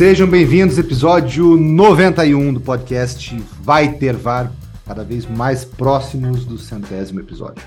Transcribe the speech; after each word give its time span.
Sejam 0.00 0.26
bem-vindos, 0.26 0.78
episódio 0.78 1.58
91 1.58 2.54
do 2.54 2.60
podcast 2.62 3.36
Vai 3.60 3.92
Ter 3.92 4.16
VAR, 4.16 4.50
cada 4.86 5.04
vez 5.04 5.26
mais 5.26 5.62
próximos 5.62 6.46
do 6.46 6.56
centésimo 6.56 7.20
episódio. 7.20 7.62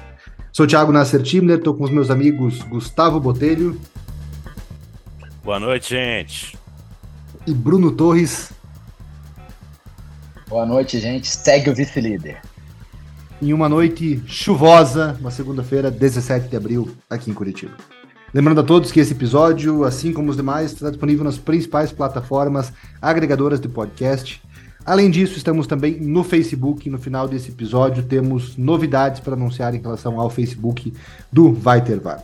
Sou 0.51 0.65
o 0.65 0.67
Thiago 0.67 0.91
Nasser 0.91 1.21
Timler, 1.21 1.59
estou 1.59 1.75
com 1.75 1.83
os 1.83 1.91
meus 1.91 2.09
amigos 2.09 2.63
Gustavo 2.63 3.19
Botelho 3.19 3.79
Boa 5.43 5.59
noite, 5.59 5.91
gente. 5.91 6.57
e 7.45 7.53
Bruno 7.53 7.91
Torres, 7.91 8.51
Boa 10.49 10.65
noite, 10.65 10.99
gente. 10.99 11.27
Segue 11.27 11.69
o 11.69 11.75
vice-líder. 11.75 12.41
em 13.43 13.53
uma 13.53 13.69
noite 13.69 14.23
chuvosa, 14.25 15.15
uma 15.21 15.29
segunda-feira, 15.29 15.91
17 15.91 16.47
de 16.47 16.57
abril, 16.57 16.97
aqui 17.07 17.29
em 17.29 17.33
Curitiba. 17.35 17.77
Lembrando 18.33 18.61
a 18.61 18.63
todos 18.63 18.91
que 18.91 18.99
esse 18.99 19.13
episódio, 19.13 19.83
assim 19.83 20.11
como 20.11 20.31
os 20.31 20.35
demais, 20.35 20.71
está 20.71 20.89
disponível 20.89 21.23
nas 21.23 21.37
principais 21.37 21.91
plataformas 21.91 22.73
agregadoras 22.99 23.59
de 23.59 23.67
podcast. 23.67 24.41
Além 24.83 25.11
disso, 25.11 25.37
estamos 25.37 25.67
também 25.67 26.01
no 26.01 26.23
Facebook. 26.23 26.89
No 26.89 26.97
final 26.97 27.27
desse 27.27 27.51
episódio, 27.51 28.01
temos 28.01 28.57
novidades 28.57 29.19
para 29.19 29.35
anunciar 29.35 29.75
em 29.75 29.79
relação 29.79 30.19
ao 30.19 30.31
Facebook 30.31 30.91
do 31.31 31.53
Vai 31.53 31.83
Ter 31.83 31.99
VAR. 31.99 32.23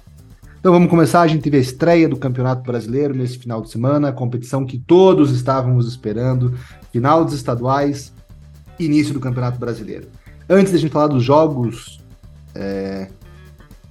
Então 0.59 0.73
vamos 0.73 0.89
começar. 0.89 1.22
A 1.22 1.28
gente 1.28 1.44
teve 1.44 1.58
a 1.58 1.61
estreia 1.61 2.09
do 2.09 2.17
Campeonato 2.17 2.64
Brasileiro 2.64 3.16
nesse 3.16 3.38
final 3.38 3.62
de 3.62 3.69
semana, 3.69 4.09
a 4.09 4.12
competição 4.12 4.66
que 4.66 4.80
todos 4.80 5.31
estávamos 5.31 5.88
esperando, 5.88 6.56
final 6.91 7.23
dos 7.23 7.36
estaduais, 7.36 8.12
início 8.80 9.14
do 9.14 9.19
Campeonato 9.19 9.59
Brasileiro. 9.59 10.08
Antes 10.50 10.72
de 10.72 10.78
a 10.78 10.81
gente 10.81 10.91
falar 10.91 11.08
dos 11.08 11.23
jogos 11.23 12.00
é, 12.56 13.09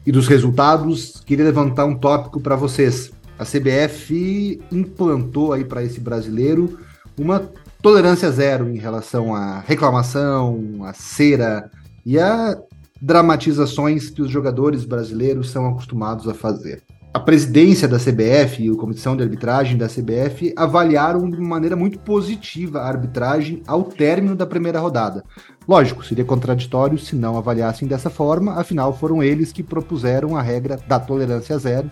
e 0.06 0.12
dos 0.12 0.26
resultados, 0.26 1.22
queria 1.24 1.44
levantar 1.44 1.84
um 1.84 1.94
tópico 1.94 2.40
para 2.40 2.56
vocês. 2.56 3.10
A 3.38 3.44
CBF 3.44 4.60
implantou 4.72 5.52
aí 5.52 5.64
para 5.64 5.84
esse 5.84 6.00
brasileiro 6.00 6.78
uma 7.18 7.50
tolerância 7.82 8.30
zero 8.30 8.68
em 8.68 8.78
relação 8.78 9.34
à 9.34 9.60
reclamação, 9.60 10.84
à 10.84 10.92
cera 10.92 11.70
e 12.04 12.18
a 12.18 12.58
dramatizações 13.00 14.10
que 14.10 14.22
os 14.22 14.30
jogadores 14.30 14.84
brasileiros 14.84 15.50
são 15.50 15.68
acostumados 15.68 16.28
a 16.28 16.34
fazer. 16.34 16.82
A 17.14 17.20
presidência 17.20 17.88
da 17.88 17.98
CBF 17.98 18.62
e 18.62 18.70
a 18.70 18.76
comissão 18.76 19.16
de 19.16 19.22
arbitragem 19.22 19.76
da 19.76 19.88
CBF 19.88 20.52
avaliaram 20.56 21.30
de 21.30 21.40
maneira 21.40 21.74
muito 21.74 21.98
positiva 22.00 22.80
a 22.80 22.88
arbitragem 22.88 23.62
ao 23.66 23.84
término 23.84 24.36
da 24.36 24.46
primeira 24.46 24.78
rodada. 24.78 25.24
Lógico, 25.68 26.02
seria 26.02 26.24
contraditório 26.24 26.98
se 26.98 27.14
não 27.14 27.36
avaliassem 27.36 27.86
dessa 27.86 28.08
forma, 28.08 28.58
afinal 28.58 28.96
foram 28.96 29.22
eles 29.22 29.52
que 29.52 29.62
propuseram 29.62 30.34
a 30.34 30.40
regra 30.40 30.78
da 30.88 30.98
tolerância 30.98 31.58
zero. 31.58 31.90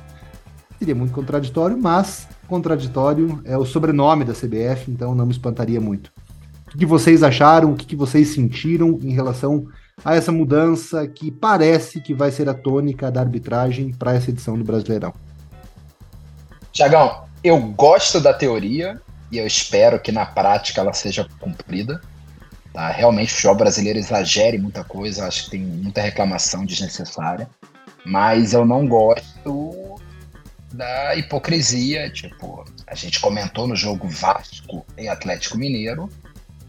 Seria 0.78 0.94
muito 0.94 1.12
contraditório, 1.12 1.76
mas 1.76 2.26
contraditório 2.48 3.42
é 3.44 3.58
o 3.58 3.66
sobrenome 3.66 4.24
da 4.24 4.32
CBF, 4.32 4.90
então 4.90 5.14
não 5.14 5.26
me 5.26 5.32
espantaria 5.32 5.78
muito. 5.78 6.10
O 6.74 6.78
que 6.78 6.86
vocês 6.86 7.22
acharam, 7.22 7.72
o 7.72 7.76
que 7.76 7.94
vocês 7.94 8.28
sentiram 8.28 8.98
em 9.02 9.12
relação 9.12 9.66
a 10.02 10.14
essa 10.14 10.32
mudança 10.32 11.06
que 11.06 11.30
parece 11.30 12.00
que 12.00 12.14
vai 12.14 12.30
ser 12.30 12.48
a 12.48 12.54
tônica 12.54 13.10
da 13.10 13.20
arbitragem 13.20 13.92
para 13.92 14.14
essa 14.14 14.30
edição 14.30 14.56
do 14.56 14.64
Brasileirão? 14.64 15.12
Tiagão, 16.72 17.24
eu 17.44 17.60
gosto 17.60 18.20
da 18.20 18.32
teoria 18.32 18.98
e 19.30 19.36
eu 19.36 19.46
espero 19.46 20.00
que 20.00 20.10
na 20.10 20.24
prática 20.24 20.80
ela 20.80 20.94
seja 20.94 21.26
cumprida. 21.38 22.00
Tá? 22.76 22.90
Realmente 22.90 23.32
o 23.32 23.36
futebol 23.36 23.54
brasileiro 23.54 23.98
exagere 23.98 24.58
muita 24.58 24.84
coisa, 24.84 25.26
acho 25.26 25.44
que 25.44 25.52
tem 25.52 25.60
muita 25.60 26.02
reclamação 26.02 26.66
desnecessária. 26.66 27.48
Mas 28.04 28.52
eu 28.52 28.66
não 28.66 28.86
gosto 28.86 29.94
da 30.74 31.16
hipocrisia. 31.16 32.10
Tipo, 32.10 32.66
a 32.86 32.94
gente 32.94 33.18
comentou 33.18 33.66
no 33.66 33.74
jogo 33.74 34.06
Vasco 34.06 34.84
e 34.98 35.08
Atlético 35.08 35.56
Mineiro, 35.56 36.10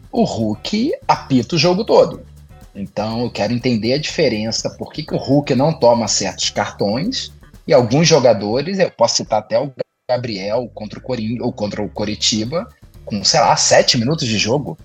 o 0.09 0.23
Hulk 0.23 0.94
apita 1.06 1.57
o 1.57 1.59
jogo 1.59 1.84
todo. 1.84 2.25
Então 2.73 3.23
eu 3.23 3.29
quero 3.29 3.51
entender 3.51 3.91
a 3.91 4.00
diferença, 4.00 4.69
por 4.69 4.94
que, 4.94 5.03
que 5.03 5.13
o 5.13 5.17
Hulk 5.17 5.53
não 5.56 5.78
toma 5.78 6.07
certos 6.07 6.50
cartões 6.50 7.34
e 7.67 7.73
alguns 7.73 8.07
jogadores, 8.07 8.79
eu 8.79 8.90
posso 8.90 9.17
citar 9.17 9.40
até 9.40 9.59
o 9.59 9.73
Gabriel 10.09 10.72
contra 10.73 11.00
o 11.00 11.01
Coringa 11.01 11.44
ou 11.44 11.51
contra 11.51 11.84
o 11.84 11.90
Coritiba, 11.90 12.66
com, 13.03 13.22
sei 13.25 13.41
lá, 13.41 13.57
sete 13.57 13.97
minutos 13.97 14.25
de 14.25 14.38
jogo. 14.38 14.78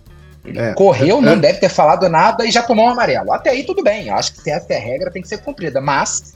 Ele 0.44 0.58
É, 0.58 0.75
correu, 0.75 1.20
não 1.20 1.32
é. 1.32 1.36
deve 1.36 1.58
ter 1.58 1.69
falado 1.69 2.08
nada 2.08 2.44
e 2.44 2.50
já 2.50 2.62
tomou 2.62 2.86
um 2.86 2.91
amarelo. 2.91 3.32
Até 3.32 3.50
aí 3.50 3.64
tudo 3.64 3.82
bem, 3.82 4.08
eu 4.08 4.14
acho 4.14 4.32
que 4.32 4.41
se 4.42 4.50
essa 4.50 4.72
é 4.72 4.76
a 4.76 4.80
regra 4.80 5.10
tem 5.10 5.22
que 5.22 5.28
ser 5.28 5.38
cumprida. 5.38 5.80
Mas, 5.80 6.34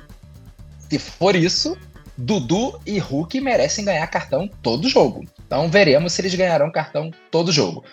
se 0.88 0.98
for 0.98 1.34
isso, 1.34 1.76
Dudu 2.16 2.80
e 2.86 2.98
Hulk 2.98 3.40
merecem 3.40 3.84
ganhar 3.84 4.06
cartão 4.06 4.48
todo 4.62 4.88
jogo. 4.88 5.24
Então 5.46 5.68
veremos 5.68 6.12
se 6.12 6.20
eles 6.22 6.34
ganharão 6.34 6.70
cartão 6.70 7.10
todo 7.30 7.52
jogo. 7.52 7.84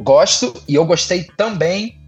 Gosto 0.00 0.54
e 0.66 0.74
eu 0.74 0.84
gostei 0.84 1.24
também 1.36 1.98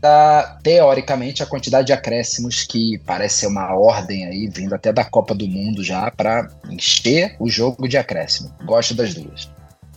da, 0.00 0.58
teoricamente, 0.62 1.42
a 1.42 1.46
quantidade 1.46 1.86
de 1.86 1.92
acréscimos 1.92 2.64
que 2.64 2.98
parece 3.06 3.38
ser 3.38 3.46
uma 3.46 3.74
ordem 3.74 4.26
aí, 4.26 4.48
vindo 4.48 4.74
até 4.74 4.92
da 4.92 5.04
Copa 5.04 5.34
do 5.34 5.46
Mundo 5.46 5.82
já, 5.82 6.10
para 6.10 6.48
encher 6.68 7.36
o 7.38 7.48
jogo 7.48 7.88
de 7.88 7.96
acréscimo. 7.96 8.52
Gosto 8.64 8.94
das 8.94 9.14
duas. 9.14 9.48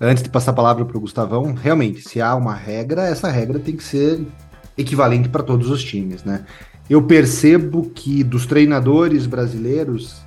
Antes 0.06 0.22
de 0.22 0.30
passar 0.30 0.52
a 0.52 0.54
palavra 0.54 0.84
para 0.84 0.98
o 0.98 1.00
Gustavão, 1.00 1.54
realmente, 1.54 2.02
se 2.02 2.20
há 2.20 2.36
uma 2.36 2.54
regra, 2.54 3.08
essa 3.08 3.30
regra 3.30 3.58
tem 3.58 3.78
que 3.78 3.84
ser 3.86 4.22
equivalente 4.78 5.30
para 5.30 5.42
todos 5.42 5.70
os 5.70 5.82
times, 5.82 6.26
né? 6.26 6.46
Eu 6.90 7.04
percebo 7.04 7.90
que 7.90 8.22
dos 8.22 8.46
treinadores 8.46 9.26
brasileiros 9.26 10.18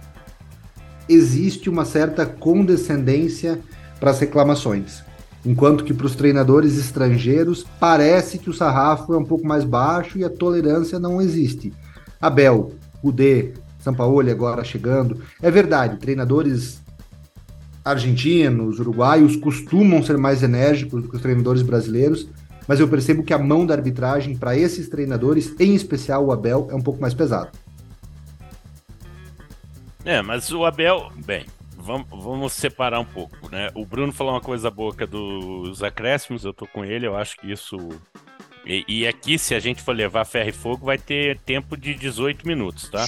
existe 1.07 1.69
uma 1.69 1.85
certa 1.85 2.25
condescendência 2.25 3.61
para 4.01 4.13
as 4.13 4.19
reclamações, 4.19 5.05
enquanto 5.45 5.85
que 5.85 5.93
para 5.93 6.07
os 6.07 6.17
treinadores 6.17 6.79
estrangeiros 6.79 7.67
parece 7.79 8.39
que 8.39 8.49
o 8.49 8.55
sarrafo 8.55 9.13
é 9.13 9.19
um 9.19 9.27
pouco 9.27 9.47
mais 9.47 9.63
baixo 9.63 10.17
e 10.17 10.25
a 10.25 10.31
tolerância 10.31 10.99
não 10.99 11.21
existe. 11.21 11.71
Abel, 12.19 12.73
Udê, 13.03 13.53
Sampaoli 13.79 14.31
agora 14.31 14.65
chegando, 14.65 15.21
é 15.43 15.51
verdade, 15.51 15.99
treinadores 15.99 16.81
argentinos, 17.87 18.81
uruguaios 18.81 19.37
costumam 19.37 20.03
ser 20.03 20.19
mais 20.19 20.43
enérgicos 20.43 21.05
do 21.05 21.09
que 21.09 21.15
os 21.15 21.23
treinadores 21.23 21.63
brasileiros, 21.63 22.29
mas 22.67 22.81
eu 22.81 22.89
percebo 22.89 23.23
que 23.23 23.33
a 23.33 23.39
mão 23.39 23.65
da 23.65 23.75
arbitragem 23.75 24.37
para 24.37 24.59
esses 24.59 24.89
treinadores, 24.89 25.55
em 25.61 25.73
especial 25.73 26.27
o 26.27 26.33
Abel, 26.33 26.67
é 26.69 26.75
um 26.75 26.81
pouco 26.81 27.01
mais 27.01 27.15
pesado. 27.15 27.51
É, 30.05 30.21
mas 30.21 30.53
o 30.53 30.65
Abel, 30.65 31.13
bem, 31.25 31.47
vamos, 31.77 32.09
vamos 32.11 32.53
separar 32.55 32.99
um 32.99 33.05
pouco, 33.05 33.49
né? 33.51 33.71
O 33.73 33.87
Bruno 33.87 34.13
falou 34.13 34.35
uma 34.35 34.41
coisa 34.41 34.73
que 34.97 35.05
é 35.05 35.07
dos 35.07 35.81
acréscimos, 35.81 36.45
eu 36.45 36.53
tô 36.53 36.67
com 36.67 36.85
ele, 36.85 37.07
eu 37.07 37.17
acho 37.17 37.37
que 37.37 37.53
isso. 37.53 37.77
E, 38.65 38.85
e 38.89 39.07
aqui, 39.07 39.39
se 39.39 39.55
a 39.55 39.61
gente 39.61 39.81
for 39.81 39.95
levar 39.95 40.25
ferro 40.25 40.49
e 40.49 40.53
fogo, 40.53 40.87
vai 40.87 40.99
ter 40.99 41.39
tempo 41.39 41.77
de 41.77 41.95
18 41.95 42.45
minutos, 42.45 42.89
tá? 42.89 43.07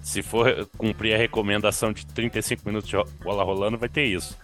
Se 0.00 0.22
for 0.22 0.66
cumprir 0.78 1.14
a 1.14 1.18
recomendação 1.18 1.92
de 1.92 2.06
35 2.06 2.62
minutos 2.64 2.88
de 2.88 2.96
bola 3.22 3.44
rolando, 3.44 3.78
vai 3.78 3.88
ter 3.88 4.04
isso. 4.04 4.36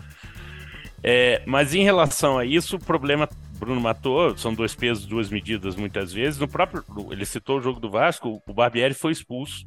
É, 1.03 1.43
mas 1.47 1.75
em 1.75 1.83
relação 1.83 2.39
a 2.39 2.45
isso, 2.45 2.77
o 2.77 2.81
problema, 2.81 3.29
Bruno 3.59 3.81
matou, 3.81 4.37
são 4.37 4.53
dois 4.53 4.75
pesos, 4.75 5.07
duas 5.07 5.31
medidas 5.31 5.77
muitas 5.77 6.13
vezes. 6.13 6.39
No 6.39 6.49
próprio, 6.49 6.85
ele 7.11 7.25
citou 7.25 7.59
o 7.59 7.63
jogo 7.63 7.81
do 7.81 7.91
Vasco, 7.91 8.43
o 8.47 8.53
Barbieri 8.53 8.95
foi 8.95 9.13
expulso. 9.13 9.65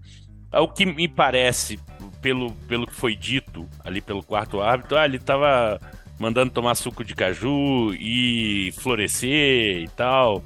Ao 0.51 0.67
que 0.67 0.85
me 0.85 1.07
parece, 1.07 1.79
pelo, 2.21 2.51
pelo 2.67 2.87
que 2.87 2.93
foi 2.93 3.15
dito 3.15 3.67
ali 3.83 4.01
pelo 4.01 4.23
quarto 4.23 4.61
árbitro, 4.61 4.97
ah, 4.97 5.05
ele 5.05 5.17
estava 5.17 5.79
mandando 6.19 6.51
tomar 6.51 6.75
suco 6.75 7.03
de 7.03 7.15
caju 7.15 7.93
e 7.93 8.71
florescer 8.73 9.83
e 9.83 9.87
tal. 9.95 10.43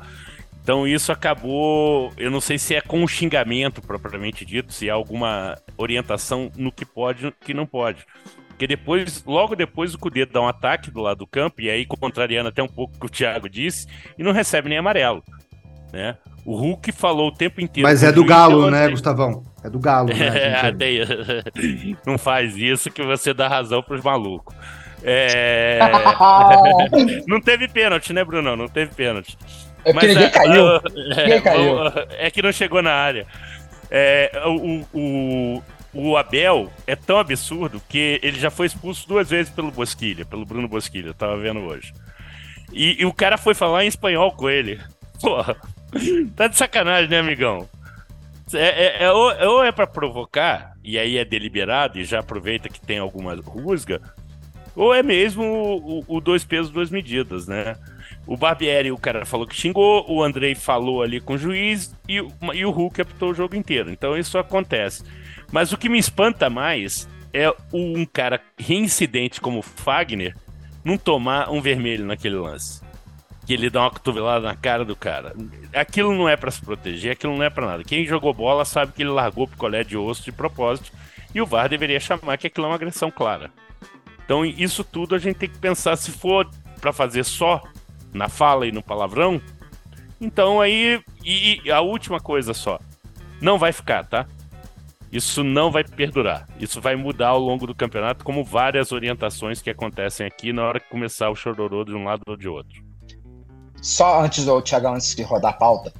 Então 0.63 0.87
isso 0.87 1.11
acabou, 1.11 2.13
eu 2.17 2.31
não 2.31 2.39
sei 2.39 2.57
se 2.57 2.73
é 2.73 2.79
com 2.79 3.05
xingamento 3.05 3.81
propriamente 3.81 4.45
dito, 4.45 4.71
se 4.71 4.89
há 4.89 4.93
alguma 4.93 5.57
orientação 5.77 6.49
no 6.55 6.71
que 6.71 6.85
pode 6.85 7.21
e 7.21 7.25
no 7.25 7.31
que 7.33 7.53
não 7.53 7.65
pode. 7.65 8.05
Porque 8.47 8.65
depois, 8.65 9.21
logo 9.25 9.57
depois, 9.57 9.93
o 9.93 9.99
Cudê 9.99 10.25
dá 10.25 10.39
um 10.39 10.47
ataque 10.47 10.89
do 10.89 11.01
lado 11.01 11.17
do 11.17 11.27
campo, 11.27 11.59
e 11.59 11.69
aí 11.69 11.85
contrariando 11.85 12.47
até 12.47 12.63
um 12.63 12.67
pouco 12.67 12.95
o 12.95 12.99
que 12.99 13.05
o 13.07 13.09
Thiago 13.09 13.49
disse, 13.49 13.87
e 14.17 14.23
não 14.23 14.31
recebe 14.31 14.69
nem 14.69 14.77
amarelo. 14.77 15.21
Né? 15.91 16.15
O 16.45 16.55
Hulk 16.55 16.93
falou 16.93 17.27
o 17.27 17.33
tempo 17.33 17.59
inteiro. 17.59 17.87
Mas 17.87 18.01
é 18.01 18.11
do 18.11 18.23
Galo, 18.23 18.71
né. 18.71 18.87
Gustavão? 18.87 19.43
É 19.63 19.69
do 19.69 19.79
Galo, 19.79 20.07
né? 20.07 20.15
É, 20.33 20.61
gente? 20.61 21.01
até- 21.01 21.99
não 22.05 22.17
faz 22.17 22.55
isso 22.55 22.89
que 22.89 23.03
você 23.03 23.33
dá 23.33 23.49
razão 23.49 23.83
pros 23.83 24.01
malucos. 24.01 24.55
É... 25.03 25.79
não 27.27 27.41
teve 27.41 27.67
pênalti, 27.67 28.13
né, 28.13 28.23
Bruno? 28.23 28.55
Não 28.55 28.69
teve 28.69 28.95
pênalti. 28.95 29.37
É 29.85 29.91
porque 29.91 30.07
ninguém 30.07 30.25
é, 30.25 30.29
caiu. 30.29 30.67
é, 30.77 31.23
Ninguém 31.23 31.41
caiu. 31.41 31.77
É 32.17 32.31
que 32.31 32.41
não 32.41 32.51
chegou 32.51 32.81
na 32.81 32.91
área. 32.91 33.27
É, 33.89 34.31
o, 34.45 34.85
o, 34.93 35.63
o 35.93 36.17
Abel 36.17 36.71
é 36.87 36.95
tão 36.95 37.19
absurdo 37.19 37.81
que 37.87 38.19
ele 38.23 38.39
já 38.39 38.49
foi 38.49 38.65
expulso 38.65 39.07
duas 39.07 39.29
vezes 39.29 39.51
pelo 39.51 39.71
Bosquilha, 39.71 40.25
pelo 40.25 40.45
Bruno 40.45 40.67
Bosquilha, 40.67 41.07
eu 41.07 41.13
tava 41.13 41.37
vendo 41.37 41.59
hoje. 41.59 41.93
E, 42.71 43.01
e 43.01 43.05
o 43.05 43.13
cara 43.13 43.37
foi 43.37 43.53
falar 43.53 43.85
em 43.85 43.87
espanhol 43.87 44.31
com 44.31 44.49
ele. 44.49 44.79
Porra, 45.21 45.55
tá 46.35 46.47
de 46.47 46.57
sacanagem, 46.57 47.09
né, 47.09 47.19
amigão? 47.19 47.69
É, 48.53 48.57
é, 48.57 49.03
é, 49.03 49.11
ou, 49.11 49.31
ou 49.47 49.63
é 49.63 49.71
para 49.71 49.87
provocar, 49.87 50.73
e 50.83 50.97
aí 50.97 51.17
é 51.17 51.25
deliberado, 51.25 51.99
e 51.99 52.03
já 52.03 52.19
aproveita 52.19 52.69
que 52.69 52.81
tem 52.81 52.97
alguma 52.97 53.35
rusga, 53.35 54.01
ou 54.75 54.93
é 54.93 55.01
mesmo 55.03 55.43
o, 55.43 55.99
o, 55.99 56.17
o 56.17 56.21
dois 56.21 56.43
pesos, 56.43 56.71
duas 56.71 56.89
medidas, 56.89 57.47
né? 57.47 57.75
O 58.25 58.37
Barbieri, 58.37 58.91
o 58.91 58.97
cara 58.97 59.25
falou 59.25 59.45
que 59.45 59.55
xingou, 59.55 60.05
o 60.09 60.23
Andrei 60.23 60.55
falou 60.55 61.01
ali 61.01 61.19
com 61.19 61.33
o 61.33 61.37
juiz 61.37 61.93
e, 62.07 62.15
e 62.53 62.65
o 62.65 62.71
Hulk 62.71 63.01
apitou 63.01 63.31
o 63.31 63.33
jogo 63.33 63.55
inteiro. 63.55 63.91
Então 63.91 64.17
isso 64.17 64.37
acontece. 64.37 65.03
Mas 65.51 65.71
o 65.71 65.77
que 65.77 65.89
me 65.89 65.99
espanta 65.99 66.49
mais 66.49 67.07
é 67.33 67.53
um 67.73 68.05
cara 68.05 68.41
reincidente 68.57 69.41
como 69.41 69.59
o 69.59 69.63
Fagner 69.63 70.35
não 70.83 70.97
tomar 70.97 71.49
um 71.49 71.61
vermelho 71.61 72.05
naquele 72.05 72.35
lance. 72.35 72.81
Que 73.45 73.53
ele 73.53 73.69
dá 73.69 73.81
uma 73.81 73.91
cotovelada 73.91 74.47
na 74.47 74.55
cara 74.55 74.85
do 74.85 74.95
cara. 74.95 75.35
Aquilo 75.73 76.13
não 76.13 76.29
é 76.29 76.37
para 76.37 76.51
se 76.51 76.61
proteger, 76.61 77.11
aquilo 77.11 77.35
não 77.35 77.43
é 77.43 77.49
para 77.49 77.67
nada. 77.67 77.83
Quem 77.83 78.05
jogou 78.05 78.33
bola 78.33 78.63
sabe 78.63 78.93
que 78.93 79.03
ele 79.03 79.09
largou 79.09 79.47
pro 79.47 79.57
colher 79.57 79.83
de 79.83 79.97
osso 79.97 80.23
de 80.23 80.31
propósito 80.31 80.91
e 81.35 81.41
o 81.41 81.45
VAR 81.45 81.67
deveria 81.67 81.99
chamar 81.99 82.37
que 82.37 82.47
aquilo 82.47 82.67
é 82.67 82.69
uma 82.69 82.75
agressão 82.75 83.11
clara. 83.11 83.51
Então, 84.23 84.45
isso 84.45 84.83
tudo 84.83 85.15
a 85.15 85.19
gente 85.19 85.37
tem 85.37 85.49
que 85.49 85.57
pensar 85.57 85.97
se 85.97 86.11
for 86.11 86.49
para 86.79 86.93
fazer 86.93 87.25
só 87.25 87.61
na 88.13 88.29
fala 88.29 88.67
e 88.67 88.71
no 88.71 88.81
palavrão. 88.81 89.41
Então 90.19 90.61
aí, 90.61 91.01
e, 91.23 91.61
e 91.65 91.71
a 91.71 91.81
última 91.81 92.19
coisa 92.19 92.53
só, 92.53 92.79
não 93.41 93.57
vai 93.57 93.71
ficar, 93.71 94.05
tá? 94.05 94.25
Isso 95.11 95.43
não 95.43 95.69
vai 95.69 95.83
perdurar. 95.83 96.47
Isso 96.59 96.81
vai 96.81 96.95
mudar 96.95 97.27
ao 97.27 97.39
longo 97.39 97.67
do 97.67 97.75
campeonato, 97.75 98.25
como 98.25 98.43
várias 98.43 98.91
orientações 98.91 99.61
que 99.61 99.69
acontecem 99.69 100.25
aqui 100.25 100.51
na 100.51 100.63
hora 100.63 100.79
que 100.79 100.89
começar 100.89 101.29
o 101.29 101.35
chororô 101.35 101.83
de 101.83 101.93
um 101.93 102.03
lado 102.03 102.23
ou 102.27 102.35
de 102.35 102.47
outro. 102.47 102.81
Só 103.79 104.23
antes 104.23 104.45
do 104.45 104.59
Thiago, 104.61 104.87
antes 104.87 105.13
de 105.13 105.21
rodar 105.21 105.51
a 105.51 105.55
pauta. 105.55 105.93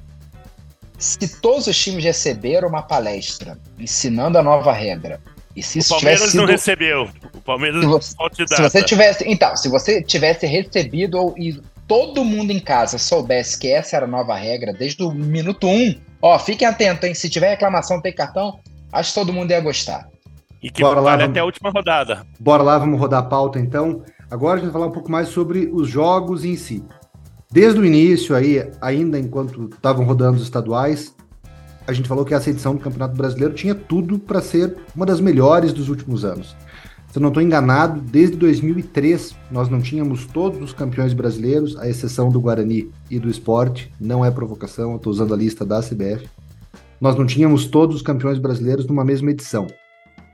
Se 0.98 1.40
todos 1.40 1.66
os 1.66 1.78
times 1.78 2.02
receberam 2.02 2.68
uma 2.68 2.82
palestra 2.82 3.56
ensinando 3.78 4.38
a 4.38 4.42
nova 4.42 4.72
regra, 4.72 5.20
e 5.54 5.62
se 5.62 5.78
o 5.78 5.88
Palmeiras 5.88 6.30
sido... 6.30 6.40
não 6.40 6.46
recebeu. 6.46 7.08
O 7.32 7.40
Palmeiras 7.40 7.82
se 7.82 7.86
você, 7.86 8.46
se 8.48 8.62
você 8.62 8.82
tivesse, 8.82 9.24
então, 9.28 9.56
se 9.56 9.68
você 9.68 10.02
tivesse 10.02 10.46
recebido 10.46 11.18
ou, 11.18 11.34
e 11.38 11.60
todo 11.86 12.24
mundo 12.24 12.50
em 12.50 12.60
casa 12.60 12.98
soubesse 12.98 13.58
que 13.58 13.68
essa 13.68 13.96
era 13.96 14.06
a 14.06 14.08
nova 14.08 14.34
regra 14.34 14.72
desde 14.72 15.02
o 15.02 15.12
minuto 15.12 15.66
um, 15.66 15.94
ó, 16.20 16.38
fiquem 16.38 16.66
atentos, 16.66 17.08
hein? 17.08 17.14
Se 17.14 17.28
tiver 17.28 17.50
reclamação, 17.50 18.00
tem 18.00 18.12
cartão, 18.12 18.58
acho 18.92 19.12
que 19.12 19.20
todo 19.20 19.32
mundo 19.32 19.50
ia 19.50 19.60
gostar. 19.60 20.08
E 20.62 20.70
que 20.70 20.82
Bora 20.82 21.00
lá, 21.00 21.16
vamos... 21.16 21.30
até 21.30 21.40
a 21.40 21.44
última 21.44 21.70
rodada. 21.70 22.26
Bora 22.40 22.62
lá, 22.62 22.78
vamos 22.78 22.98
rodar 22.98 23.20
a 23.20 23.26
pauta 23.26 23.58
então. 23.58 24.02
Agora 24.30 24.54
a 24.54 24.56
gente 24.56 24.66
vai 24.66 24.72
falar 24.72 24.86
um 24.86 24.92
pouco 24.92 25.10
mais 25.10 25.28
sobre 25.28 25.70
os 25.72 25.88
jogos 25.88 26.44
em 26.44 26.56
si. 26.56 26.82
Desde 27.52 27.78
o 27.78 27.84
início 27.84 28.34
aí, 28.34 28.68
ainda 28.80 29.18
enquanto 29.18 29.68
estavam 29.74 30.04
rodando 30.04 30.38
os 30.38 30.42
estaduais, 30.42 31.14
a 31.86 31.92
gente 31.92 32.08
falou 32.08 32.24
que 32.24 32.34
essa 32.34 32.50
edição 32.50 32.74
do 32.74 32.80
Campeonato 32.80 33.14
Brasileiro 33.14 33.54
tinha 33.54 33.74
tudo 33.74 34.18
para 34.18 34.40
ser 34.40 34.76
uma 34.96 35.04
das 35.04 35.20
melhores 35.20 35.72
dos 35.72 35.88
últimos 35.88 36.24
anos. 36.24 36.56
Se 37.14 37.18
eu 37.18 37.22
não 37.22 37.28
estou 37.28 37.40
enganado, 37.40 38.00
desde 38.00 38.36
2003 38.36 39.36
nós 39.48 39.68
não 39.68 39.80
tínhamos 39.80 40.26
todos 40.26 40.60
os 40.60 40.72
campeões 40.72 41.12
brasileiros, 41.12 41.76
à 41.76 41.88
exceção 41.88 42.28
do 42.28 42.40
Guarani 42.40 42.90
e 43.08 43.20
do 43.20 43.30
Esporte. 43.30 43.88
Não 44.00 44.24
é 44.24 44.32
provocação, 44.32 44.90
eu 44.90 44.96
estou 44.96 45.12
usando 45.12 45.32
a 45.32 45.36
lista 45.36 45.64
da 45.64 45.80
CBF. 45.80 46.28
Nós 47.00 47.14
não 47.14 47.24
tínhamos 47.24 47.66
todos 47.66 47.94
os 47.94 48.02
campeões 48.02 48.40
brasileiros 48.40 48.84
numa 48.84 49.04
mesma 49.04 49.30
edição. 49.30 49.68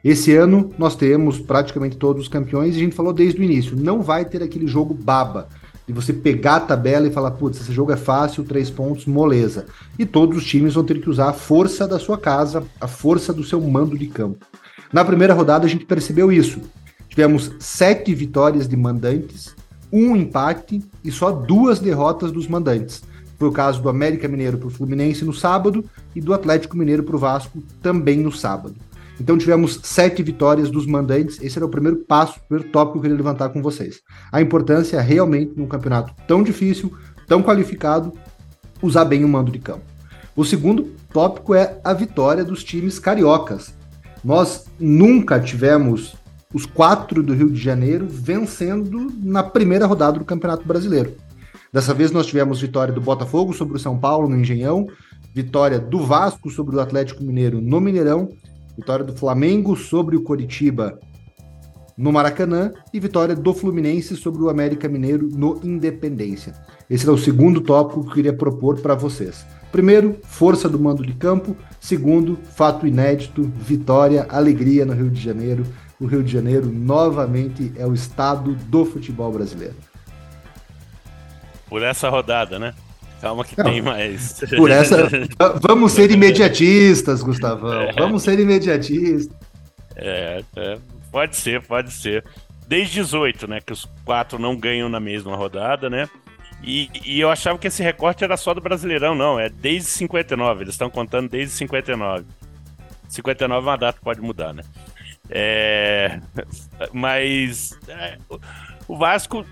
Esse 0.03 0.35
ano 0.35 0.71
nós 0.79 0.97
temos 0.97 1.39
praticamente 1.39 1.99
todos 1.99 2.23
os 2.23 2.29
campeões 2.29 2.75
e 2.75 2.79
a 2.79 2.81
gente 2.85 2.97
falou 2.97 3.13
desde 3.13 3.39
o 3.39 3.45
início, 3.45 3.77
não 3.77 4.01
vai 4.01 4.25
ter 4.25 4.43
aquele 4.43 4.67
jogo 4.67 4.95
baba 4.95 5.49
de 5.87 5.93
você 5.93 6.15
pegar 6.15 6.57
a 6.57 6.61
tabela 6.61 7.07
e 7.07 7.13
falar, 7.13 7.33
putz, 7.33 7.61
esse 7.61 7.75
jogo 7.75 7.93
é 7.93 7.97
fácil, 7.97 8.43
três 8.43 8.71
pontos, 8.71 9.05
moleza. 9.05 9.67
E 9.99 10.07
todos 10.07 10.39
os 10.39 10.47
times 10.47 10.73
vão 10.73 10.85
ter 10.85 10.99
que 10.99 11.11
usar 11.11 11.29
a 11.29 11.35
força 11.35 11.87
da 11.87 11.99
sua 11.99 12.17
casa, 12.17 12.65
a 12.81 12.87
força 12.89 13.35
do 13.35 13.45
seu 13.45 13.61
mando 13.61 13.99
de 13.99 14.07
campo. 14.07 14.47
Na 14.93 15.05
primeira 15.05 15.35
rodada 15.35 15.67
a 15.67 15.69
gente 15.69 15.85
percebeu 15.85 16.33
isso. 16.33 16.61
Tivemos 17.09 17.53
sete 17.59 18.15
vitórias 18.15 18.67
de 18.67 18.77
mandantes, 18.77 19.55
um 19.93 20.17
empate 20.17 20.83
e 21.05 21.11
só 21.13 21.31
duas 21.31 21.79
derrotas 21.79 22.33
dos 22.33 22.49
mandantes. 22.49 23.03
Foi 23.39 23.49
o 23.49 23.53
caso 23.53 23.81
do 23.81 23.89
América 23.89 24.29
Mineiro 24.29 24.59
para 24.59 24.69
o 24.69 24.71
Fluminense 24.71 25.25
no 25.25 25.33
sábado 25.33 25.85
e 26.15 26.21
do 26.21 26.35
Atlético 26.35 26.77
Mineiro 26.77 27.03
para 27.03 27.17
o 27.17 27.19
Vasco 27.19 27.63
também 27.81 28.19
no 28.19 28.33
sábado. 28.33 28.75
Então 29.21 29.39
tivemos 29.39 29.81
sete 29.83 30.23
vitórias 30.23 30.71
dos 30.71 30.87
mandantes. 30.87 31.41
Esse 31.41 31.59
era 31.59 31.67
o 31.67 31.69
primeiro 31.71 31.99
passo, 31.99 32.39
o 32.39 32.49
primeiro 32.49 32.71
tópico 32.71 32.93
que 32.93 32.99
eu 32.99 33.03
queria 33.03 33.17
levantar 33.17 33.51
com 33.51 33.63
vocês. 33.63 34.01
A 34.33 34.41
importância 34.41 35.01
realmente 35.01 35.53
num 35.57 35.67
campeonato 35.67 36.15
tão 36.27 36.43
difícil, 36.43 36.93
tão 37.27 37.43
qualificado, 37.43 38.13
usar 38.83 39.05
bem 39.05 39.25
o 39.25 39.29
mando 39.29 39.53
de 39.53 39.59
campo. 39.59 39.85
O 40.35 40.45
segundo 40.45 40.91
tópico 41.13 41.55
é 41.55 41.79
a 41.85 41.93
vitória 41.93 42.45
dos 42.45 42.65
times 42.65 42.99
cariocas. 42.99 43.75
Nós 44.25 44.67
nunca 44.79 45.41
tivemos 45.41 46.15
os 46.53 46.67
quatro 46.67 47.23
do 47.23 47.33
Rio 47.33 47.51
de 47.51 47.61
Janeiro 47.61 48.07
vencendo 48.09 49.13
na 49.23 49.43
primeira 49.43 49.87
rodada 49.87 50.19
do 50.19 50.25
Campeonato 50.25 50.67
Brasileiro. 50.67 51.15
Dessa 51.73 51.95
vez 51.95 52.11
nós 52.11 52.27
tivemos 52.27 52.61
vitória 52.61 52.93
do 52.93 53.01
Botafogo 53.01 53.53
sobre 53.53 53.77
o 53.77 53.81
São 53.81 53.97
Paulo 53.99 54.29
no 54.29 54.39
Engenhão, 54.39 54.89
vitória 55.33 55.79
do 55.79 56.05
Vasco 56.05 56.51
sobre 56.51 56.77
o 56.77 56.81
Atlético 56.81 57.23
Mineiro 57.23 57.61
no 57.61 57.81
Mineirão, 57.81 58.29
vitória 58.77 59.05
do 59.05 59.15
Flamengo 59.15 59.77
sobre 59.77 60.17
o 60.17 60.23
Coritiba 60.23 60.99
no 61.97 62.11
Maracanã 62.11 62.73
e 62.95 62.99
vitória 62.99 63.37
do 63.37 63.53
Fluminense 63.53 64.17
sobre 64.17 64.43
o 64.43 64.49
América 64.49 64.89
Mineiro 64.89 65.29
no 65.29 65.61
Independência. 65.63 66.55
Esse 66.89 67.07
é 67.07 67.13
o 67.13 67.19
segundo 67.19 67.61
tópico 67.61 68.03
que 68.03 68.09
eu 68.09 68.15
queria 68.15 68.33
propor 68.33 68.81
para 68.81 68.95
vocês. 68.95 69.45
Primeiro, 69.71 70.19
força 70.25 70.69
do 70.69 70.79
mando 70.79 71.05
de 71.05 71.13
campo. 71.13 71.57
Segundo, 71.79 72.39
fato 72.55 72.87
inédito, 72.87 73.43
vitória, 73.43 74.27
alegria 74.29 74.85
no 74.85 74.93
Rio 74.93 75.11
de 75.11 75.21
Janeiro. 75.21 75.65
O 76.01 76.07
Rio 76.07 76.23
de 76.23 76.33
Janeiro 76.33 76.67
novamente 76.67 77.73
é 77.77 77.87
o 77.87 77.95
estado 77.95 78.55
do 78.55 78.85
futebol 78.85 79.31
brasileiro. 79.33 79.77
Por 81.69 81.83
essa 81.83 82.09
rodada, 82.09 82.59
né? 82.59 82.75
Calma 83.21 83.45
que 83.45 83.57
Não, 83.57 83.65
tem 83.65 83.83
mais. 83.83 84.41
Por 84.57 84.71
essa. 84.71 85.09
Vamos 85.61 85.93
ser 85.93 86.11
imediatistas, 86.11 87.23
Gustavão. 87.23 87.83
É. 87.83 87.93
Vamos 87.93 88.23
ser 88.23 88.41
imediatistas. 88.41 89.37
É, 89.95 90.43
é, 90.57 90.79
pode 91.13 91.37
ser, 91.37 91.63
pode 91.63 91.93
ser. 91.93 92.25
Desde 92.67 92.95
18, 92.95 93.47
né? 93.47 93.61
Que 93.61 93.73
os 93.73 93.87
quatro 94.05 94.39
não 94.39 94.57
ganham 94.57 94.89
na 94.89 94.99
mesma 94.99 95.37
rodada, 95.37 95.91
né? 95.91 96.09
E, 96.63 96.91
e, 97.05 97.21
eu 97.21 97.31
achava 97.31 97.59
que 97.59 97.69
esse 97.69 97.83
recorte 97.83 98.23
era 98.23 98.37
só 98.37 98.53
do 98.53 98.61
Brasileirão, 98.61 99.15
não. 99.15 99.39
É 99.39 99.49
desde 99.49 99.89
59. 99.91 100.65
Eles 100.65 100.75
estão 100.75 100.91
contando 100.91 101.29
desde 101.29 101.55
59. 101.55 102.27
59 103.09 103.67
é 103.67 103.71
uma 103.71 103.77
data 103.77 103.99
que 103.99 104.05
pode 104.05 104.21
mudar, 104.21 104.53
né? 104.53 104.63
É, 105.29 106.21
mas 106.93 107.79
é, 107.89 108.19
o 108.87 108.97
Vasco 108.97 109.45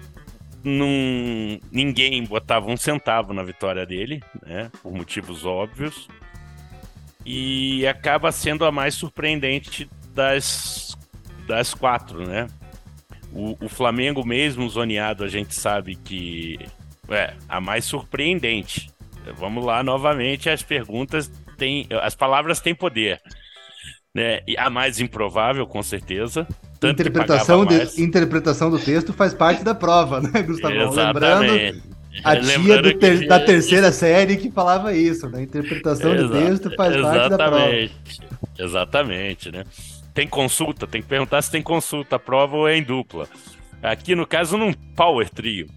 não, 0.62 1.60
ninguém 1.70 2.22
botava 2.24 2.70
um 2.70 2.76
centavo 2.76 3.32
na 3.32 3.42
vitória 3.42 3.86
dele, 3.86 4.22
né? 4.44 4.70
Por 4.82 4.92
motivos 4.92 5.44
óbvios. 5.44 6.08
E 7.24 7.86
acaba 7.86 8.32
sendo 8.32 8.64
a 8.64 8.72
mais 8.72 8.94
surpreendente 8.94 9.88
das, 10.14 10.96
das 11.46 11.74
quatro, 11.74 12.26
né? 12.26 12.46
O, 13.32 13.56
o 13.64 13.68
Flamengo 13.68 14.26
mesmo 14.26 14.68
zoneado, 14.68 15.24
a 15.24 15.28
gente 15.28 15.54
sabe 15.54 15.96
que 15.96 16.58
é, 17.08 17.34
a 17.48 17.60
mais 17.60 17.84
surpreendente. 17.84 18.90
Vamos 19.36 19.64
lá 19.64 19.82
novamente, 19.82 20.48
as 20.48 20.62
perguntas 20.62 21.30
têm. 21.56 21.86
As 22.02 22.14
palavras 22.14 22.60
têm 22.60 22.74
poder. 22.74 23.20
Né? 24.14 24.40
E 24.46 24.56
a 24.56 24.70
mais 24.70 25.00
improvável, 25.00 25.66
com 25.66 25.82
certeza. 25.82 26.46
Interpretação, 26.82 27.66
de, 27.66 28.02
interpretação 28.02 28.70
do 28.70 28.78
texto 28.78 29.12
faz 29.12 29.34
parte 29.34 29.64
da 29.64 29.74
prova, 29.74 30.20
né, 30.20 30.42
Gustavo? 30.46 30.74
Lembrando 30.94 31.82
a 32.24 32.36
tia 32.36 32.98
ter, 32.98 33.26
da 33.26 33.40
terceira 33.40 33.92
série 33.92 34.36
que 34.36 34.50
falava 34.50 34.94
isso, 34.94 35.28
né? 35.28 35.42
Interpretação 35.42 36.14
Exa 36.14 36.28
de 36.28 36.32
texto 36.32 36.76
faz 36.76 36.96
parte 37.00 37.30
da 37.30 37.36
prova. 37.36 37.70
Exatamente, 38.58 39.50
né? 39.50 39.64
Tem 40.14 40.26
consulta, 40.26 40.86
tem 40.86 41.02
que 41.02 41.08
perguntar 41.08 41.42
se 41.42 41.50
tem 41.50 41.62
consulta, 41.62 42.18
prova 42.18 42.56
ou 42.56 42.68
é 42.68 42.76
em 42.76 42.82
dupla. 42.82 43.28
Aqui, 43.82 44.14
no 44.14 44.26
caso, 44.26 44.56
num 44.56 44.72
power 44.72 45.28
trio. 45.30 45.68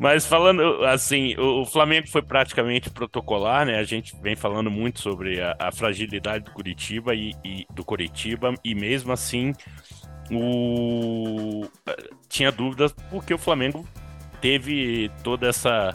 Mas 0.00 0.24
falando 0.24 0.82
assim, 0.86 1.36
o, 1.36 1.66
Flamengo 1.66 2.08
foi 2.08 2.22
praticamente 2.22 2.88
protocolar, 2.88 3.66
né? 3.66 3.78
A 3.78 3.84
gente 3.84 4.16
vem 4.22 4.34
falando 4.34 4.70
muito 4.70 4.98
sobre 4.98 5.42
a, 5.42 5.54
a 5.58 5.70
fragilidade 5.70 6.46
do 6.46 6.52
Curitiba 6.52 7.14
e, 7.14 7.34
e, 7.44 7.66
do 7.70 7.84
Curitiba, 7.84 8.54
e 8.64 8.74
mesmo 8.74 9.12
assim 9.12 9.52
o... 10.30 11.68
tinha 12.30 12.50
dúvidas 12.50 12.94
porque 13.10 13.34
o 13.34 13.38
Flamengo 13.38 13.86
teve 14.40 15.10
toda 15.22 15.46
essa 15.46 15.94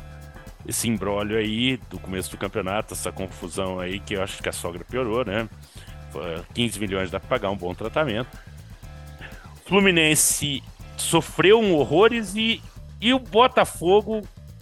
esse 0.68 0.88
embrólio 0.88 1.38
aí 1.38 1.78
do 1.90 2.00
começo 2.00 2.30
do 2.30 2.38
campeonato, 2.38 2.94
essa 2.94 3.12
confusão 3.12 3.80
aí 3.80 4.00
que 4.00 4.16
eu 4.16 4.22
acho 4.22 4.42
que 4.42 4.50
a 4.50 4.54
sogra 4.54 4.86
piorou, 4.86 5.26
né? 5.26 5.50
15 6.54 6.80
milhões 6.80 7.10
dá 7.10 7.20
para 7.20 7.30
pagar 7.30 7.50
um 7.50 7.58
bom 7.58 7.74
tratamento. 7.74 8.30
Fluminense 9.66 10.62
sofreu 10.96 11.60
um 11.60 11.74
horrores 11.74 12.36
e, 12.36 12.62
e 13.00 13.14
o 13.14 13.20
Botafogo 13.20 14.22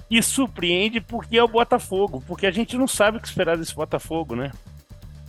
e 0.09 0.21
surpreende 0.21 1.01
porque 1.01 1.37
é 1.37 1.43
o 1.43 1.47
Botafogo, 1.47 2.23
porque 2.27 2.45
a 2.45 2.51
gente 2.51 2.77
não 2.77 2.87
sabe 2.87 3.17
o 3.17 3.21
que 3.21 3.27
esperar 3.27 3.57
desse 3.57 3.73
Botafogo, 3.73 4.35
né? 4.35 4.51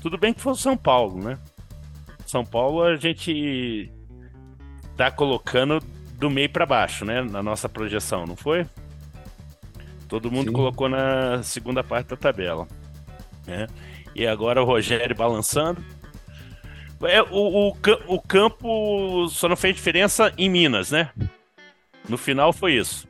Tudo 0.00 0.18
bem 0.18 0.34
que 0.34 0.40
foi 0.40 0.52
o 0.52 0.56
São 0.56 0.76
Paulo, 0.76 1.22
né? 1.22 1.38
São 2.26 2.44
Paulo 2.44 2.82
a 2.82 2.96
gente 2.96 3.90
tá 4.96 5.10
colocando 5.10 5.80
do 6.18 6.30
meio 6.30 6.50
para 6.50 6.66
baixo, 6.66 7.04
né? 7.04 7.22
Na 7.22 7.42
nossa 7.42 7.68
projeção, 7.68 8.26
não 8.26 8.36
foi? 8.36 8.66
Todo 10.08 10.30
mundo 10.30 10.48
Sim. 10.48 10.52
colocou 10.52 10.88
na 10.88 11.42
segunda 11.42 11.82
parte 11.82 12.08
da 12.08 12.16
tabela. 12.16 12.68
Né? 13.46 13.66
E 14.14 14.26
agora 14.26 14.62
o 14.62 14.66
Rogério 14.66 15.16
balançando. 15.16 15.82
É, 17.02 17.20
o, 17.22 17.68
o, 17.68 17.76
o 18.08 18.20
campo 18.20 19.28
só 19.28 19.48
não 19.48 19.56
fez 19.56 19.74
diferença 19.74 20.32
em 20.38 20.48
Minas, 20.48 20.90
né? 20.90 21.10
No 22.08 22.18
final 22.18 22.52
foi 22.52 22.74
isso. 22.74 23.06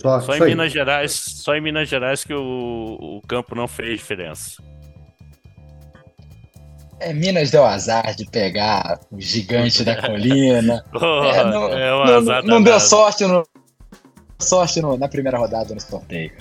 Só, 0.00 0.20
só 0.20 0.36
em 0.36 0.40
Minas 0.40 0.72
Gerais, 0.72 1.12
só 1.12 1.54
em 1.54 1.60
Minas 1.60 1.88
Gerais 1.88 2.24
que 2.24 2.32
o, 2.32 2.98
o 3.00 3.20
campo 3.26 3.54
não 3.54 3.66
fez 3.66 3.98
diferença. 3.98 4.62
É, 7.00 7.12
Minas 7.12 7.50
deu 7.50 7.64
azar 7.64 8.14
de 8.14 8.24
pegar 8.26 9.00
o 9.10 9.20
gigante 9.20 9.84
da 9.84 10.00
colina. 10.00 10.84
Oh, 10.94 11.24
é, 11.24 11.44
não, 11.44 11.68
é 11.68 11.94
um 11.94 12.20
não, 12.20 12.42
não 12.42 12.62
deu 12.62 12.78
sorte, 12.80 13.24
no, 13.24 13.44
sorte 14.38 14.80
no, 14.80 14.96
na 14.96 15.08
primeira 15.08 15.38
rodada 15.38 15.74
no 15.74 15.80
sorteio. 15.80 16.32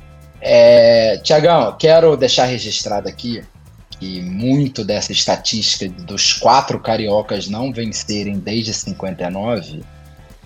É, 0.41 1.17
Tiagão, 1.17 1.75
quero 1.77 2.15
deixar 2.15 2.45
registrado 2.45 3.07
aqui 3.07 3.43
que 3.99 4.21
muito 4.21 4.83
dessa 4.85 5.11
estatística 5.11 5.89
dos 6.03 6.33
quatro 6.33 6.79
cariocas 6.79 7.47
não 7.47 7.73
vencerem 7.73 8.37
desde 8.37 8.73
59 8.73 9.81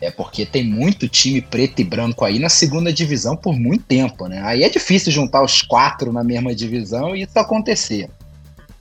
é 0.01 0.09
porque 0.09 0.45
tem 0.45 0.63
muito 0.63 1.07
time 1.07 1.41
preto 1.41 1.79
e 1.79 1.83
branco 1.83 2.25
aí 2.25 2.39
na 2.39 2.49
segunda 2.49 2.91
divisão 2.91 3.37
por 3.37 3.53
muito 3.53 3.85
tempo, 3.85 4.27
né? 4.27 4.41
Aí 4.43 4.63
é 4.63 4.69
difícil 4.69 5.11
juntar 5.11 5.43
os 5.43 5.61
quatro 5.61 6.11
na 6.11 6.23
mesma 6.23 6.55
divisão 6.55 7.15
e 7.15 7.21
isso 7.21 7.37
acontecer. 7.37 8.09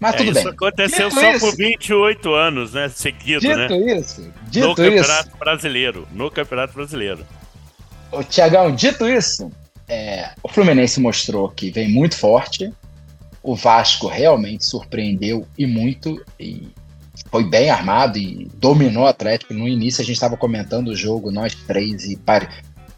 Mas 0.00 0.14
é, 0.14 0.16
tudo 0.16 0.30
isso 0.30 0.44
bem. 0.44 0.52
aconteceu 0.52 1.08
dito 1.10 1.20
só 1.20 1.30
isso, 1.32 1.46
por 1.46 1.56
28 1.56 2.34
anos, 2.34 2.72
né? 2.72 2.88
Seguido, 2.88 3.40
dito 3.40 3.54
né? 3.54 3.98
Isso, 3.98 4.32
dito 4.48 4.68
no 4.68 4.74
Campeonato 4.74 5.28
isso. 5.28 5.38
Brasileiro. 5.38 6.08
No 6.10 6.30
Campeonato 6.30 6.72
Brasileiro. 6.72 7.26
Ô, 8.10 8.24
Tiagão, 8.24 8.74
dito 8.74 9.06
isso, 9.06 9.52
é, 9.86 10.30
o 10.42 10.48
Fluminense 10.48 10.98
mostrou 11.00 11.50
que 11.50 11.70
vem 11.70 11.90
muito 11.90 12.16
forte. 12.16 12.72
O 13.42 13.54
Vasco 13.54 14.08
realmente 14.08 14.64
surpreendeu 14.64 15.46
e 15.56 15.66
muito. 15.66 16.24
E 16.38 16.68
foi 17.30 17.44
bem 17.44 17.70
armado 17.70 18.18
e 18.18 18.48
dominou 18.54 19.04
o 19.04 19.08
Atlético. 19.08 19.54
No 19.54 19.68
início 19.68 20.02
a 20.02 20.04
gente 20.04 20.14
estava 20.14 20.36
comentando 20.36 20.88
o 20.88 20.96
jogo, 20.96 21.30
nós 21.30 21.54
três, 21.54 22.04
e 22.04 22.16
pare... 22.16 22.48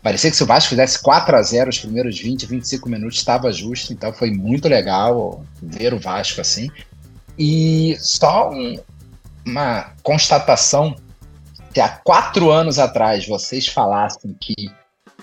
parecia 0.02 0.30
que 0.30 0.36
se 0.36 0.42
o 0.42 0.46
Vasco 0.46 0.70
fizesse 0.70 1.02
4 1.02 1.36
a 1.36 1.42
0 1.42 1.70
os 1.70 1.78
primeiros 1.78 2.18
20, 2.18 2.46
25 2.46 2.88
minutos, 2.88 3.18
estava 3.18 3.52
justo. 3.52 3.92
Então 3.92 4.12
foi 4.12 4.30
muito 4.30 4.68
legal 4.68 5.44
ver 5.62 5.92
o 5.92 5.98
Vasco 5.98 6.40
assim. 6.40 6.70
E 7.38 7.96
só 7.98 8.50
um, 8.50 8.78
uma 9.44 9.92
constatação: 10.02 10.94
se 11.72 11.80
há 11.80 11.88
quatro 11.88 12.50
anos 12.50 12.78
atrás 12.78 13.26
vocês 13.26 13.66
falassem 13.66 14.34
que 14.40 14.70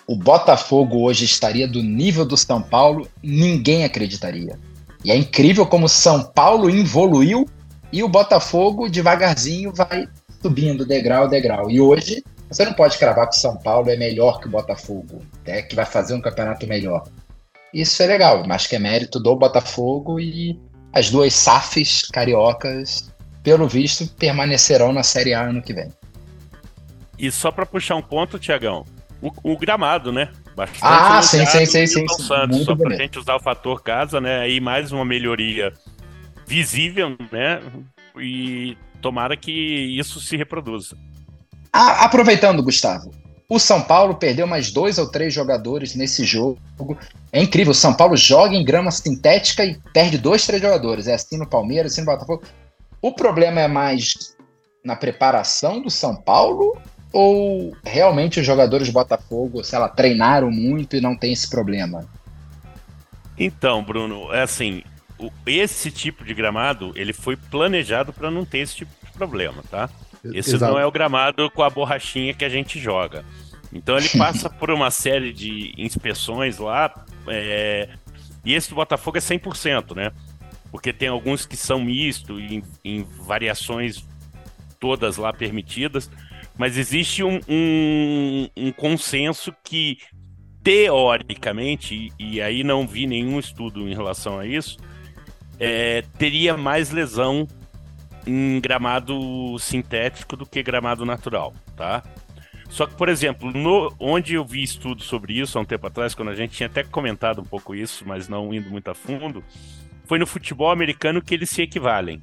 o 0.05 0.15
Botafogo 0.15 1.03
hoje 1.03 1.25
estaria 1.25 1.67
do 1.67 1.83
nível 1.83 2.25
do 2.25 2.35
São 2.35 2.61
Paulo, 2.61 3.07
ninguém 3.21 3.83
acreditaria. 3.83 4.59
E 5.05 5.11
é 5.11 5.15
incrível 5.15 5.65
como 5.65 5.87
São 5.87 6.23
Paulo 6.23 6.69
evoluiu 6.69 7.47
e 7.91 8.03
o 8.03 8.07
Botafogo 8.07 8.89
devagarzinho 8.89 9.73
vai 9.73 10.07
subindo 10.41 10.85
degrau 10.85 11.23
a 11.23 11.27
degrau. 11.27 11.69
E 11.69 11.81
hoje 11.81 12.23
você 12.49 12.65
não 12.65 12.73
pode 12.73 12.97
cravar 12.97 13.29
que 13.29 13.35
o 13.35 13.39
São 13.39 13.57
Paulo 13.57 13.89
é 13.89 13.95
melhor 13.95 14.39
que 14.39 14.47
o 14.47 14.51
Botafogo, 14.51 15.21
é 15.45 15.61
que 15.61 15.75
vai 15.75 15.85
fazer 15.85 16.13
um 16.13 16.21
campeonato 16.21 16.65
melhor. 16.67 17.03
Isso 17.73 18.01
é 18.01 18.07
legal, 18.07 18.43
mas 18.47 18.65
que 18.65 18.75
é 18.75 18.79
mérito 18.79 19.19
do 19.19 19.35
Botafogo 19.35 20.19
e 20.19 20.59
as 20.91 21.11
duas 21.11 21.33
SAFs 21.33 22.03
cariocas, 22.11 23.13
pelo 23.43 23.67
visto, 23.67 24.07
permanecerão 24.15 24.91
na 24.91 25.03
Série 25.03 25.33
A 25.33 25.41
ano 25.43 25.61
que 25.61 25.73
vem. 25.73 25.91
E 27.17 27.29
só 27.29 27.51
para 27.51 27.65
puxar 27.65 27.95
um 27.95 28.01
ponto, 28.01 28.39
Tiagão, 28.39 28.85
o, 29.21 29.31
o, 29.43 29.57
gramado, 29.57 30.11
né? 30.11 30.29
Bastante 30.55 30.79
ah, 30.81 31.21
sim, 31.21 31.45
sim, 31.45 31.65
sim, 31.65 31.85
sim, 31.85 32.07
Santos, 32.07 32.63
Só 32.63 32.75
para 32.75 32.95
a 32.95 32.97
gente 32.97 33.19
usar 33.19 33.35
o 33.35 33.39
fator 33.39 33.83
casa, 33.83 34.19
né? 34.19 34.39
Aí 34.39 34.59
mais 34.59 34.91
uma 34.91 35.05
melhoria 35.05 35.73
visível, 36.49 37.15
né? 37.31 37.61
E 38.19 38.75
tomara 38.99 39.37
que 39.37 39.51
isso 39.51 40.19
se 40.19 40.35
reproduza. 40.35 40.97
Ah, 41.71 42.05
aproveitando, 42.05 42.63
Gustavo, 42.63 43.11
o 43.47 43.59
São 43.59 43.83
Paulo 43.83 44.15
perdeu 44.15 44.47
mais 44.47 44.71
dois 44.71 44.97
ou 44.97 45.11
três 45.11 45.31
jogadores 45.31 45.93
nesse 45.93 46.23
jogo. 46.23 46.57
É 47.31 47.39
incrível, 47.39 47.69
o 47.71 47.75
São 47.75 47.93
Paulo 47.93 48.17
joga 48.17 48.55
em 48.55 48.65
grama 48.65 48.89
sintética 48.89 49.63
e 49.63 49.79
perde 49.93 50.17
dois, 50.17 50.47
três 50.47 50.59
jogadores. 50.59 51.07
É 51.07 51.13
assim 51.13 51.37
no 51.37 51.47
Palmeiras, 51.47 51.91
assim 51.91 52.01
no 52.01 52.07
Botafogo. 52.07 52.41
O 52.99 53.13
problema 53.13 53.61
é 53.61 53.67
mais 53.67 54.35
na 54.83 54.95
preparação 54.95 55.79
do 55.79 55.91
São 55.91 56.15
Paulo 56.15 56.75
ou 57.13 57.75
realmente 57.85 58.39
os 58.39 58.45
jogadores 58.45 58.87
do 58.87 58.93
Botafogo, 58.93 59.63
sei 59.63 59.77
lá, 59.77 59.87
treinaram 59.87 60.49
muito 60.49 60.95
e 60.95 61.01
não 61.01 61.15
tem 61.15 61.31
esse 61.31 61.47
problema? 61.47 62.07
Então, 63.37 63.83
Bruno, 63.83 64.33
é 64.33 64.41
assim, 64.41 64.83
esse 65.45 65.91
tipo 65.91 66.23
de 66.23 66.33
gramado, 66.33 66.91
ele 66.95 67.13
foi 67.13 67.35
planejado 67.35 68.13
para 68.13 68.31
não 68.31 68.45
ter 68.45 68.59
esse 68.59 68.75
tipo 68.75 68.91
de 69.05 69.11
problema, 69.11 69.63
tá? 69.69 69.89
Esse 70.33 70.55
Exato. 70.55 70.73
não 70.73 70.79
é 70.79 70.85
o 70.85 70.91
gramado 70.91 71.49
com 71.51 71.63
a 71.63 71.69
borrachinha 71.69 72.33
que 72.33 72.45
a 72.45 72.49
gente 72.49 72.79
joga. 72.79 73.25
Então 73.71 73.97
ele 73.97 74.09
passa 74.17 74.49
por 74.49 74.69
uma 74.71 74.91
série 74.91 75.31
de 75.31 75.73
inspeções 75.77 76.57
lá, 76.57 77.05
é... 77.27 77.89
e 78.43 78.53
esse 78.53 78.69
do 78.69 78.75
Botafogo 78.75 79.17
é 79.17 79.21
100%, 79.21 79.95
né? 79.95 80.11
Porque 80.71 80.93
tem 80.93 81.07
alguns 81.07 81.45
que 81.45 81.57
são 81.57 81.79
misto, 81.79 82.39
em, 82.39 82.63
em 82.83 83.03
variações 83.03 84.05
todas 84.79 85.17
lá 85.17 85.33
permitidas, 85.33 86.09
mas 86.57 86.77
existe 86.77 87.23
um, 87.23 87.39
um, 87.47 88.49
um 88.55 88.71
consenso 88.71 89.53
que, 89.63 89.97
teoricamente, 90.63 92.11
e 92.19 92.41
aí 92.41 92.63
não 92.63 92.87
vi 92.87 93.07
nenhum 93.07 93.39
estudo 93.39 93.87
em 93.87 93.95
relação 93.95 94.37
a 94.37 94.45
isso, 94.45 94.77
é, 95.59 96.03
teria 96.17 96.55
mais 96.55 96.91
lesão 96.91 97.47
em 98.25 98.59
gramado 98.59 99.57
sintético 99.59 100.35
do 100.35 100.45
que 100.45 100.61
gramado 100.63 101.05
natural, 101.05 101.53
tá? 101.75 102.03
Só 102.69 102.85
que, 102.85 102.93
por 102.93 103.09
exemplo, 103.09 103.51
no, 103.51 103.93
onde 103.99 104.35
eu 104.35 104.45
vi 104.45 104.61
estudo 104.61 105.01
sobre 105.01 105.39
isso 105.39 105.57
há 105.57 105.61
um 105.61 105.65
tempo 105.65 105.87
atrás, 105.87 106.13
quando 106.13 106.29
a 106.29 106.35
gente 106.35 106.55
tinha 106.55 106.67
até 106.67 106.83
comentado 106.83 107.41
um 107.41 107.45
pouco 107.45 107.73
isso, 107.73 108.03
mas 108.07 108.27
não 108.27 108.53
indo 108.53 108.69
muito 108.69 108.91
a 108.91 108.93
fundo, 108.93 109.43
foi 110.05 110.19
no 110.19 110.27
futebol 110.27 110.69
americano 110.69 111.21
que 111.21 111.33
eles 111.33 111.49
se 111.49 111.63
equivalem. 111.63 112.21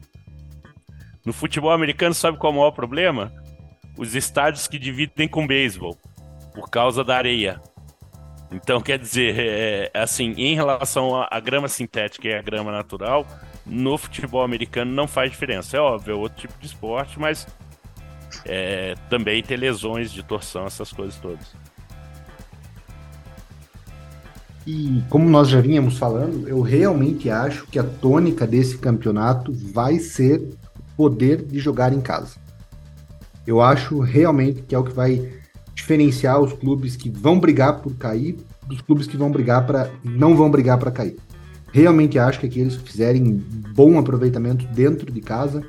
No 1.24 1.32
futebol 1.32 1.72
americano, 1.72 2.14
sabe 2.14 2.38
qual 2.38 2.52
é 2.52 2.54
o 2.54 2.58
maior 2.58 2.70
problema? 2.70 3.32
os 3.96 4.14
estádios 4.14 4.68
que 4.68 4.78
dividem 4.78 5.26
com 5.26 5.46
beisebol, 5.46 5.96
por 6.54 6.68
causa 6.68 7.02
da 7.02 7.16
areia. 7.16 7.60
Então, 8.56 8.80
quer 8.80 8.98
dizer, 8.98 9.38
é, 9.38 9.90
é 9.92 10.02
assim, 10.02 10.32
em 10.38 10.54
relação 10.54 11.14
à 11.30 11.38
grama 11.38 11.68
sintética 11.68 12.26
e 12.26 12.34
à 12.34 12.40
grama 12.40 12.72
natural, 12.72 13.26
no 13.66 13.98
futebol 13.98 14.42
americano 14.42 14.90
não 14.90 15.06
faz 15.06 15.30
diferença. 15.30 15.76
É 15.76 15.80
óbvio, 15.80 16.12
é 16.12 16.14
outro 16.14 16.38
tipo 16.38 16.54
de 16.58 16.66
esporte, 16.66 17.20
mas 17.20 17.46
é, 18.46 18.94
também 19.10 19.42
tem 19.42 19.58
lesões 19.58 20.10
de 20.10 20.22
torção, 20.22 20.64
essas 20.64 20.90
coisas 20.90 21.16
todas. 21.16 21.54
E 24.66 25.02
como 25.10 25.28
nós 25.28 25.48
já 25.48 25.60
vínhamos 25.60 25.98
falando, 25.98 26.48
eu 26.48 26.62
realmente 26.62 27.28
acho 27.28 27.66
que 27.66 27.78
a 27.78 27.84
tônica 27.84 28.46
desse 28.46 28.78
campeonato 28.78 29.52
vai 29.52 29.98
ser 29.98 30.42
poder 30.96 31.42
de 31.42 31.58
jogar 31.58 31.92
em 31.92 32.00
casa. 32.00 32.36
Eu 33.46 33.60
acho 33.60 34.00
realmente 34.00 34.62
que 34.62 34.74
é 34.74 34.78
o 34.78 34.82
que 34.82 34.92
vai 34.92 35.30
diferenciar 35.76 36.40
os 36.40 36.54
clubes 36.54 36.96
que 36.96 37.10
vão 37.10 37.38
brigar 37.38 37.80
por 37.82 37.94
cair 37.96 38.36
dos 38.66 38.80
clubes 38.80 39.06
que 39.06 39.16
vão 39.16 39.30
brigar 39.30 39.66
para 39.66 39.90
não 40.02 40.34
vão 40.34 40.50
brigar 40.50 40.78
para 40.78 40.90
cair. 40.90 41.16
Realmente 41.70 42.18
acho 42.18 42.40
que 42.40 42.46
aqueles 42.46 42.76
que 42.76 42.90
fizerem 42.90 43.44
bom 43.74 43.98
aproveitamento 43.98 44.66
dentro 44.68 45.12
de 45.12 45.20
casa, 45.20 45.62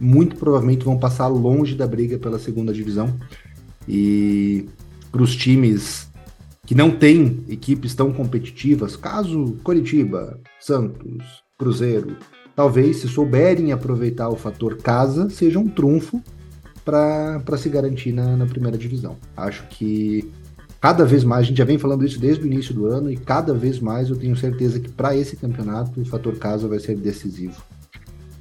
muito 0.00 0.36
provavelmente 0.36 0.84
vão 0.84 0.96
passar 0.96 1.26
longe 1.26 1.74
da 1.74 1.86
briga 1.86 2.16
pela 2.18 2.38
segunda 2.38 2.72
divisão. 2.72 3.18
E 3.86 4.68
para 5.10 5.22
os 5.22 5.34
times 5.34 6.08
que 6.64 6.74
não 6.74 6.90
têm 6.90 7.44
equipes 7.48 7.94
tão 7.94 8.12
competitivas, 8.12 8.96
caso 8.96 9.56
Coritiba, 9.64 10.38
Santos, 10.60 11.42
Cruzeiro, 11.58 12.16
talvez 12.54 12.98
se 12.98 13.08
souberem 13.08 13.72
aproveitar 13.72 14.28
o 14.28 14.36
fator 14.36 14.76
casa, 14.76 15.28
seja 15.28 15.58
um 15.58 15.68
trunfo 15.68 16.22
para 16.84 17.56
se 17.56 17.68
garantir 17.68 18.12
na, 18.12 18.36
na 18.36 18.46
primeira 18.46 18.76
divisão. 18.76 19.16
Acho 19.36 19.66
que 19.68 20.30
cada 20.80 21.04
vez 21.04 21.22
mais, 21.22 21.44
a 21.44 21.48
gente 21.48 21.58
já 21.58 21.64
vem 21.64 21.78
falando 21.78 22.04
isso 22.04 22.18
desde 22.18 22.42
o 22.42 22.46
início 22.46 22.74
do 22.74 22.86
ano, 22.86 23.10
e 23.10 23.16
cada 23.16 23.54
vez 23.54 23.78
mais 23.78 24.10
eu 24.10 24.16
tenho 24.16 24.34
certeza 24.36 24.80
que 24.80 24.88
para 24.88 25.16
esse 25.16 25.36
campeonato 25.36 26.00
o 26.00 26.04
fator 26.04 26.36
casa 26.36 26.66
vai 26.66 26.80
ser 26.80 26.96
decisivo. 26.96 27.62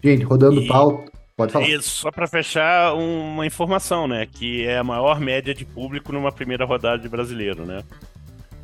Gente, 0.04 0.24
rodando 0.24 0.60
e, 0.60 0.68
pauta. 0.68 1.12
Pode 1.38 1.54
falar. 1.54 1.70
E 1.70 1.82
só 1.82 2.12
para 2.12 2.28
fechar, 2.28 2.94
uma 2.96 3.46
informação, 3.46 4.08
né? 4.08 4.26
Que 4.26 4.66
é 4.66 4.80
a 4.80 4.84
maior 4.84 5.20
média 5.20 5.54
de 5.54 5.64
público 5.66 6.12
numa 6.12 6.32
primeira 6.32 6.66
rodada 6.66 7.02
de 7.02 7.08
brasileiro, 7.08 7.66
né? 7.66 7.84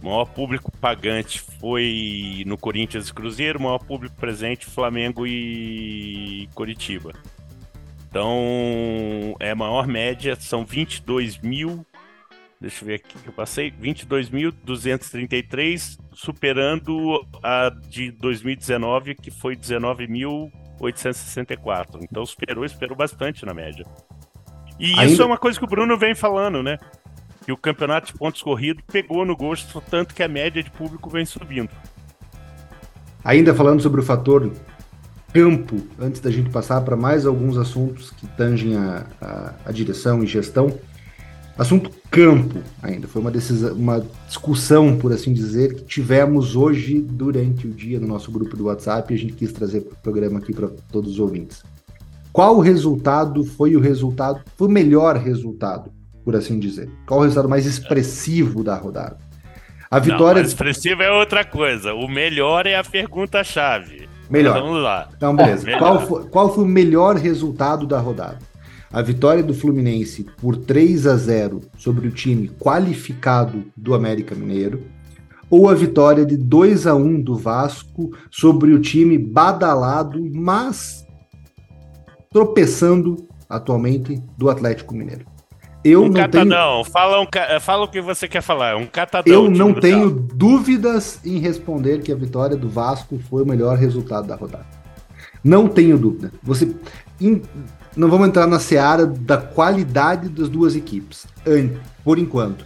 O 0.02 0.06
maior 0.06 0.26
público 0.26 0.72
pagante 0.80 1.40
foi 1.60 2.44
no 2.46 2.58
Corinthians 2.58 3.10
e 3.10 3.14
Cruzeiro, 3.14 3.60
o 3.60 3.64
maior 3.64 3.80
público 3.80 4.16
presente 4.16 4.66
Flamengo 4.66 5.26
e 5.26 6.48
Coritiba. 6.54 7.14
Então, 8.10 9.36
é 9.40 9.52
a 9.52 9.56
maior 9.56 9.88
média, 9.88 10.36
são 10.40 10.66
22 10.66 11.38
mil. 11.40 11.86
Deixa 12.60 12.84
eu 12.84 12.88
ver 12.88 12.96
aqui 12.96 13.20
que 13.20 13.28
eu 13.28 13.34
passei. 13.34 13.72
22.233, 13.72 16.00
superando 16.14 17.24
a 17.44 17.70
de 17.90 18.10
2019, 18.12 19.14
que 19.16 19.30
foi 19.30 19.56
19.864. 19.56 22.00
Então, 22.02 22.26
superou, 22.26 22.66
esperou 22.66 22.98
bastante 22.98 23.46
na 23.46 23.54
média. 23.54 23.86
E 24.80 24.90
Ainda... 24.92 25.06
isso 25.06 25.22
é 25.22 25.26
uma 25.26 25.38
coisa 25.38 25.60
que 25.60 25.66
o 25.66 25.68
Bruno 25.68 25.98
vem 25.98 26.16
falando, 26.16 26.64
né? 26.64 26.80
que 27.48 27.52
o 27.54 27.56
campeonato 27.56 28.08
de 28.08 28.20
pontos 28.20 28.42
corridos 28.42 28.84
pegou 28.92 29.26
no 29.26 29.34
gosto, 29.34 29.82
tanto 29.90 30.14
que 30.14 30.22
a 30.22 30.28
média 30.28 30.62
de 30.62 30.70
público 30.70 31.10
vem 31.10 31.26
subindo. 31.26 31.70
Ainda 33.24 33.56
falando 33.56 33.82
sobre 33.82 34.02
o 34.02 34.04
fator 34.04 34.52
campo, 35.38 35.76
antes 36.00 36.20
da 36.20 36.32
gente 36.32 36.50
passar 36.50 36.82
para 36.82 36.96
mais 36.96 37.28
alguns 37.28 37.58
assuntos 37.58 38.10
que 38.10 38.26
tangem 38.26 38.76
a, 38.76 39.06
a, 39.22 39.54
a, 39.68 39.72
direção 39.72 40.24
e 40.24 40.26
gestão, 40.26 40.74
assunto 41.56 41.92
campo 42.10 42.60
ainda, 42.82 43.08
foi 43.08 43.22
uma, 43.22 43.30
decisão, 43.30 43.76
uma 43.76 44.04
discussão, 44.26 44.98
por 44.98 45.14
assim 45.14 45.32
dizer, 45.32 45.76
que 45.76 45.84
tivemos 45.84 46.56
hoje 46.56 47.00
durante 47.00 47.68
o 47.68 47.70
dia 47.70 48.00
no 48.00 48.08
nosso 48.08 48.32
grupo 48.32 48.58
do 48.58 48.66
WhatsApp 48.66 49.14
e 49.14 49.16
a 49.16 49.20
gente 49.20 49.34
quis 49.34 49.52
trazer 49.52 49.82
para 49.82 49.94
o 49.94 49.98
programa 49.98 50.40
aqui 50.40 50.52
para 50.52 50.70
todos 50.92 51.12
os 51.12 51.20
ouvintes. 51.20 51.64
Qual 52.34 52.58
o 52.58 52.60
resultado 52.60 53.44
foi 53.44 53.76
o 53.76 53.80
resultado, 53.80 54.42
foi 54.56 54.68
o 54.68 54.72
melhor 54.72 55.18
resultado 55.18 55.92
por 56.26 56.36
assim 56.36 56.58
dizer? 56.58 56.90
Qual 57.06 57.20
o 57.20 57.24
resultado 57.24 57.48
mais 57.48 57.68
expressivo 57.68 58.64
da 58.64 58.76
rodada? 58.76 59.20
A 59.90 60.00
vitória. 60.00 60.42
Não, 60.42 60.50
expressivo 60.50 61.04
é 61.04 61.12
outra 61.12 61.46
coisa. 61.46 61.94
O 61.94 62.08
melhor 62.08 62.66
é 62.66 62.76
a 62.76 62.84
pergunta-chave. 62.84 64.07
Melhor. 64.30 64.62
Vamos 64.62 64.82
lá. 64.82 65.10
Então, 65.16 65.36
beleza. 65.36 65.66
Qual 65.78 66.08
foi, 66.08 66.24
qual 66.26 66.54
foi 66.54 66.64
o 66.64 66.68
melhor 66.68 67.16
resultado 67.16 67.86
da 67.86 68.00
rodada? 68.00 68.40
A 68.92 69.02
vitória 69.02 69.44
do 69.44 69.54
Fluminense 69.54 70.26
por 70.38 70.56
3 70.56 71.08
a 71.08 71.18
0 71.18 71.62
sobre 71.78 72.08
o 72.08 72.12
time 72.12 72.48
qualificado 72.48 73.66
do 73.76 73.94
América 73.94 74.34
Mineiro 74.34 74.84
ou 75.50 75.70
a 75.70 75.74
vitória 75.74 76.26
de 76.26 76.38
2 76.38 76.88
a 76.88 76.96
1 76.96 77.22
do 77.22 77.36
Vasco 77.36 78.12
sobre 78.30 78.74
o 78.74 78.82
time 78.82 79.18
badalado, 79.18 80.20
mas 80.34 81.06
tropeçando 82.32 83.28
atualmente 83.50 84.22
do 84.38 84.50
Atlético 84.50 84.94
Mineiro? 84.94 85.26
Eu 85.88 86.04
um 86.04 86.08
não 86.08 86.14
catadão. 86.14 86.84
Tenho... 86.84 86.92
Fala, 86.92 87.22
um, 87.22 87.60
fala 87.60 87.84
o 87.86 87.88
que 87.88 88.02
você 88.02 88.28
quer 88.28 88.42
falar. 88.42 88.76
Um 88.76 88.86
catadão. 88.86 89.34
Eu 89.34 89.50
não 89.50 89.74
tenho 89.74 90.10
dúvidas 90.10 91.20
em 91.26 91.40
responder 91.40 92.02
que 92.02 92.12
a 92.12 92.16
vitória 92.16 92.58
do 92.58 92.68
Vasco 92.68 93.20
foi 93.30 93.44
o 93.44 93.46
melhor 93.46 93.78
resultado 93.78 94.28
da 94.28 94.36
rodada. 94.36 94.66
Não 95.44 95.68
tenho 95.68 95.98
dúvida. 95.98 96.32
Você. 96.44 96.76
In... 97.22 97.42
Não 97.96 98.10
vamos 98.10 98.28
entrar 98.28 98.46
na 98.46 98.60
seara 98.60 99.06
da 99.06 99.38
qualidade 99.38 100.30
das 100.30 100.50
duas 100.50 100.76
equipes. 100.76 101.26
Por 102.04 102.20
enquanto. 102.20 102.66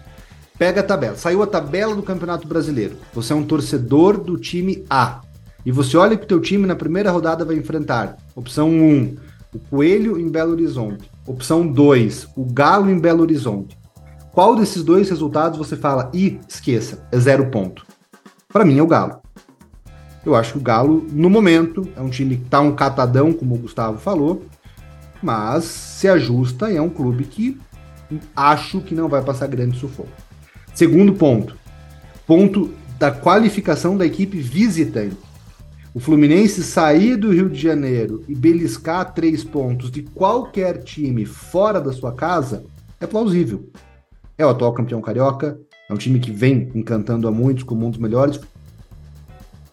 Pega 0.57 0.81
a 0.81 0.83
tabela. 0.83 1.15
Saiu 1.15 1.41
a 1.41 1.47
tabela 1.47 1.95
do 1.95 2.03
Campeonato 2.03 2.47
Brasileiro. 2.47 2.95
Você 3.13 3.33
é 3.33 3.35
um 3.35 3.43
torcedor 3.43 4.17
do 4.17 4.37
time 4.37 4.83
A. 4.89 5.21
E 5.65 5.71
você 5.71 5.95
olha 5.95 6.17
que 6.17 6.23
o 6.23 6.27
teu 6.27 6.39
time 6.39 6.65
na 6.65 6.75
primeira 6.75 7.11
rodada 7.11 7.45
vai 7.45 7.55
enfrentar. 7.55 8.17
Opção 8.35 8.69
1, 8.69 9.15
o 9.53 9.59
Coelho 9.59 10.19
em 10.19 10.27
Belo 10.27 10.53
Horizonte. 10.53 11.10
Opção 11.31 11.65
2, 11.65 12.27
o 12.35 12.44
Galo 12.44 12.91
em 12.91 13.00
Belo 13.00 13.22
Horizonte. 13.22 13.77
Qual 14.33 14.53
desses 14.53 14.83
dois 14.83 15.09
resultados 15.09 15.57
você 15.57 15.77
fala 15.77 16.11
e 16.13 16.37
esqueça, 16.46 17.07
é 17.09 17.17
zero 17.17 17.50
ponto? 17.50 17.85
Para 18.50 18.65
mim 18.65 18.77
é 18.77 18.83
o 18.83 18.87
Galo. 18.87 19.22
Eu 20.25 20.35
acho 20.35 20.51
que 20.51 20.57
o 20.57 20.61
Galo, 20.61 21.07
no 21.09 21.29
momento, 21.29 21.87
é 21.96 22.01
um 22.01 22.09
time 22.09 22.35
que 22.35 22.50
tá 22.50 22.59
um 22.59 22.75
catadão, 22.75 23.31
como 23.31 23.55
o 23.55 23.59
Gustavo 23.59 23.98
falou, 23.98 24.44
mas 25.24 25.63
se 25.63 26.09
ajusta 26.09 26.70
e 26.70 26.75
é 26.75 26.81
um 26.81 26.89
clube 26.89 27.24
que 27.24 27.57
acho 28.35 28.81
que 28.81 28.94
não 28.94 29.07
vai 29.07 29.22
passar 29.22 29.48
grande 29.48 29.79
sufoco. 29.79 30.09
Segundo 30.74 31.13
ponto, 31.13 31.55
ponto 32.27 32.74
da 33.00 33.09
qualificação 33.09 33.96
da 33.96 34.05
equipe 34.05 34.37
visitante 34.37 35.30
o 35.93 35.99
Fluminense 35.99 36.63
sair 36.63 37.17
do 37.17 37.33
Rio 37.33 37.49
de 37.49 37.59
Janeiro 37.59 38.23
e 38.27 38.33
beliscar 38.33 39.13
três 39.13 39.43
pontos 39.43 39.91
de 39.91 40.03
qualquer 40.03 40.83
time 40.83 41.25
fora 41.25 41.81
da 41.81 41.91
sua 41.91 42.13
casa 42.13 42.63
é 42.99 43.05
plausível. 43.05 43.69
É 44.37 44.45
o 44.45 44.49
atual 44.49 44.73
campeão 44.73 45.01
carioca, 45.01 45.59
é 45.89 45.93
um 45.93 45.97
time 45.97 46.19
que 46.19 46.31
vem 46.31 46.71
encantando 46.73 47.27
a 47.27 47.31
muitos 47.31 47.63
como 47.63 47.85
um 47.85 47.89
dos 47.89 47.99
melhores 47.99 48.39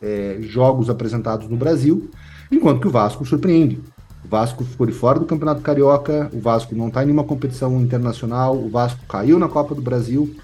é, 0.03 0.39
jogos 0.41 0.91
apresentados 0.91 1.49
no 1.49 1.57
Brasil, 1.57 2.11
enquanto 2.51 2.81
que 2.81 2.89
o 2.89 2.91
Vasco 2.91 3.25
surpreende. 3.25 3.81
O 4.25 4.29
Vasco 4.29 4.65
ficou 4.65 4.87
de 4.87 4.93
fora 4.93 5.21
do 5.21 5.25
Campeonato 5.25 5.63
Carioca, 5.63 6.29
o 6.33 6.41
Vasco 6.41 6.75
não 6.75 6.89
está 6.89 7.05
em 7.05 7.07
nenhuma 7.07 7.23
competição 7.23 7.81
internacional, 7.81 8.57
o 8.57 8.69
Vasco 8.69 9.01
caiu 9.09 9.39
na 9.39 9.49
Copa 9.49 9.73
do 9.73 9.81
Brasil, 9.81 10.35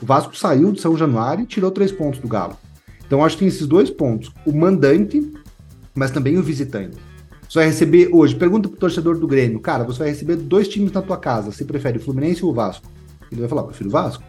o 0.00 0.06
Vasco 0.06 0.36
saiu 0.36 0.70
de 0.70 0.80
São 0.80 0.96
Januário 0.96 1.42
e 1.42 1.46
tirou 1.46 1.72
três 1.72 1.90
pontos 1.90 2.20
do 2.20 2.28
Galo. 2.28 2.56
Então 3.08 3.24
acho 3.24 3.36
que 3.36 3.40
tem 3.40 3.48
esses 3.48 3.66
dois 3.66 3.90
pontos: 3.90 4.30
o 4.46 4.52
mandante, 4.52 5.32
mas 5.94 6.12
também 6.12 6.36
o 6.38 6.42
visitante. 6.42 6.96
Você 7.48 7.58
vai 7.58 7.66
receber 7.66 8.10
hoje, 8.12 8.36
pergunta 8.36 8.68
pro 8.68 8.78
torcedor 8.78 9.18
do 9.18 9.26
Grêmio, 9.26 9.58
cara, 9.58 9.82
você 9.82 10.00
vai 10.00 10.08
receber 10.08 10.36
dois 10.36 10.68
times 10.68 10.92
na 10.92 11.00
tua 11.00 11.16
casa, 11.16 11.50
você 11.50 11.64
prefere 11.64 11.96
o 11.96 12.00
Fluminense 12.00 12.44
ou 12.44 12.50
o 12.50 12.54
Vasco? 12.54 12.86
Ele 13.32 13.40
vai 13.40 13.48
falar, 13.48 13.62
prefiro 13.64 13.88
o 13.88 13.92
Vasco. 13.92 14.22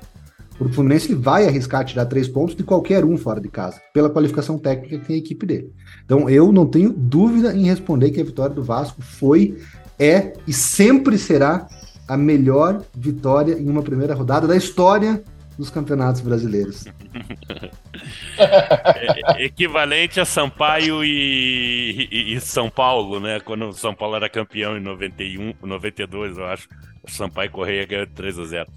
Porque 0.57 0.71
o 0.71 0.75
Fluminense 0.75 1.07
ele 1.07 1.19
vai 1.19 1.45
arriscar 1.45 1.83
tirar 1.83 2.05
três 2.05 2.29
pontos 2.29 2.55
de 2.55 2.63
qualquer 2.63 3.03
um 3.03 3.17
fora 3.17 3.41
de 3.41 3.49
casa, 3.49 3.81
pela 3.93 4.09
qualificação 4.09 4.57
técnica 4.57 4.97
que 4.97 5.05
tem 5.05 5.15
a 5.17 5.19
equipe 5.19 5.45
dele. 5.45 5.73
Então 6.05 6.29
eu 6.29 6.51
não 6.51 6.65
tenho 6.65 6.93
dúvida 6.93 7.53
em 7.53 7.65
responder 7.65 8.11
que 8.11 8.21
a 8.21 8.23
vitória 8.23 8.55
do 8.55 8.63
Vasco 8.63 9.01
foi, 9.01 9.57
é 9.97 10.33
e 10.47 10.53
sempre 10.53 11.17
será 11.17 11.67
a 12.07 12.15
melhor 12.15 12.81
vitória 12.95 13.59
em 13.59 13.69
uma 13.69 13.83
primeira 13.83 14.15
rodada 14.15 14.47
da 14.47 14.55
história 14.55 15.21
dos 15.59 15.69
campeonatos 15.69 16.21
brasileiros. 16.21 16.85
é, 18.39 19.43
equivalente 19.43 20.17
a 20.17 20.23
Sampaio 20.23 21.03
e, 21.03 22.07
e, 22.09 22.33
e, 22.33 22.39
São 22.39 22.69
Paulo, 22.69 23.19
né? 23.19 23.41
Quando 23.41 23.67
o 23.67 23.73
São 23.73 23.93
Paulo 23.93 24.15
era 24.15 24.29
campeão 24.29 24.77
em 24.77 24.79
91, 24.79 25.53
92, 25.61 26.37
eu 26.37 26.45
acho. 26.45 26.69
O 27.03 27.11
Sampaio 27.11 27.51
Correia 27.51 27.85
ganhou 27.85 28.07
3 28.07 28.39
a 28.39 28.45
0. 28.45 28.71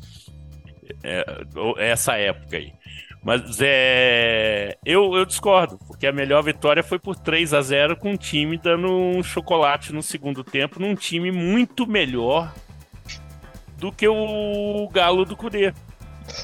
É, 1.05 1.25
essa 1.79 2.17
época 2.17 2.57
aí. 2.57 2.73
Mas 3.23 3.61
é, 3.61 4.77
eu, 4.85 5.15
eu 5.15 5.25
discordo, 5.25 5.79
porque 5.87 6.09
a 6.09 6.13
melhor 6.13 6.43
vitória 6.43 6.83
foi 6.83 6.99
por 6.99 7.15
3 7.15 7.55
a 7.55 7.63
0 7.63 7.97
com 7.97 8.11
um 8.11 8.17
time 8.17 8.59
dando 8.59 8.91
um 8.91 9.23
chocolate 9.23 9.93
no 9.93 10.03
segundo 10.03 10.43
tempo, 10.43 10.81
num 10.81 10.97
time 10.97 11.31
muito 11.31 11.87
melhor 11.87 12.53
do 13.79 13.93
que 13.93 14.09
o 14.09 14.89
Galo 14.93 15.25
do 15.25 15.37
Cudê. 15.37 15.73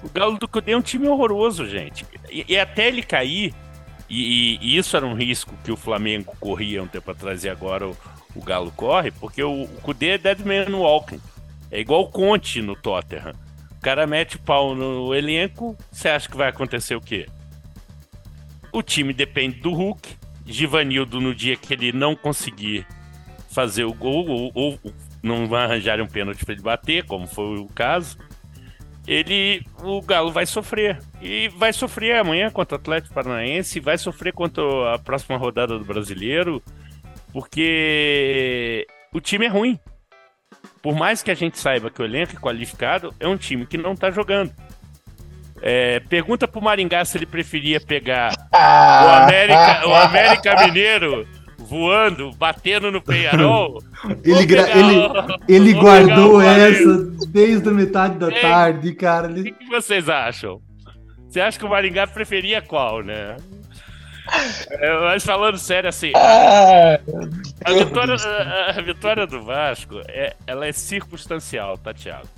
O 0.02 0.08
Galo 0.08 0.38
do 0.38 0.48
Cudê 0.48 0.72
é 0.72 0.76
um 0.76 0.82
time 0.82 1.08
horroroso, 1.08 1.66
gente. 1.66 2.04
E, 2.30 2.44
e 2.48 2.58
até 2.58 2.88
ele 2.88 3.02
cair, 3.02 3.54
e, 4.08 4.58
e, 4.60 4.76
isso 4.76 4.96
era 4.96 5.06
um 5.06 5.14
risco 5.14 5.54
que 5.62 5.72
o 5.72 5.76
Flamengo 5.76 6.34
corria 6.40 6.82
um 6.82 6.86
tempo 6.86 7.10
atrás 7.10 7.44
e 7.44 7.48
agora 7.48 7.88
o, 7.88 7.96
o 8.34 8.42
Galo 8.42 8.72
corre, 8.72 9.10
porque 9.10 9.42
o, 9.42 9.62
o 9.62 9.80
Cudê 9.82 10.10
é 10.10 10.18
dead 10.18 10.40
man 10.40 10.76
walking. 10.76 11.20
É 11.70 11.80
igual 11.80 12.02
o 12.02 12.08
Conte 12.08 12.62
no 12.62 12.74
Tottenham. 12.74 13.34
O 13.76 13.80
cara 13.80 14.06
mete 14.06 14.36
o 14.36 14.40
pau 14.40 14.74
no 14.74 15.14
elenco, 15.14 15.76
você 15.90 16.08
acha 16.08 16.28
que 16.28 16.36
vai 16.36 16.48
acontecer 16.48 16.96
o 16.96 17.00
quê? 17.00 17.26
O 18.72 18.82
time 18.82 19.12
depende 19.12 19.60
do 19.60 19.72
Hulk. 19.72 20.16
Givanildo, 20.44 21.20
no 21.20 21.34
dia 21.34 21.56
que 21.56 21.74
ele 21.74 21.92
não 21.92 22.16
conseguir 22.16 22.86
fazer 23.50 23.84
o 23.84 23.92
gol, 23.92 24.26
ou, 24.26 24.50
ou 24.54 24.80
não 25.22 25.46
vai 25.46 25.64
arranjar 25.64 26.00
um 26.00 26.06
pênalti 26.06 26.44
para 26.44 26.54
ele 26.54 26.62
bater, 26.62 27.04
como 27.04 27.26
foi 27.26 27.58
o 27.58 27.66
caso, 27.66 28.16
ele 29.08 29.66
o 29.82 30.02
Galo 30.02 30.30
vai 30.30 30.44
sofrer. 30.44 31.00
E 31.20 31.48
vai 31.48 31.72
sofrer 31.72 32.16
amanhã 32.16 32.50
contra 32.50 32.76
o 32.76 32.80
Atlético 32.80 33.14
Paranaense, 33.14 33.80
vai 33.80 33.96
sofrer 33.96 34.34
contra 34.34 34.62
a 34.94 34.98
próxima 34.98 35.38
rodada 35.38 35.78
do 35.78 35.84
Brasileiro, 35.84 36.62
porque 37.32 38.86
o 39.12 39.20
time 39.20 39.46
é 39.46 39.48
ruim. 39.48 39.80
Por 40.82 40.94
mais 40.94 41.22
que 41.22 41.30
a 41.30 41.34
gente 41.34 41.58
saiba 41.58 41.90
que 41.90 42.02
o 42.02 42.04
elenco 42.04 42.36
é 42.36 42.40
qualificado, 42.40 43.14
é 43.18 43.26
um 43.26 43.36
time 43.36 43.66
que 43.66 43.78
não 43.78 43.96
tá 43.96 44.10
jogando. 44.10 44.52
É, 45.60 46.00
pergunta 46.00 46.46
pro 46.46 46.62
Maringá 46.62 47.04
se 47.04 47.18
ele 47.18 47.26
preferia 47.26 47.80
pegar 47.80 48.32
o 48.52 49.08
América, 49.24 49.88
o 49.88 49.94
América 49.94 50.66
Mineiro 50.66 51.26
voando, 51.68 52.32
batendo 52.32 52.90
no 52.90 53.02
Penharol. 53.02 53.82
ele, 54.24 54.46
gra... 54.46 54.70
ele, 54.70 54.98
ele 55.46 55.74
guardou 55.74 56.40
essa 56.40 57.04
desde 57.28 57.68
a 57.68 57.72
metade 57.72 58.16
da 58.16 58.28
Ei, 58.28 58.40
tarde, 58.40 58.94
cara. 58.94 59.28
O 59.28 59.34
que, 59.34 59.52
que 59.52 59.66
vocês 59.66 60.08
acham? 60.08 60.60
Você 61.28 61.40
acha 61.40 61.58
que 61.58 61.66
o 61.66 61.68
Maringá 61.68 62.06
preferia 62.06 62.62
qual, 62.62 63.02
né? 63.02 63.36
É, 64.70 65.00
mas 65.00 65.24
falando 65.24 65.56
sério, 65.58 65.88
assim, 65.88 66.12
ah, 66.14 67.00
a, 67.64 67.72
vitória, 67.72 68.14
a, 68.76 68.82
vitória 68.82 69.26
do 69.26 69.42
Vasco, 69.42 70.02
é, 70.06 70.36
ela 70.46 70.66
é 70.66 70.72
circunstancial, 70.72 71.78
tá, 71.78 71.94
Thiago? 71.94 72.28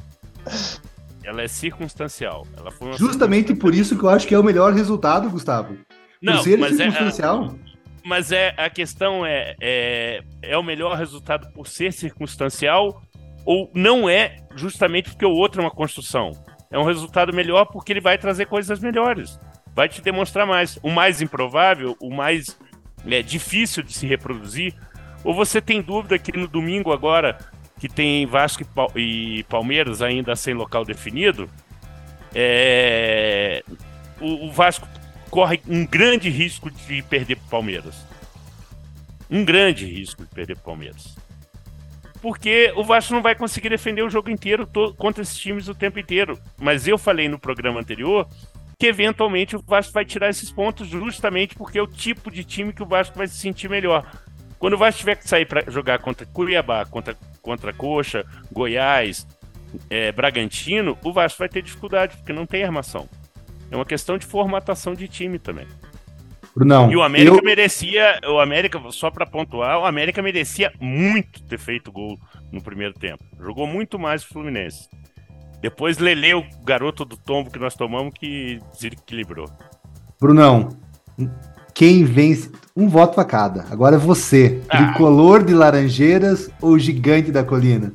Ela 1.24 1.42
é 1.42 1.48
circunstancial. 1.48 2.46
Ela 2.56 2.70
foi 2.70 2.92
Justamente 2.92 3.54
por 3.54 3.74
isso 3.74 3.98
que 3.98 4.04
eu 4.04 4.08
acho 4.08 4.26
que 4.26 4.34
é 4.34 4.38
o 4.38 4.44
melhor 4.44 4.72
resultado, 4.72 5.28
Gustavo. 5.28 5.76
Não, 6.22 6.34
por 6.34 6.44
ser 6.44 6.58
mas 6.58 6.72
é, 6.72 6.84
circunstancial. 6.84 7.56
É, 7.66 7.69
mas 8.04 8.32
é, 8.32 8.54
a 8.56 8.70
questão 8.70 9.24
é, 9.24 9.54
é, 9.60 10.22
é 10.42 10.58
o 10.58 10.62
melhor 10.62 10.96
resultado 10.96 11.52
por 11.52 11.66
ser 11.66 11.92
circunstancial 11.92 13.02
ou 13.44 13.70
não 13.74 14.08
é 14.08 14.36
justamente 14.54 15.10
porque 15.10 15.24
o 15.24 15.30
outro 15.30 15.60
é 15.60 15.64
uma 15.64 15.70
construção? 15.70 16.32
É 16.70 16.78
um 16.78 16.84
resultado 16.84 17.32
melhor 17.32 17.66
porque 17.66 17.92
ele 17.92 18.00
vai 18.00 18.16
trazer 18.18 18.46
coisas 18.46 18.80
melhores 18.80 19.38
vai 19.74 19.88
te 19.88 20.00
demonstrar 20.02 20.46
mais. 20.46 20.78
O 20.82 20.90
mais 20.90 21.22
improvável, 21.22 21.96
o 22.00 22.10
mais 22.10 22.58
é, 23.06 23.22
difícil 23.22 23.82
de 23.82 23.92
se 23.92 24.06
reproduzir, 24.06 24.74
ou 25.24 25.34
você 25.34 25.60
tem 25.60 25.80
dúvida 25.80 26.18
que 26.18 26.36
no 26.36 26.48
domingo 26.48 26.92
agora, 26.92 27.38
que 27.78 27.88
tem 27.88 28.26
Vasco 28.26 28.62
e 28.96 29.44
Palmeiras 29.44 30.02
ainda 30.02 30.36
sem 30.36 30.54
local 30.54 30.84
definido, 30.84 31.48
é... 32.34 33.62
o, 34.20 34.46
o 34.46 34.52
Vasco 34.52 34.86
corre 35.30 35.60
um 35.68 35.86
grande 35.86 36.28
risco 36.28 36.70
de 36.70 37.02
perder 37.02 37.36
para 37.36 37.48
Palmeiras. 37.48 38.04
Um 39.30 39.44
grande 39.44 39.86
risco 39.86 40.24
de 40.24 40.34
perder 40.34 40.56
para 40.56 40.64
Palmeiras. 40.64 41.16
Porque 42.20 42.72
o 42.76 42.84
Vasco 42.84 43.14
não 43.14 43.22
vai 43.22 43.34
conseguir 43.34 43.70
defender 43.70 44.02
o 44.02 44.10
jogo 44.10 44.28
inteiro 44.28 44.68
contra 44.98 45.22
esses 45.22 45.38
times 45.38 45.68
o 45.68 45.74
tempo 45.74 45.98
inteiro. 45.98 46.38
Mas 46.58 46.86
eu 46.86 46.98
falei 46.98 47.28
no 47.28 47.38
programa 47.38 47.80
anterior 47.80 48.28
que 48.78 48.86
eventualmente 48.86 49.56
o 49.56 49.62
Vasco 49.62 49.92
vai 49.92 50.04
tirar 50.04 50.30
esses 50.30 50.50
pontos 50.50 50.88
justamente 50.88 51.54
porque 51.54 51.78
é 51.78 51.82
o 51.82 51.86
tipo 51.86 52.30
de 52.30 52.42
time 52.42 52.72
que 52.72 52.82
o 52.82 52.86
Vasco 52.86 53.16
vai 53.16 53.28
se 53.28 53.36
sentir 53.36 53.68
melhor. 53.68 54.10
Quando 54.58 54.74
o 54.74 54.78
Vasco 54.78 55.00
tiver 55.00 55.16
que 55.16 55.28
sair 55.28 55.46
para 55.46 55.70
jogar 55.70 55.98
contra 56.00 56.26
Cuiabá, 56.26 56.84
contra, 56.84 57.16
contra 57.40 57.72
Coxa, 57.72 58.24
Goiás, 58.50 59.26
é, 59.88 60.10
Bragantino, 60.12 60.98
o 61.04 61.12
Vasco 61.12 61.38
vai 61.38 61.48
ter 61.48 61.62
dificuldade, 61.62 62.16
porque 62.16 62.32
não 62.32 62.46
tem 62.46 62.64
armação. 62.64 63.08
É 63.70 63.76
uma 63.76 63.84
questão 63.84 64.18
de 64.18 64.26
formatação 64.26 64.94
de 64.94 65.06
time 65.06 65.38
também. 65.38 65.66
Não, 66.56 66.90
e 66.90 66.96
o 66.96 67.02
América 67.02 67.36
eu... 67.36 67.44
merecia, 67.44 68.20
o 68.28 68.40
América, 68.40 68.80
só 68.90 69.10
para 69.10 69.24
pontuar, 69.24 69.78
o 69.78 69.86
América 69.86 70.20
merecia 70.20 70.72
muito 70.80 71.42
ter 71.44 71.58
feito 71.58 71.92
gol 71.92 72.18
no 72.50 72.60
primeiro 72.60 72.92
tempo. 72.94 73.22
Jogou 73.40 73.66
muito 73.66 73.98
mais 73.98 74.24
o 74.24 74.28
Fluminense. 74.28 74.88
Depois 75.60 75.98
Lele, 75.98 76.34
o 76.34 76.44
garoto 76.64 77.04
do 77.04 77.16
tombo 77.16 77.50
que 77.50 77.58
nós 77.58 77.74
tomamos, 77.74 78.12
que 78.14 78.58
desequilibrou. 78.72 79.48
Brunão, 80.20 80.76
quem 81.74 82.04
vence. 82.04 82.50
Um 82.76 82.88
voto 82.88 83.14
pra 83.14 83.24
cada. 83.24 83.64
Agora 83.70 83.96
é 83.96 83.98
você. 83.98 84.60
Ah. 84.68 84.78
Tricolor 84.78 85.44
de 85.44 85.54
Laranjeiras 85.54 86.50
ou 86.60 86.78
Gigante 86.78 87.30
da 87.30 87.44
Colina? 87.44 87.92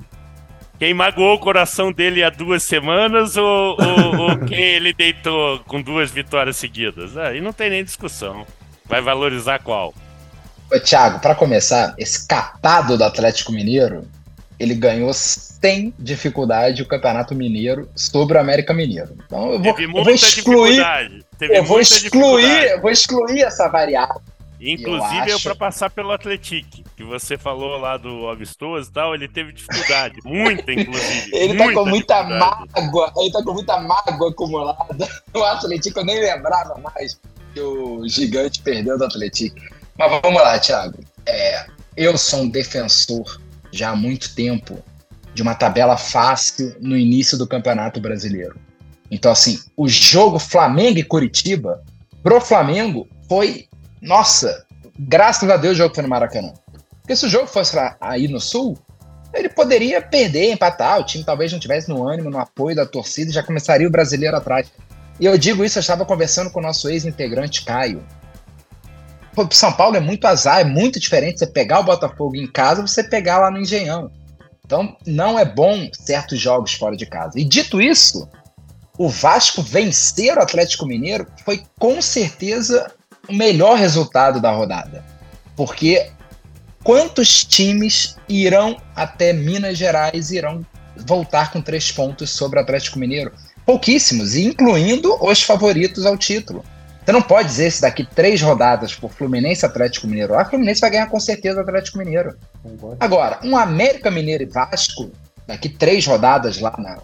Quem 0.77 0.93
magoou 0.93 1.35
o 1.35 1.39
coração 1.39 1.91
dele 1.91 2.23
há 2.23 2.29
duas 2.29 2.63
semanas 2.63 3.38
ou, 3.38 3.77
ou, 3.79 4.17
ou 4.19 4.38
quem 4.45 4.59
ele 4.59 4.93
deitou 4.93 5.59
com 5.59 5.81
duas 5.81 6.11
vitórias 6.11 6.57
seguidas? 6.57 7.15
Aí 7.17 7.39
não 7.39 7.53
tem 7.53 7.69
nem 7.69 7.83
discussão. 7.83 8.45
Vai 8.85 9.01
valorizar 9.01 9.59
qual? 9.59 9.93
Ô, 10.71 10.79
Thiago, 10.79 11.19
para 11.19 11.35
começar, 11.35 11.93
esse 11.97 12.27
catado 12.27 12.97
do 12.97 13.03
Atlético 13.03 13.51
Mineiro 13.51 14.07
ele 14.59 14.73
ganhou 14.73 15.11
sem 15.13 15.93
dificuldade 15.99 16.81
o 16.81 16.88
Campeonato 16.88 17.35
Mineiro 17.35 17.89
sobre 17.95 18.38
o 18.38 18.41
América 18.41 18.73
Mineiro. 18.73 19.17
Então 19.25 19.53
eu 19.53 19.61
vou, 19.61 19.79
eu 19.79 19.91
vou 19.91 20.09
excluir, 20.09 20.81
eu 21.41 21.63
vou 21.63 21.79
excluir, 21.79 22.79
vou 22.81 22.91
excluir 22.91 23.41
essa 23.41 23.67
variável. 23.67 24.21
Inclusive 24.59 25.29
eu, 25.29 25.35
acho... 25.35 25.43
para 25.43 25.55
passar 25.55 25.89
pelo 25.89 26.11
Atlético, 26.11 26.83
que 26.95 27.03
você 27.03 27.37
falou 27.37 27.77
lá 27.77 27.97
do 27.97 28.29
Amistoso 28.29 28.89
e 28.89 28.93
tal, 28.93 29.13
ele 29.13 29.27
teve 29.27 29.51
dificuldade, 29.51 30.17
muita 30.23 30.71
inclusive. 30.71 31.29
ele 31.35 31.53
muita 31.53 31.65
tá 31.65 31.73
com 31.73 31.85
muita 31.85 32.23
mágoa, 32.23 33.13
ele 33.17 33.31
tá 33.31 33.43
com 33.43 33.53
muita 33.53 33.79
mágoa 33.79 34.29
acumulada. 34.29 35.07
O 35.33 35.43
Atlético 35.43 35.99
eu 35.99 36.05
nem 36.05 36.19
lembrava 36.21 36.79
mais 36.79 37.19
que 37.53 37.59
o 37.59 38.07
gigante 38.07 38.61
perdeu 38.61 38.97
do 38.97 39.05
Atlético. 39.05 39.57
Mas 39.97 40.21
vamos 40.21 40.41
lá, 40.41 40.57
Thiago. 40.57 40.97
É, 41.25 41.65
eu 41.97 42.17
sou 42.17 42.41
um 42.41 42.49
defensor 42.49 43.39
já 43.71 43.89
há 43.89 43.95
muito 43.95 44.33
tempo 44.33 44.81
de 45.33 45.41
uma 45.41 45.53
tabela 45.53 45.97
fácil 45.97 46.75
no 46.79 46.97
início 46.97 47.37
do 47.37 47.45
Campeonato 47.45 47.99
Brasileiro. 47.99 48.57
Então, 49.11 49.31
assim, 49.31 49.59
o 49.75 49.87
jogo 49.87 50.39
Flamengo 50.39 50.97
e 50.97 51.03
Curitiba, 51.03 51.83
pro 52.23 52.41
Flamengo, 52.41 53.07
foi. 53.27 53.67
Nossa, 54.01 54.65
graças 54.97 55.49
a 55.49 55.58
Deus 55.58 55.73
o 55.73 55.77
jogo 55.77 55.95
foi 55.95 56.03
no 56.03 56.10
Maracanã. 56.10 56.53
Porque 57.01 57.15
se 57.15 57.25
o 57.25 57.29
jogo 57.29 57.47
fosse 57.47 57.77
aí 58.01 58.27
no 58.27 58.39
Sul, 58.39 58.77
ele 59.34 59.49
poderia 59.49 60.01
perder, 60.01 60.51
empatar. 60.51 60.99
O 60.99 61.05
time 61.05 61.23
talvez 61.23 61.51
não 61.51 61.60
tivesse 61.60 61.89
no 61.89 62.08
ânimo, 62.08 62.29
no 62.29 62.39
apoio 62.39 62.75
da 62.75 62.86
torcida 62.86 63.29
e 63.29 63.34
já 63.34 63.43
começaria 63.43 63.88
o 63.88 63.91
brasileiro 63.91 64.36
atrás. 64.36 64.71
E 65.19 65.25
eu 65.25 65.38
digo 65.38 65.63
isso, 65.63 65.77
eu 65.77 65.81
estava 65.81 66.05
conversando 66.05 66.49
com 66.49 66.60
o 66.60 66.63
nosso 66.63 66.89
ex-integrante 66.89 67.63
Caio. 67.63 68.03
Pô, 69.34 69.47
São 69.51 69.71
Paulo 69.71 69.97
é 69.97 69.99
muito 69.99 70.25
azar, 70.25 70.62
é 70.62 70.63
muito 70.63 70.99
diferente 70.99 71.39
você 71.39 71.47
pegar 71.47 71.81
o 71.81 71.84
Botafogo 71.84 72.36
em 72.36 72.47
casa 72.47 72.81
você 72.81 73.03
pegar 73.03 73.39
lá 73.39 73.51
no 73.51 73.60
Engenhão. 73.60 74.10
Então, 74.65 74.97
não 75.05 75.38
é 75.38 75.45
bom 75.45 75.89
certos 75.93 76.39
jogos 76.39 76.73
fora 76.73 76.95
de 76.95 77.05
casa. 77.05 77.39
E 77.39 77.43
dito 77.43 77.81
isso, 77.81 78.27
o 78.97 79.10
Vasco 79.10 79.62
vencer 79.62 80.38
o 80.38 80.41
Atlético 80.41 80.88
Mineiro 80.88 81.27
foi 81.43 81.63
com 81.77 82.01
certeza 82.01 82.91
o 83.27 83.33
melhor 83.33 83.77
resultado 83.77 84.39
da 84.39 84.51
rodada. 84.51 85.03
Porque 85.55 86.09
quantos 86.83 87.43
times 87.43 88.15
irão 88.27 88.77
até 88.95 89.33
Minas 89.33 89.77
Gerais 89.77 90.31
irão 90.31 90.65
voltar 90.95 91.51
com 91.51 91.61
três 91.61 91.91
pontos 91.91 92.29
sobre 92.29 92.59
o 92.59 92.61
Atlético 92.61 92.99
Mineiro? 92.99 93.31
Pouquíssimos, 93.65 94.35
incluindo 94.35 95.17
os 95.23 95.41
favoritos 95.41 96.05
ao 96.05 96.17
título. 96.17 96.63
Você 97.03 97.11
não 97.11 97.21
pode 97.21 97.47
dizer 97.49 97.71
se 97.71 97.81
daqui 97.81 98.03
três 98.03 98.41
rodadas 98.41 98.95
por 98.95 99.11
Fluminense 99.11 99.65
Atlético 99.65 100.07
Mineiro, 100.07 100.33
a 100.33 100.43
Fluminense 100.43 100.81
vai 100.81 100.89
ganhar 100.89 101.07
com 101.07 101.19
certeza 101.19 101.59
o 101.59 101.61
Atlético 101.61 101.99
Mineiro. 101.99 102.35
Agora, 102.99 103.39
um 103.43 103.55
América 103.55 104.09
Mineiro 104.09 104.43
e 104.43 104.47
Vasco, 104.47 105.11
daqui 105.45 105.69
três 105.69 106.05
rodadas 106.05 106.59
lá 106.59 106.73
na 106.79 106.97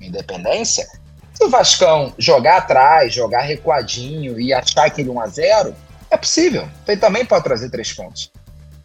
Independência, 0.00 0.86
se 1.34 1.44
o 1.44 1.50
Vascão 1.50 2.14
jogar 2.16 2.58
atrás, 2.58 3.12
jogar 3.12 3.42
recuadinho 3.42 4.40
e 4.40 4.54
achar 4.54 4.86
aquele 4.86 5.10
1x0, 5.10 5.74
é 6.10 6.16
possível. 6.16 6.68
Ele 6.86 7.00
também 7.00 7.24
pode 7.24 7.42
trazer 7.42 7.70
três 7.70 7.92
pontos. 7.92 8.30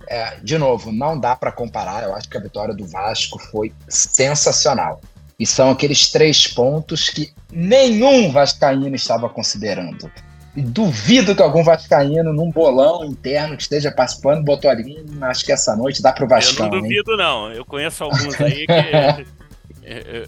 É, 0.08 0.38
de 0.42 0.58
novo, 0.58 0.92
não 0.92 1.20
dá 1.20 1.36
para 1.36 1.52
comparar. 1.52 2.04
Eu 2.04 2.16
acho 2.16 2.28
que 2.28 2.36
a 2.36 2.42
vitória 2.42 2.74
do 2.74 2.88
Vasco 2.88 3.38
foi 3.38 3.72
sensacional. 3.88 5.00
E 5.40 5.46
são 5.46 5.70
aqueles 5.70 6.10
três 6.12 6.48
pontos 6.48 7.10
que 7.10 7.32
nenhum 7.52 8.32
vascaíno 8.32 8.96
estava 8.96 9.30
considerando. 9.30 10.12
Duvido 10.56 11.36
que 11.36 11.42
algum 11.44 11.64
vascaíno 11.64 12.34
num 12.34 12.50
bolão 12.50 13.06
interno 13.06 13.56
que 13.56 13.62
esteja 13.62 13.92
participando 13.92 14.44
botou 14.44 14.70
ali, 14.70 15.06
acho 15.22 15.46
que 15.46 15.52
essa 15.52 15.76
noite 15.76 16.02
dá 16.02 16.12
pro 16.12 16.28
Vascão. 16.28 16.66
Eu 16.66 16.72
não 16.72 16.82
duvido, 16.82 17.12
hein? 17.12 17.18
não. 17.18 17.52
Eu 17.52 17.64
conheço 17.64 18.04
alguns 18.04 18.42
aí 18.42 18.66
que 18.66 19.26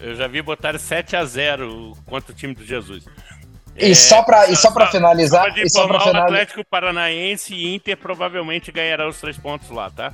eu 0.02 0.14
já 0.16 0.26
vi 0.26 0.42
botar 0.42 0.78
7 0.78 1.16
a 1.16 1.24
0 1.24 1.96
contra 2.06 2.32
o 2.32 2.34
time 2.34 2.54
do 2.54 2.64
Jesus. 2.64 3.04
E 3.76 3.90
é, 3.90 3.94
só 3.94 4.22
para 4.22 4.50
e 4.50 4.56
só 4.56 4.70
para 4.70 4.88
finalizar, 4.88 5.50
só 5.52 5.58
e 5.58 5.70
só 5.70 5.82
finalizar... 5.86 6.14
o 6.14 6.24
Atlético 6.24 6.64
Paranaense 6.64 7.54
e 7.54 7.74
Inter 7.74 7.96
provavelmente 7.96 8.70
ganharão 8.70 9.08
os 9.08 9.20
três 9.20 9.38
pontos 9.38 9.70
lá, 9.70 9.90
tá? 9.90 10.12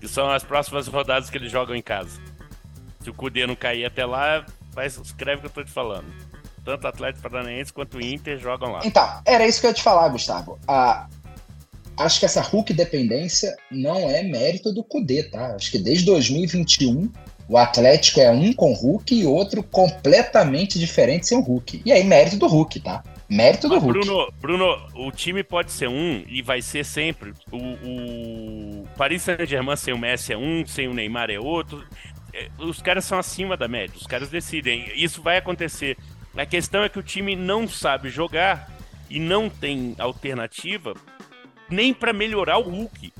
Que 0.00 0.06
são 0.06 0.30
as 0.30 0.44
próximas 0.44 0.86
rodadas 0.86 1.28
que 1.28 1.36
eles 1.36 1.50
jogam 1.50 1.74
em 1.74 1.82
casa. 1.82 2.20
Se 3.02 3.10
o 3.10 3.14
Cudê 3.14 3.46
não 3.46 3.56
cair 3.56 3.84
até 3.84 4.04
lá, 4.04 4.44
vai, 4.72 4.86
escreve 4.86 5.38
o 5.38 5.40
que 5.40 5.46
eu 5.46 5.50
tô 5.50 5.64
te 5.64 5.72
falando 5.72 6.06
tanto 6.68 6.84
o 6.84 6.88
Atlético 6.88 7.22
Paranaense 7.30 7.72
quanto 7.72 7.96
o 7.96 8.00
Inter 8.00 8.38
jogam 8.38 8.72
lá. 8.72 8.80
Então, 8.84 9.20
era 9.24 9.46
isso 9.46 9.58
que 9.58 9.66
eu 9.66 9.70
ia 9.70 9.74
te 9.74 9.82
falar, 9.82 10.08
Gustavo. 10.10 10.58
Ah, 10.68 11.08
acho 11.96 12.20
que 12.20 12.26
essa 12.26 12.42
Hulk 12.42 12.74
dependência 12.74 13.56
não 13.70 14.10
é 14.10 14.22
mérito 14.22 14.70
do 14.72 14.84
Cudê, 14.84 15.22
tá? 15.22 15.54
Acho 15.54 15.70
que 15.70 15.78
desde 15.78 16.04
2021 16.04 17.10
o 17.48 17.56
Atlético 17.56 18.20
é 18.20 18.30
um 18.30 18.52
com 18.52 18.72
Hulk 18.72 19.14
e 19.14 19.26
outro 19.26 19.62
completamente 19.62 20.78
diferente 20.78 21.26
sem 21.26 21.38
o 21.38 21.40
Hulk. 21.40 21.82
E 21.84 21.92
aí, 21.92 22.04
mérito 22.04 22.36
do 22.36 22.46
Hulk, 22.46 22.80
tá? 22.80 23.02
Mérito 23.28 23.68
do 23.68 23.78
Hulk. 23.78 23.98
Bruno, 24.00 24.32
Bruno, 24.40 24.78
o 24.94 25.10
time 25.10 25.42
pode 25.42 25.72
ser 25.72 25.88
um 25.88 26.24
e 26.28 26.42
vai 26.42 26.62
ser 26.62 26.84
sempre. 26.84 27.32
O, 27.50 27.56
o 27.56 28.88
Paris 28.96 29.22
Saint-Germain 29.22 29.76
sem 29.76 29.94
o 29.94 29.98
Messi 29.98 30.32
é 30.32 30.36
um, 30.36 30.66
sem 30.66 30.88
o 30.88 30.94
Neymar 30.94 31.30
é 31.30 31.38
outro. 31.38 31.84
É, 32.32 32.48
os 32.58 32.80
caras 32.80 33.04
são 33.04 33.18
acima 33.18 33.56
da 33.56 33.66
média, 33.66 33.96
os 33.96 34.06
caras 34.06 34.28
decidem. 34.28 34.90
Isso 34.94 35.22
vai 35.22 35.38
acontecer 35.38 35.96
a 36.38 36.46
questão 36.46 36.84
é 36.84 36.88
que 36.88 36.98
o 36.98 37.02
time 37.02 37.34
não 37.34 37.66
sabe 37.66 38.08
jogar 38.08 38.70
e 39.10 39.18
não 39.18 39.50
tem 39.50 39.96
alternativa 39.98 40.94
nem 41.68 41.92
para 41.92 42.12
melhorar 42.12 42.58
o 42.58 42.62
Hulk. 42.62 43.12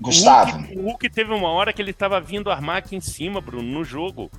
Gustavo. 0.00 0.50
O 0.56 0.60
Hulk, 0.60 0.78
o 0.78 0.82
Hulk 0.82 1.10
teve 1.10 1.32
uma 1.32 1.50
hora 1.50 1.72
que 1.72 1.82
ele 1.82 1.92
tava 1.92 2.20
vindo 2.20 2.50
armar 2.50 2.76
aqui 2.78 2.96
em 2.96 3.00
cima, 3.00 3.40
Bruno, 3.40 3.62
no 3.70 3.84
jogo. 3.84 4.30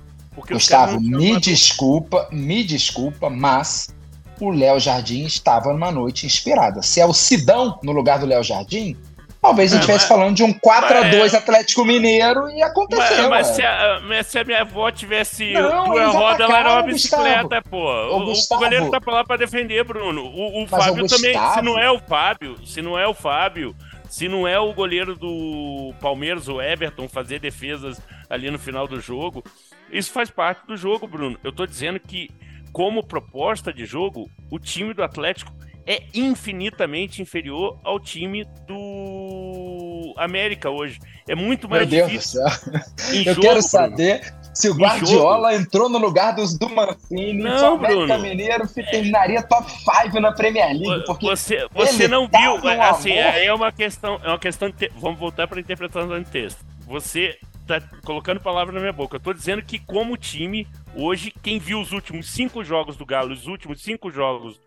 Gustavo, 0.50 0.98
me 1.00 1.38
desculpa, 1.38 2.26
me 2.32 2.64
desculpa, 2.64 3.28
mas 3.28 3.94
o 4.40 4.50
Léo 4.50 4.80
Jardim 4.80 5.24
estava 5.24 5.72
numa 5.72 5.92
noite 5.92 6.24
inspirada. 6.26 6.80
Se 6.82 7.00
é 7.00 7.06
o 7.06 7.12
Sidão 7.12 7.78
no 7.82 7.92
lugar 7.92 8.18
do 8.18 8.24
Léo 8.26 8.42
Jardim, 8.42 8.96
talvez 9.42 9.72
a 9.72 9.76
gente 9.76 9.82
É, 9.90 9.94
estivesse 9.94 10.08
mas- 10.10 10.18
falando 10.20 10.34
de 10.34 10.42
um 10.42 10.52
4x2 10.54 11.18
mas- 11.18 11.34
Atlético 11.34 11.84
Mineiro 11.84 12.48
e 12.48 12.60
Mas, 12.60 12.62
aconteceu. 12.62 13.28
mas 13.28 13.48
ué. 13.48 13.54
se, 13.54 13.62
a, 13.62 14.00
mas 14.08 14.26
se 14.26 14.38
a 14.38 14.44
minha 14.44 14.62
avó 14.62 14.90
tivesse 14.90 15.52
Não, 15.52 15.84
duas 15.84 16.02
eles 16.02 16.14
rodas, 16.14 16.40
ela 16.48 16.58
era 16.58 16.72
uma 16.72 16.82
bicicleta, 16.82 17.62
pô. 17.62 17.78
O, 17.92 18.22
o 18.22 18.24
Gustavo. 18.24 18.62
goleiro 18.62 18.90
tá 18.90 19.00
pra 19.00 19.12
lá 19.12 19.24
pra 19.24 19.36
defender, 19.36 19.84
Bruno. 19.84 20.22
O, 20.24 20.62
o 20.64 20.66
Mas, 20.70 20.84
Fábio 20.86 21.06
também. 21.06 21.34
Se 21.54 21.60
não 21.62 21.78
é 21.78 21.90
o 21.90 21.98
Fábio, 22.00 22.56
se 22.66 22.80
não 22.80 22.98
é 22.98 23.06
o 23.06 23.12
Fábio, 23.12 23.76
se 24.12 24.28
não 24.28 24.46
é 24.46 24.60
o 24.60 24.74
goleiro 24.74 25.16
do 25.16 25.94
Palmeiras, 25.98 26.46
o 26.46 26.60
Everton, 26.60 27.08
fazer 27.08 27.40
defesas 27.40 27.98
ali 28.28 28.50
no 28.50 28.58
final 28.58 28.86
do 28.86 29.00
jogo, 29.00 29.42
isso 29.90 30.12
faz 30.12 30.30
parte 30.30 30.66
do 30.66 30.76
jogo, 30.76 31.08
Bruno. 31.08 31.38
Eu 31.42 31.50
tô 31.50 31.64
dizendo 31.64 31.98
que, 31.98 32.28
como 32.74 33.02
proposta 33.02 33.72
de 33.72 33.86
jogo, 33.86 34.30
o 34.50 34.58
time 34.58 34.92
do 34.92 35.02
Atlético 35.02 35.50
é 35.86 36.02
infinitamente 36.12 37.22
inferior 37.22 37.80
ao 37.82 37.98
time 37.98 38.44
do 38.66 40.12
América 40.18 40.68
hoje. 40.68 40.98
É 41.26 41.34
muito 41.34 41.66
mais 41.66 41.88
Meu 41.88 42.06
Deus 42.06 42.06
do 42.06 42.12
difícil. 42.12 42.40
céu. 42.46 42.82
Eu 43.14 43.34
jogo, 43.34 43.40
quero 43.40 43.62
saber 43.62 44.34
se 44.54 44.68
o 44.68 44.74
Guardiola 44.74 45.54
entrou 45.54 45.88
no 45.88 45.98
lugar 45.98 46.34
dos 46.34 46.56
do 46.58 46.68
Mancini. 46.68 47.34
Não, 47.42 47.58
se 47.58 47.64
o 47.64 47.74
América 47.74 48.06
Bruno. 48.06 48.18
Mineiro 48.22 48.66
se 48.68 48.82
terminaria 48.82 49.42
top 49.42 49.70
5 49.70 50.20
na 50.20 50.32
Premier 50.32 50.68
League. 50.78 51.04
Porque 51.06 51.26
Você, 51.26 51.66
você 51.72 52.06
não 52.08 52.28
tá 52.28 52.38
viu, 52.40 52.58
num 52.58 52.82
assim, 52.82 53.18
amor. 53.18 53.32
aí 53.34 53.46
é 53.46 53.54
uma 53.54 53.72
questão, 53.72 54.20
é 54.22 54.28
uma 54.28 54.38
questão 54.38 54.68
de 54.70 54.76
te- 54.76 54.92
vamos 54.96 55.18
voltar 55.18 55.46
para 55.48 55.58
a 55.58 55.60
interpretação 55.60 56.08
do 56.08 56.24
texto. 56.24 56.64
Você 56.86 57.38
tá 57.66 57.80
colocando 58.04 58.40
palavras 58.40 58.74
na 58.74 58.80
minha 58.80 58.92
boca. 58.92 59.16
Eu 59.16 59.20
tô 59.20 59.32
dizendo 59.32 59.62
que 59.62 59.78
como 59.78 60.16
time, 60.16 60.66
hoje, 60.94 61.32
quem 61.42 61.58
viu 61.58 61.80
os 61.80 61.92
últimos 61.92 62.30
cinco 62.30 62.62
jogos 62.64 62.96
do 62.96 63.06
Galo, 63.06 63.32
os 63.32 63.46
últimos 63.46 63.80
cinco 63.82 64.10
jogos 64.10 64.60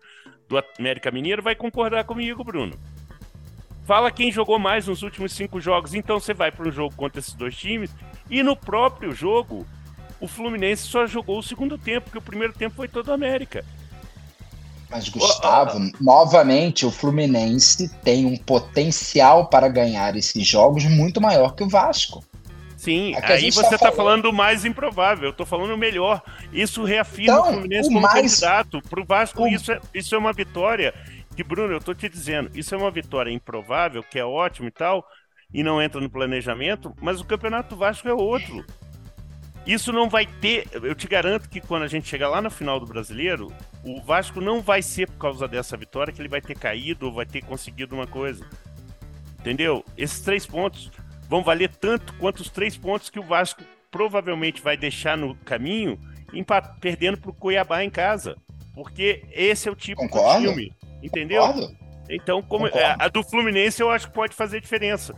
do 0.48 0.56
América 0.78 1.10
Mineiro, 1.10 1.42
vai 1.42 1.54
concordar 1.54 2.04
comigo, 2.04 2.42
Bruno. 2.42 2.74
Fala 3.84 4.10
quem 4.10 4.32
jogou 4.32 4.58
mais 4.58 4.88
nos 4.88 5.02
últimos 5.02 5.32
cinco 5.32 5.60
jogos, 5.60 5.94
então 5.94 6.18
você 6.18 6.34
vai 6.34 6.50
para 6.50 6.68
um 6.68 6.72
jogo 6.72 6.92
contra 6.96 7.20
esses 7.20 7.34
dois 7.34 7.54
times, 7.56 7.94
e 8.30 8.42
no 8.42 8.56
próprio 8.56 9.12
jogo, 9.12 9.66
o 10.20 10.26
Fluminense 10.28 10.84
só 10.86 11.06
jogou 11.06 11.38
o 11.38 11.42
segundo 11.42 11.76
tempo, 11.78 12.04
porque 12.06 12.18
o 12.18 12.22
primeiro 12.22 12.52
tempo 12.52 12.74
foi 12.76 12.88
todo 12.88 13.12
América. 13.12 13.64
Mas, 14.88 15.08
Gustavo, 15.08 15.78
novamente, 16.00 16.86
o 16.86 16.90
Fluminense 16.92 17.88
tem 18.04 18.24
um 18.24 18.36
potencial 18.36 19.48
para 19.48 19.68
ganhar 19.68 20.14
esses 20.16 20.46
jogos 20.46 20.84
muito 20.84 21.20
maior 21.20 21.54
que 21.56 21.64
o 21.64 21.68
Vasco. 21.68 22.24
Sim, 22.76 23.14
É 23.16 23.32
aí 23.32 23.50
você 23.50 23.62
tá 23.62 23.70
tá, 23.70 23.78
falando- 23.78 23.96
falando 23.96 24.22
do 24.24 24.32
mais 24.32 24.64
improvável, 24.64 25.30
eu 25.30 25.32
tô 25.32 25.44
falando 25.44 25.74
o 25.74 25.78
melhor. 25.78 26.22
Isso 26.52 26.84
reafirma 26.84 27.32
Então, 27.32 27.48
o 27.48 27.52
Fluminense 27.54 27.88
o 27.88 27.92
como 27.92 28.00
mais- 28.02 28.14
candidato. 28.38 28.82
Vasco, 29.06 29.42
o- 29.42 29.48
isso, 29.48 29.72
é, 29.72 29.80
isso 29.92 30.14
é 30.14 30.18
uma 30.18 30.32
vitória 30.32 30.94
que, 31.34 31.42
Bruno, 31.42 31.72
eu 31.72 31.80
tô 31.80 31.92
te 31.92 32.08
dizendo, 32.08 32.50
isso 32.54 32.72
é 32.72 32.78
uma 32.78 32.90
vitória 32.90 33.30
improvável, 33.32 34.04
que 34.04 34.18
é 34.20 34.24
ótimo 34.24 34.68
e 34.68 34.70
tal, 34.70 35.04
e 35.56 35.62
não 35.62 35.80
entra 35.80 35.98
no 36.02 36.10
planejamento, 36.10 36.94
mas 37.00 37.18
o 37.18 37.24
Campeonato 37.24 37.74
Vasco 37.74 38.06
é 38.06 38.12
outro. 38.12 38.62
Isso 39.66 39.90
não 39.90 40.06
vai 40.06 40.26
ter, 40.26 40.68
eu 40.70 40.94
te 40.94 41.08
garanto 41.08 41.48
que 41.48 41.62
quando 41.62 41.84
a 41.84 41.88
gente 41.88 42.06
chegar 42.06 42.28
lá 42.28 42.42
no 42.42 42.50
final 42.50 42.78
do 42.78 42.84
Brasileiro, 42.84 43.50
o 43.82 43.98
Vasco 44.02 44.38
não 44.38 44.60
vai 44.60 44.82
ser 44.82 45.08
por 45.08 45.16
causa 45.16 45.48
dessa 45.48 45.74
vitória 45.74 46.12
que 46.12 46.20
ele 46.20 46.28
vai 46.28 46.42
ter 46.42 46.58
caído 46.58 47.06
ou 47.06 47.12
vai 47.12 47.24
ter 47.24 47.42
conseguido 47.42 47.94
uma 47.94 48.06
coisa. 48.06 48.46
Entendeu? 49.40 49.82
Esses 49.96 50.20
três 50.20 50.44
pontos 50.44 50.90
vão 51.26 51.42
valer 51.42 51.70
tanto 51.70 52.12
quanto 52.18 52.40
os 52.40 52.50
três 52.50 52.76
pontos 52.76 53.08
que 53.08 53.18
o 53.18 53.22
Vasco 53.22 53.62
provavelmente 53.90 54.60
vai 54.60 54.76
deixar 54.76 55.16
no 55.16 55.34
caminho, 55.36 55.98
perdendo 56.82 57.16
para 57.16 57.30
o 57.30 57.34
Cuiabá 57.34 57.82
em 57.82 57.88
casa. 57.88 58.36
Porque 58.74 59.24
esse 59.32 59.70
é 59.70 59.72
o 59.72 59.74
tipo 59.74 60.02
Concordo. 60.02 60.42
de 60.42 60.48
time. 60.50 60.76
Entendeu? 61.02 61.40
Concordo? 61.46 61.74
Então, 62.10 62.42
como 62.42 62.66
Concordo. 62.66 63.02
a, 63.02 63.06
a 63.06 63.08
do 63.08 63.22
Fluminense 63.22 63.80
eu 63.80 63.90
acho 63.90 64.08
que 64.08 64.12
pode 64.12 64.34
fazer 64.34 64.60
diferença. 64.60 65.14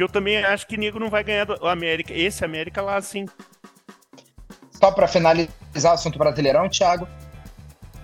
Porque 0.00 0.04
eu 0.04 0.08
também 0.08 0.38
acho 0.38 0.66
que 0.66 0.78
Nego 0.78 0.98
não 0.98 1.10
vai 1.10 1.22
ganhar 1.22 1.44
do 1.44 1.68
América. 1.68 2.14
Esse 2.14 2.42
América 2.42 2.80
lá, 2.80 2.98
sim. 3.02 3.26
Só 4.70 4.90
para 4.90 5.06
finalizar 5.06 5.50
o 5.74 5.94
assunto 5.94 6.18
brasileirão, 6.18 6.70
Thiago. 6.70 7.06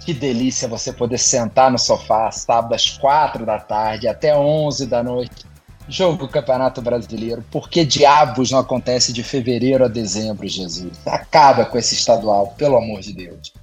Que 0.04 0.12
delícia 0.12 0.68
você 0.68 0.92
poder 0.92 1.16
sentar 1.16 1.70
no 1.70 1.78
sofá 1.78 2.30
sábado 2.30 2.74
às 2.74 2.90
quatro 2.98 3.46
da 3.46 3.58
tarde 3.58 4.06
até 4.06 4.36
11 4.36 4.86
da 4.86 5.02
noite. 5.02 5.46
Jogo 5.88 6.18
do 6.18 6.28
Campeonato 6.28 6.82
Brasileiro. 6.82 7.42
Por 7.50 7.70
que 7.70 7.82
diabos 7.82 8.50
não 8.50 8.58
acontece 8.58 9.10
de 9.10 9.22
fevereiro 9.22 9.82
a 9.82 9.88
dezembro, 9.88 10.46
Jesus? 10.46 10.92
Acaba 11.06 11.64
com 11.64 11.78
esse 11.78 11.94
estadual, 11.94 12.48
pelo 12.58 12.76
amor 12.76 13.00
de 13.00 13.14
Deus. 13.14 13.54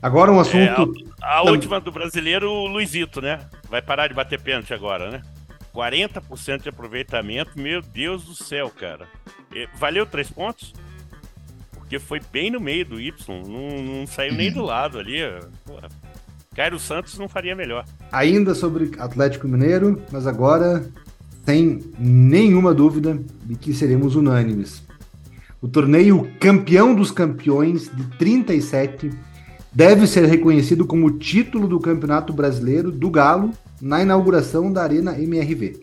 Agora 0.00 0.30
um 0.30 0.38
assunto. 0.38 0.94
A 1.20 1.42
Tam- 1.42 1.50
última 1.50 1.80
do 1.80 1.90
brasileiro, 1.90 2.48
o 2.48 2.66
Luizito, 2.68 3.20
né? 3.20 3.40
Vai 3.68 3.82
parar 3.82 4.06
de 4.06 4.14
bater 4.14 4.40
pênalti 4.40 4.72
agora, 4.72 5.10
né? 5.10 5.22
40% 5.74 6.62
de 6.62 6.68
aproveitamento, 6.68 7.52
meu 7.58 7.80
Deus 7.82 8.24
do 8.24 8.34
céu, 8.34 8.70
cara. 8.70 9.06
Valeu 9.76 10.06
três 10.06 10.30
pontos? 10.30 10.72
Porque 11.72 11.98
foi 11.98 12.20
bem 12.32 12.50
no 12.50 12.60
meio 12.60 12.84
do 12.84 13.00
Y, 13.00 13.12
não, 13.28 13.82
não 13.82 14.06
saiu 14.06 14.34
nem 14.34 14.52
do 14.52 14.62
lado 14.62 14.98
ali. 14.98 15.18
Porra. 15.64 15.88
Cairo 16.54 16.78
Santos 16.78 17.18
não 17.18 17.28
faria 17.28 17.54
melhor. 17.54 17.84
Ainda 18.10 18.54
sobre 18.54 18.90
Atlético 18.98 19.46
Mineiro, 19.46 20.02
mas 20.10 20.26
agora 20.26 20.84
sem 21.44 21.80
nenhuma 21.98 22.74
dúvida 22.74 23.20
de 23.44 23.54
que 23.54 23.72
seremos 23.72 24.14
unânimes. 24.14 24.82
O 25.60 25.68
torneio 25.68 26.30
campeão 26.40 26.94
dos 26.94 27.10
campeões 27.10 27.90
de 27.94 28.04
37 28.18 29.10
deve 29.72 30.06
ser 30.06 30.26
reconhecido 30.26 30.86
como 30.86 31.06
o 31.06 31.18
título 31.18 31.68
do 31.68 31.80
Campeonato 31.80 32.32
Brasileiro 32.32 32.90
do 32.90 33.10
Galo 33.10 33.50
na 33.80 34.02
inauguração 34.02 34.72
da 34.72 34.82
Arena 34.82 35.18
MRV. 35.18 35.82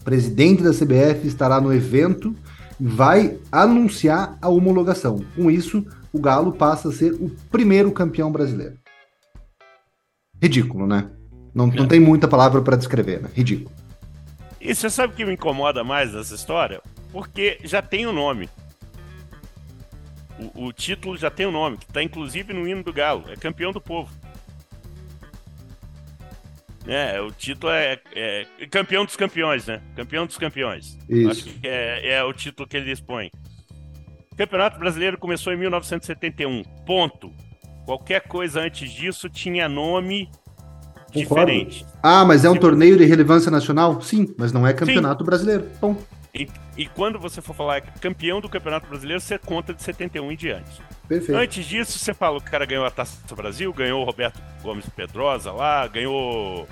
O 0.00 0.04
presidente 0.04 0.62
da 0.62 0.70
CBF 0.70 1.26
estará 1.26 1.60
no 1.60 1.72
evento 1.72 2.34
e 2.80 2.86
vai 2.86 3.38
anunciar 3.50 4.36
a 4.40 4.48
homologação. 4.48 5.24
Com 5.36 5.50
isso, 5.50 5.84
o 6.12 6.18
Galo 6.18 6.52
passa 6.52 6.88
a 6.88 6.92
ser 6.92 7.12
o 7.12 7.30
primeiro 7.50 7.92
campeão 7.92 8.30
brasileiro. 8.30 8.74
Ridículo, 10.40 10.86
né? 10.86 11.10
Não, 11.54 11.66
não 11.66 11.88
tem 11.88 11.98
muita 11.98 12.28
palavra 12.28 12.62
para 12.62 12.76
descrever, 12.76 13.20
né? 13.20 13.28
Ridículo. 13.34 13.70
E 14.60 14.74
você 14.74 14.88
sabe 14.90 15.12
o 15.12 15.16
que 15.16 15.24
me 15.24 15.34
incomoda 15.34 15.82
mais 15.84 16.12
dessa 16.12 16.34
história? 16.34 16.80
Porque 17.12 17.58
já 17.64 17.80
tem 17.82 18.06
o 18.06 18.12
nome. 18.12 18.48
O, 20.54 20.66
o 20.66 20.72
título 20.72 21.16
já 21.16 21.30
tem 21.30 21.46
o 21.46 21.50
nome, 21.50 21.78
que 21.78 21.86
tá 21.86 22.02
inclusive 22.02 22.52
no 22.52 22.66
hino 22.66 22.82
do 22.82 22.92
Galo. 22.92 23.24
É 23.28 23.36
campeão 23.36 23.72
do 23.72 23.80
povo. 23.80 24.10
É, 26.86 27.20
o 27.20 27.30
título 27.30 27.70
é, 27.70 28.00
é 28.14 28.46
campeão 28.70 29.04
dos 29.04 29.14
campeões, 29.14 29.66
né? 29.66 29.82
Campeão 29.94 30.26
dos 30.26 30.38
campeões. 30.38 30.96
Isso. 31.08 31.30
Acho 31.30 31.44
que 31.44 31.68
é, 31.68 32.14
é 32.14 32.24
o 32.24 32.32
título 32.32 32.66
que 32.66 32.78
eles 32.78 32.98
põem. 32.98 33.30
O 34.32 34.36
Campeonato 34.36 34.78
Brasileiro 34.78 35.18
começou 35.18 35.52
em 35.52 35.58
1971. 35.58 36.62
Ponto. 36.86 37.30
Qualquer 37.84 38.22
coisa 38.22 38.60
antes 38.60 38.90
disso 38.90 39.28
tinha 39.28 39.68
nome 39.68 40.30
Concordo. 41.12 41.52
diferente. 41.52 41.86
Ah, 42.02 42.24
mas 42.24 42.44
é 42.44 42.50
um 42.50 42.56
torneio 42.56 42.96
de 42.96 43.04
relevância 43.04 43.50
nacional? 43.50 44.00
Sim, 44.00 44.34
mas 44.38 44.52
não 44.52 44.66
é 44.66 44.72
campeonato 44.72 45.24
brasileiro. 45.24 45.66
Bom, 45.80 45.96
E, 46.38 46.48
e 46.76 46.86
quando 46.86 47.18
você 47.18 47.42
for 47.42 47.54
falar 47.54 47.80
campeão 47.80 48.40
do 48.40 48.48
Campeonato 48.48 48.86
Brasileiro, 48.86 49.20
você 49.20 49.36
conta 49.36 49.74
de 49.74 49.82
71 49.82 50.30
em 50.30 50.36
diante. 50.36 50.80
perfeito. 51.08 51.36
Antes 51.36 51.66
disso, 51.66 51.98
você 51.98 52.14
fala, 52.14 52.38
o 52.38 52.42
cara 52.42 52.64
ganhou 52.64 52.86
a 52.86 52.90
Taça 52.90 53.34
Brasil, 53.34 53.72
ganhou 53.72 54.02
o 54.02 54.04
Roberto 54.04 54.40
Gomes 54.62 54.88
Pedrosa 54.88 55.50
lá, 55.50 55.84
ganhou 55.88 56.68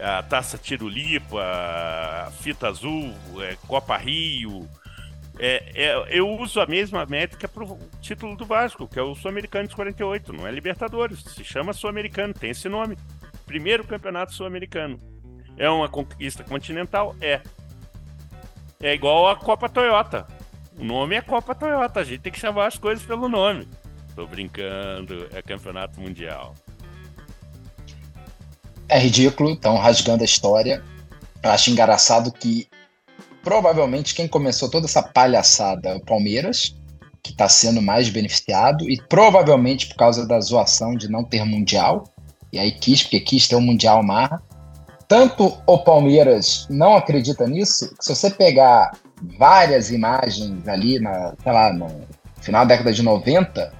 a 0.00 0.22
Taça 0.24 0.58
Tirulipa, 0.58 1.40
a 1.40 2.32
Fita 2.40 2.66
Azul, 2.66 3.14
é, 3.40 3.56
Copa 3.68 3.96
Rio. 3.96 4.68
É, 5.38 5.62
é, 5.74 6.18
eu 6.18 6.28
uso 6.28 6.60
a 6.60 6.66
mesma 6.66 7.06
métrica 7.06 7.46
para 7.46 7.64
o 7.64 7.78
título 8.00 8.36
do 8.36 8.44
Vasco, 8.44 8.88
que 8.88 8.98
é 8.98 9.02
o 9.02 9.14
Sul-Americano 9.14 9.68
de 9.68 9.76
48, 9.76 10.32
não 10.32 10.46
é 10.46 10.50
Libertadores, 10.50 11.22
se 11.22 11.44
chama 11.44 11.72
Sul-Americano, 11.72 12.34
tem 12.34 12.50
esse 12.50 12.68
nome. 12.68 12.96
Primeiro 13.46 13.84
campeonato 13.84 14.32
sul-americano. 14.32 14.98
É 15.56 15.68
uma 15.68 15.88
conquista 15.88 16.42
continental? 16.42 17.14
É. 17.20 17.40
É 18.84 18.92
igual 18.92 19.26
a 19.26 19.34
Copa 19.34 19.66
Toyota. 19.66 20.26
O 20.78 20.84
nome 20.84 21.16
é 21.16 21.22
Copa 21.22 21.54
Toyota, 21.54 22.00
a 22.00 22.04
gente 22.04 22.20
tem 22.20 22.30
que 22.30 22.38
chamar 22.38 22.66
as 22.66 22.76
coisas 22.76 23.02
pelo 23.02 23.30
nome. 23.30 23.66
Tô 24.14 24.26
brincando, 24.26 25.26
é 25.32 25.40
campeonato 25.40 25.98
mundial. 25.98 26.52
É 28.86 28.98
ridículo, 28.98 29.54
estão 29.54 29.78
rasgando 29.78 30.20
a 30.20 30.26
história. 30.26 30.84
Eu 31.42 31.50
acho 31.50 31.70
engraçado 31.70 32.30
que 32.30 32.68
provavelmente 33.42 34.14
quem 34.14 34.28
começou 34.28 34.70
toda 34.70 34.84
essa 34.84 35.02
palhaçada 35.02 35.88
é 35.88 35.94
o 35.94 36.04
Palmeiras, 36.04 36.76
que 37.22 37.30
está 37.30 37.48
sendo 37.48 37.80
mais 37.80 38.10
beneficiado, 38.10 38.86
e 38.90 39.00
provavelmente 39.08 39.86
por 39.86 39.96
causa 39.96 40.26
da 40.28 40.38
zoação 40.40 40.94
de 40.94 41.10
não 41.10 41.24
ter 41.24 41.42
mundial. 41.46 42.04
E 42.52 42.58
aí 42.58 42.70
quis, 42.70 43.02
porque 43.02 43.20
quis 43.20 43.48
ter 43.48 43.56
um 43.56 43.62
mundial 43.62 44.02
marra. 44.02 44.42
Tanto 45.08 45.56
o 45.66 45.78
Palmeiras 45.78 46.66
não 46.70 46.96
acredita 46.96 47.46
nisso, 47.46 47.94
que 47.96 48.04
se 48.04 48.14
você 48.14 48.30
pegar 48.30 48.92
várias 49.38 49.90
imagens 49.90 50.66
ali, 50.68 50.98
na, 50.98 51.34
sei 51.42 51.52
lá, 51.52 51.72
no 51.72 51.88
final 52.40 52.64
da 52.64 52.74
década 52.74 52.92
de 52.92 53.02
90, 53.02 53.72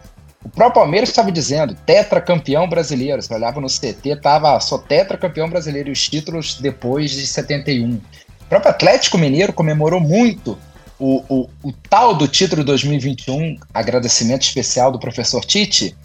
o 0.45 0.49
próprio 0.51 0.83
Palmeiras 0.83 1.09
estava 1.09 1.33
dizendo, 1.33 1.75
tetracampeão 1.87 2.69
brasileiro. 2.69 3.21
Você 3.23 3.35
olhava 3.35 3.61
no 3.61 3.67
CT, 3.67 4.17
tava 4.21 4.59
só 4.61 4.77
tetracampeão 4.79 5.49
brasileiro 5.49 5.89
e 5.89 5.93
os 5.93 6.07
títulos 6.07 6.61
depois 6.61 7.11
de 7.11 7.27
71. 7.27 7.95
O 7.95 8.01
próprio 8.49 8.71
Atlético 8.71 9.17
Mineiro 9.17 9.53
comemorou 9.53 10.01
muito 10.01 10.59
o, 10.99 11.25
o, 11.29 11.51
o 11.63 11.73
tal 11.89 12.15
do 12.15 12.29
título 12.29 12.63
2021, 12.63 13.57
agradecimento 13.73 14.43
especial 14.43 14.93
do 14.93 14.99
professor 14.99 15.45
Tite, 15.45 15.97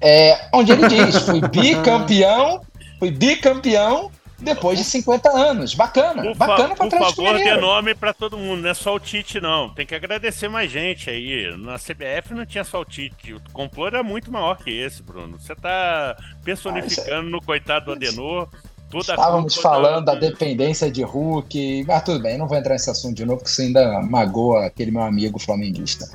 é, 0.00 0.46
onde 0.52 0.72
ele 0.72 0.86
diz: 0.88 1.16
fui 1.22 1.40
bicampeão, 1.48 2.60
fui 2.98 3.10
bicampeão 3.10 4.10
depois 4.38 4.78
de 4.78 4.84
50 4.84 5.28
anos. 5.30 5.74
Bacana, 5.74 6.22
Por, 6.22 6.34
bacana 6.36 6.74
para 6.74 6.88
por 6.88 6.98
favor, 6.98 7.32
dê 7.32 7.38
Mineiro. 7.38 7.60
nome 7.60 7.94
pra 7.94 8.12
todo 8.12 8.36
mundo, 8.36 8.62
não 8.62 8.70
é 8.70 8.74
só 8.74 8.94
o 8.94 9.00
Tite, 9.00 9.40
não. 9.40 9.68
Tem 9.70 9.86
que 9.86 9.94
agradecer 9.94 10.48
mais 10.48 10.70
gente 10.70 11.08
aí. 11.10 11.56
Na 11.58 11.76
CBF 11.78 12.34
não 12.34 12.44
tinha 12.46 12.64
só 12.64 12.80
o 12.80 12.84
Tite. 12.84 13.34
O 13.34 13.40
complô 13.52 13.86
era 13.86 14.02
muito 14.02 14.30
maior 14.30 14.56
que 14.58 14.70
esse, 14.70 15.02
Bruno. 15.02 15.38
Você 15.40 15.54
tá 15.54 16.16
personificando 16.44 17.28
no 17.30 17.40
coitado 17.42 17.86
do 17.86 17.92
Adenor. 17.92 18.48
Toda 18.88 19.14
Estávamos 19.14 19.56
falando 19.56 20.04
da 20.04 20.14
da- 20.14 20.20
dependência 20.20 20.88
de 20.90 21.02
Hulk, 21.02 21.84
mas 21.88 22.02
tudo 22.04 22.20
bem, 22.22 22.38
não 22.38 22.46
vou 22.46 22.56
entrar 22.56 22.74
nesse 22.74 22.88
assunto 22.88 23.16
de 23.16 23.24
novo, 23.24 23.38
porque 23.38 23.50
isso 23.50 23.62
ainda 23.62 24.00
magoa 24.02 24.66
aquele 24.66 24.92
meu 24.92 25.02
amigo 25.02 25.40
flamenguista. 25.40 26.08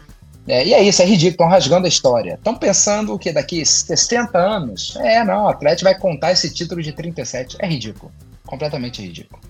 É, 0.47 0.65
e 0.65 0.73
é 0.73 0.83
isso, 0.83 1.01
é 1.01 1.05
ridículo, 1.05 1.31
estão 1.31 1.47
rasgando 1.47 1.85
a 1.85 1.89
história. 1.89 2.33
Estão 2.33 2.55
pensando 2.55 3.17
que 3.17 3.31
daqui 3.31 3.65
60 3.65 4.37
anos, 4.37 4.95
é, 4.97 5.23
não, 5.23 5.45
o 5.45 5.49
Atlético 5.49 5.85
vai 5.85 5.97
contar 5.97 6.31
esse 6.31 6.51
título 6.51 6.81
de 6.81 6.91
37. 6.91 7.57
É 7.59 7.67
ridículo, 7.67 8.11
completamente 8.45 9.01
ridículo. 9.01 9.41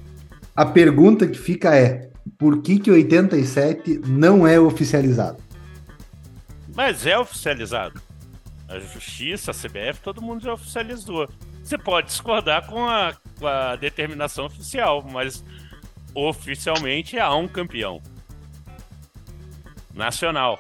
A 0.56 0.66
pergunta 0.66 1.26
que 1.26 1.38
fica 1.38 1.76
é: 1.76 2.10
por 2.38 2.62
que, 2.62 2.78
que 2.78 2.92
87 2.92 4.02
não 4.06 4.46
é 4.46 4.60
oficializado? 4.60 5.38
Mas 6.76 7.06
é 7.06 7.18
oficializado. 7.18 8.02
A 8.68 8.80
justiça, 8.80 9.52
a 9.52 9.54
CBF, 9.54 10.02
todo 10.02 10.22
mundo 10.22 10.44
já 10.44 10.54
oficializou. 10.54 11.28
Você 11.64 11.78
pode 11.78 12.08
discordar 12.08 12.66
com 12.68 12.86
a, 12.86 13.14
com 13.40 13.48
a 13.48 13.76
determinação 13.76 14.46
oficial, 14.46 15.06
mas 15.10 15.44
oficialmente 16.14 17.20
há 17.20 17.34
um 17.36 17.48
campeão. 17.48 18.02
Nacional. 19.94 20.60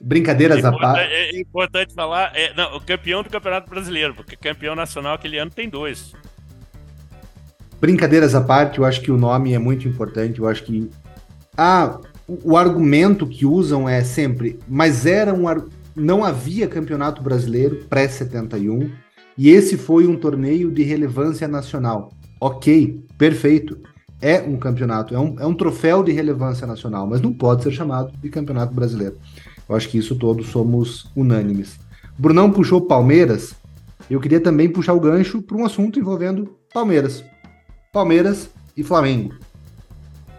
Brincadeiras 0.00 0.64
à 0.64 0.68
Importa- 0.68 0.86
parte. 0.92 1.12
É 1.12 1.40
importante 1.40 1.94
falar, 1.94 2.32
é, 2.34 2.52
não, 2.54 2.76
o 2.76 2.80
campeão 2.80 3.22
do 3.22 3.30
Campeonato 3.30 3.70
Brasileiro, 3.70 4.14
porque 4.14 4.36
campeão 4.36 4.74
nacional 4.74 5.14
aquele 5.14 5.38
ano 5.38 5.50
tem 5.50 5.68
dois. 5.68 6.12
Brincadeiras 7.80 8.34
à 8.34 8.40
parte, 8.40 8.78
eu 8.78 8.84
acho 8.84 9.00
que 9.00 9.10
o 9.10 9.16
nome 9.16 9.52
é 9.52 9.58
muito 9.58 9.88
importante. 9.88 10.38
Eu 10.38 10.48
acho 10.48 10.62
que 10.64 10.90
ah, 11.56 12.00
o, 12.26 12.52
o 12.52 12.56
argumento 12.56 13.26
que 13.26 13.44
usam 13.44 13.88
é 13.88 14.02
sempre, 14.02 14.58
mas 14.68 15.06
era 15.06 15.32
um 15.32 15.46
não 15.94 16.24
havia 16.24 16.66
campeonato 16.66 17.22
brasileiro 17.22 17.84
pré-71 17.88 18.90
e 19.36 19.50
esse 19.50 19.76
foi 19.76 20.06
um 20.06 20.16
torneio 20.16 20.70
de 20.70 20.82
relevância 20.82 21.46
nacional. 21.46 22.12
Ok, 22.40 23.04
perfeito. 23.18 23.78
É 24.22 24.40
um 24.40 24.56
campeonato, 24.56 25.12
é 25.12 25.18
um, 25.18 25.34
é 25.40 25.44
um 25.44 25.52
troféu 25.52 26.04
de 26.04 26.12
relevância 26.12 26.64
nacional, 26.64 27.08
mas 27.08 27.20
não 27.20 27.32
pode 27.32 27.64
ser 27.64 27.72
chamado 27.72 28.12
de 28.22 28.28
campeonato 28.28 28.72
brasileiro. 28.72 29.16
Eu 29.68 29.74
acho 29.74 29.88
que 29.88 29.98
isso 29.98 30.14
todos 30.14 30.46
somos 30.46 31.10
unânimes. 31.16 31.80
Brunão 32.16 32.48
puxou 32.52 32.82
Palmeiras. 32.82 33.52
Eu 34.08 34.20
queria 34.20 34.40
também 34.40 34.68
puxar 34.68 34.92
o 34.92 35.00
gancho 35.00 35.42
para 35.42 35.56
um 35.56 35.64
assunto 35.64 35.98
envolvendo 35.98 36.56
Palmeiras. 36.72 37.24
Palmeiras 37.92 38.48
e 38.76 38.84
Flamengo. 38.84 39.34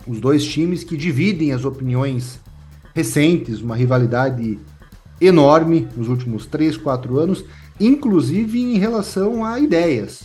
Os 0.07 0.21
dois 0.21 0.45
times 0.45 0.85
que 0.85 0.95
dividem 0.95 1.51
as 1.51 1.65
opiniões 1.65 2.39
recentes, 2.95 3.59
uma 3.59 3.75
rivalidade 3.75 4.59
enorme 5.19 5.89
nos 5.97 6.07
últimos 6.07 6.45
3, 6.45 6.77
4 6.77 7.19
anos, 7.19 7.43
inclusive 7.79 8.61
em 8.61 8.77
relação 8.77 9.43
a 9.43 9.59
ideias. 9.59 10.23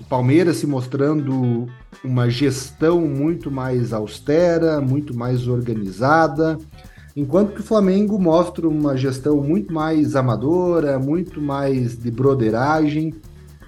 O 0.00 0.04
Palmeiras 0.04 0.56
se 0.56 0.66
mostrando 0.66 1.68
uma 2.04 2.28
gestão 2.28 3.00
muito 3.00 3.50
mais 3.50 3.92
austera, 3.92 4.80
muito 4.80 5.16
mais 5.16 5.46
organizada, 5.46 6.58
enquanto 7.14 7.54
que 7.54 7.60
o 7.60 7.64
Flamengo 7.64 8.18
mostra 8.18 8.68
uma 8.68 8.96
gestão 8.96 9.42
muito 9.42 9.72
mais 9.72 10.16
amadora, 10.16 10.98
muito 10.98 11.40
mais 11.40 11.96
de 11.96 12.10
broderagem. 12.10 13.14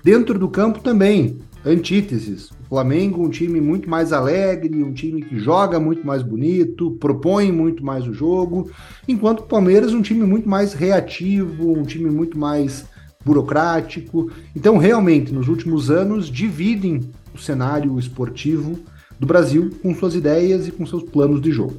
Dentro 0.03 0.39
do 0.39 0.49
campo 0.49 0.81
também, 0.81 1.39
antíteses. 1.65 2.51
O 2.51 2.69
Flamengo, 2.71 3.23
um 3.23 3.29
time 3.29 3.61
muito 3.61 3.89
mais 3.89 4.13
alegre, 4.13 4.83
um 4.83 4.93
time 4.93 5.23
que 5.23 5.39
joga 5.39 5.79
muito 5.79 6.07
mais 6.07 6.23
bonito, 6.23 6.93
propõe 6.93 7.53
muito 7.53 7.85
mais 7.85 8.09
o 8.09 8.15
jogo, 8.15 8.71
enquanto 9.07 9.41
o 9.41 9.47
Palmeiras, 9.47 9.93
um 9.93 10.01
time 10.01 10.25
muito 10.25 10.49
mais 10.49 10.73
reativo, 10.73 11.73
um 11.73 11.83
time 11.83 12.11
muito 12.11 12.39
mais 12.39 12.87
burocrático. 13.25 14.31
Então, 14.57 14.79
realmente, 14.79 15.33
nos 15.33 15.49
últimos 15.49 15.91
anos, 15.91 16.29
dividem 16.29 17.11
o 17.35 17.39
cenário 17.39 17.99
esportivo 17.99 18.79
do 19.19 19.27
Brasil 19.27 19.71
com 19.83 19.95
suas 19.95 20.15
ideias 20.15 20.67
e 20.67 20.73
com 20.73 20.85
seus 20.87 21.03
planos 21.03 21.41
de 21.41 21.51
jogo. 21.51 21.77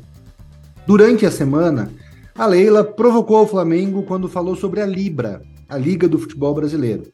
Durante 0.86 1.26
a 1.26 1.32
semana, 1.32 1.92
a 2.36 2.46
Leila 2.46 2.84
provocou 2.84 3.44
o 3.44 3.48
Flamengo 3.48 4.04
quando 4.04 4.28
falou 4.28 4.56
sobre 4.56 4.82
a 4.82 4.86
Libra, 4.86 5.42
a 5.70 5.78
Liga 5.78 6.08
do 6.08 6.20
Futebol 6.20 6.54
Brasileiro, 6.54 7.12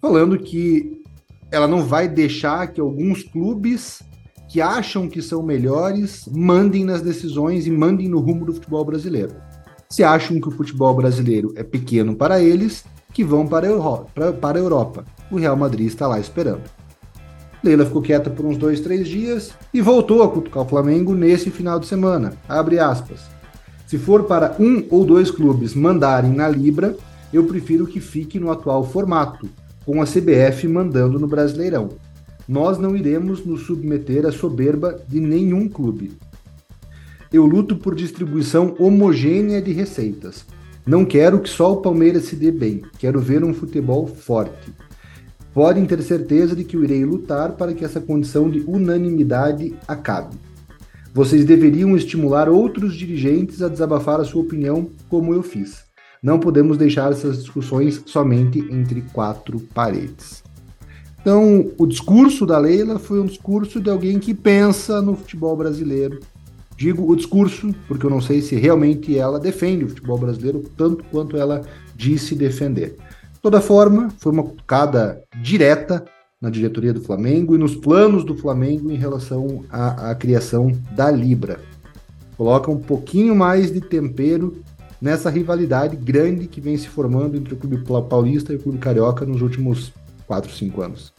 falando 0.00 0.38
que 0.38 1.00
ela 1.50 1.66
não 1.66 1.84
vai 1.84 2.08
deixar 2.08 2.68
que 2.68 2.80
alguns 2.80 3.22
clubes 3.22 4.02
que 4.48 4.60
acham 4.60 5.08
que 5.08 5.22
são 5.22 5.42
melhores 5.42 6.28
mandem 6.30 6.84
nas 6.84 7.02
decisões 7.02 7.66
e 7.66 7.70
mandem 7.70 8.08
no 8.08 8.18
rumo 8.18 8.44
do 8.44 8.54
futebol 8.54 8.84
brasileiro. 8.84 9.34
Se 9.88 10.02
acham 10.02 10.40
que 10.40 10.48
o 10.48 10.52
futebol 10.52 10.94
brasileiro 10.94 11.52
é 11.56 11.62
pequeno 11.62 12.16
para 12.16 12.40
eles, 12.40 12.84
que 13.12 13.24
vão 13.24 13.46
para 13.46 13.66
a 13.66 13.70
Europa. 13.70 14.32
Para 14.40 14.58
a 14.58 14.60
Europa. 14.60 15.04
O 15.30 15.36
Real 15.36 15.56
Madrid 15.56 15.86
está 15.86 16.06
lá 16.06 16.18
esperando. 16.18 16.62
Leila 17.62 17.84
ficou 17.84 18.00
quieta 18.00 18.30
por 18.30 18.46
uns 18.46 18.56
dois, 18.56 18.80
três 18.80 19.06
dias 19.06 19.52
e 19.72 19.80
voltou 19.80 20.22
a 20.22 20.30
cutucar 20.30 20.62
o 20.62 20.68
Flamengo 20.68 21.14
nesse 21.14 21.50
final 21.50 21.78
de 21.78 21.86
semana. 21.86 22.32
Abre 22.48 22.78
aspas. 22.78 23.20
Se 23.86 23.98
for 23.98 24.24
para 24.24 24.56
um 24.58 24.84
ou 24.88 25.04
dois 25.04 25.30
clubes 25.30 25.74
mandarem 25.74 26.32
na 26.32 26.48
Libra, 26.48 26.96
eu 27.32 27.44
prefiro 27.44 27.86
que 27.86 28.00
fique 28.00 28.38
no 28.38 28.50
atual 28.50 28.84
formato, 28.84 29.48
com 29.84 30.00
a 30.00 30.06
CBF 30.06 30.66
mandando 30.68 31.18
no 31.18 31.26
Brasileirão. 31.26 31.90
Nós 32.48 32.78
não 32.78 32.96
iremos 32.96 33.44
nos 33.44 33.62
submeter 33.66 34.26
à 34.26 34.32
soberba 34.32 34.98
de 35.06 35.20
nenhum 35.20 35.68
clube. 35.68 36.12
Eu 37.32 37.44
luto 37.46 37.76
por 37.76 37.94
distribuição 37.94 38.74
homogênea 38.78 39.60
de 39.60 39.72
receitas. 39.72 40.44
Não 40.86 41.04
quero 41.04 41.40
que 41.40 41.48
só 41.48 41.72
o 41.72 41.82
Palmeiras 41.82 42.24
se 42.24 42.34
dê 42.34 42.50
bem, 42.50 42.82
quero 42.98 43.20
ver 43.20 43.44
um 43.44 43.52
futebol 43.52 44.06
forte. 44.06 44.72
Podem 45.52 45.84
ter 45.84 46.00
certeza 46.02 46.54
de 46.54 46.62
que 46.62 46.76
eu 46.76 46.84
irei 46.84 47.04
lutar 47.04 47.52
para 47.52 47.72
que 47.72 47.84
essa 47.84 48.00
condição 48.00 48.48
de 48.48 48.60
unanimidade 48.60 49.74
acabe. 49.86 50.36
Vocês 51.12 51.44
deveriam 51.44 51.96
estimular 51.96 52.48
outros 52.48 52.94
dirigentes 52.94 53.60
a 53.60 53.68
desabafar 53.68 54.20
a 54.20 54.24
sua 54.24 54.42
opinião, 54.42 54.90
como 55.08 55.34
eu 55.34 55.42
fiz. 55.42 55.84
Não 56.22 56.38
podemos 56.38 56.76
deixar 56.76 57.10
essas 57.10 57.38
discussões 57.38 58.00
somente 58.06 58.60
entre 58.70 59.02
quatro 59.12 59.58
paredes. 59.74 60.42
Então, 61.20 61.70
o 61.76 61.86
discurso 61.86 62.46
da 62.46 62.58
Leila 62.58 62.98
foi 62.98 63.20
um 63.20 63.26
discurso 63.26 63.80
de 63.80 63.90
alguém 63.90 64.18
que 64.18 64.32
pensa 64.32 65.02
no 65.02 65.16
futebol 65.16 65.56
brasileiro. 65.56 66.20
Digo 66.76 67.10
o 67.10 67.16
discurso, 67.16 67.74
porque 67.88 68.06
eu 68.06 68.10
não 68.10 68.20
sei 68.20 68.40
se 68.40 68.54
realmente 68.54 69.18
ela 69.18 69.40
defende 69.40 69.84
o 69.84 69.88
futebol 69.88 70.16
brasileiro 70.16 70.62
tanto 70.76 71.04
quanto 71.10 71.36
ela 71.36 71.62
disse 71.94 72.34
defender. 72.34 72.96
Toda 73.42 73.60
forma, 73.60 74.10
foi 74.18 74.32
uma 74.32 74.42
cutucada 74.42 75.22
direta 75.40 76.04
na 76.40 76.50
diretoria 76.50 76.92
do 76.92 77.00
Flamengo 77.00 77.54
e 77.54 77.58
nos 77.58 77.74
planos 77.74 78.24
do 78.24 78.36
Flamengo 78.36 78.90
em 78.90 78.96
relação 78.96 79.64
à, 79.70 80.10
à 80.10 80.14
criação 80.14 80.70
da 80.92 81.10
Libra. 81.10 81.60
Coloca 82.36 82.70
um 82.70 82.78
pouquinho 82.80 83.34
mais 83.34 83.72
de 83.72 83.80
tempero 83.80 84.62
nessa 85.00 85.30
rivalidade 85.30 85.96
grande 85.96 86.46
que 86.46 86.60
vem 86.60 86.76
se 86.76 86.88
formando 86.88 87.36
entre 87.36 87.54
o 87.54 87.56
Clube 87.56 87.82
Paulista 88.08 88.52
e 88.52 88.56
o 88.56 88.62
Clube 88.62 88.78
Carioca 88.78 89.24
nos 89.24 89.40
últimos 89.42 89.92
4, 90.26 90.50
5 90.50 90.82
anos. 90.82 91.12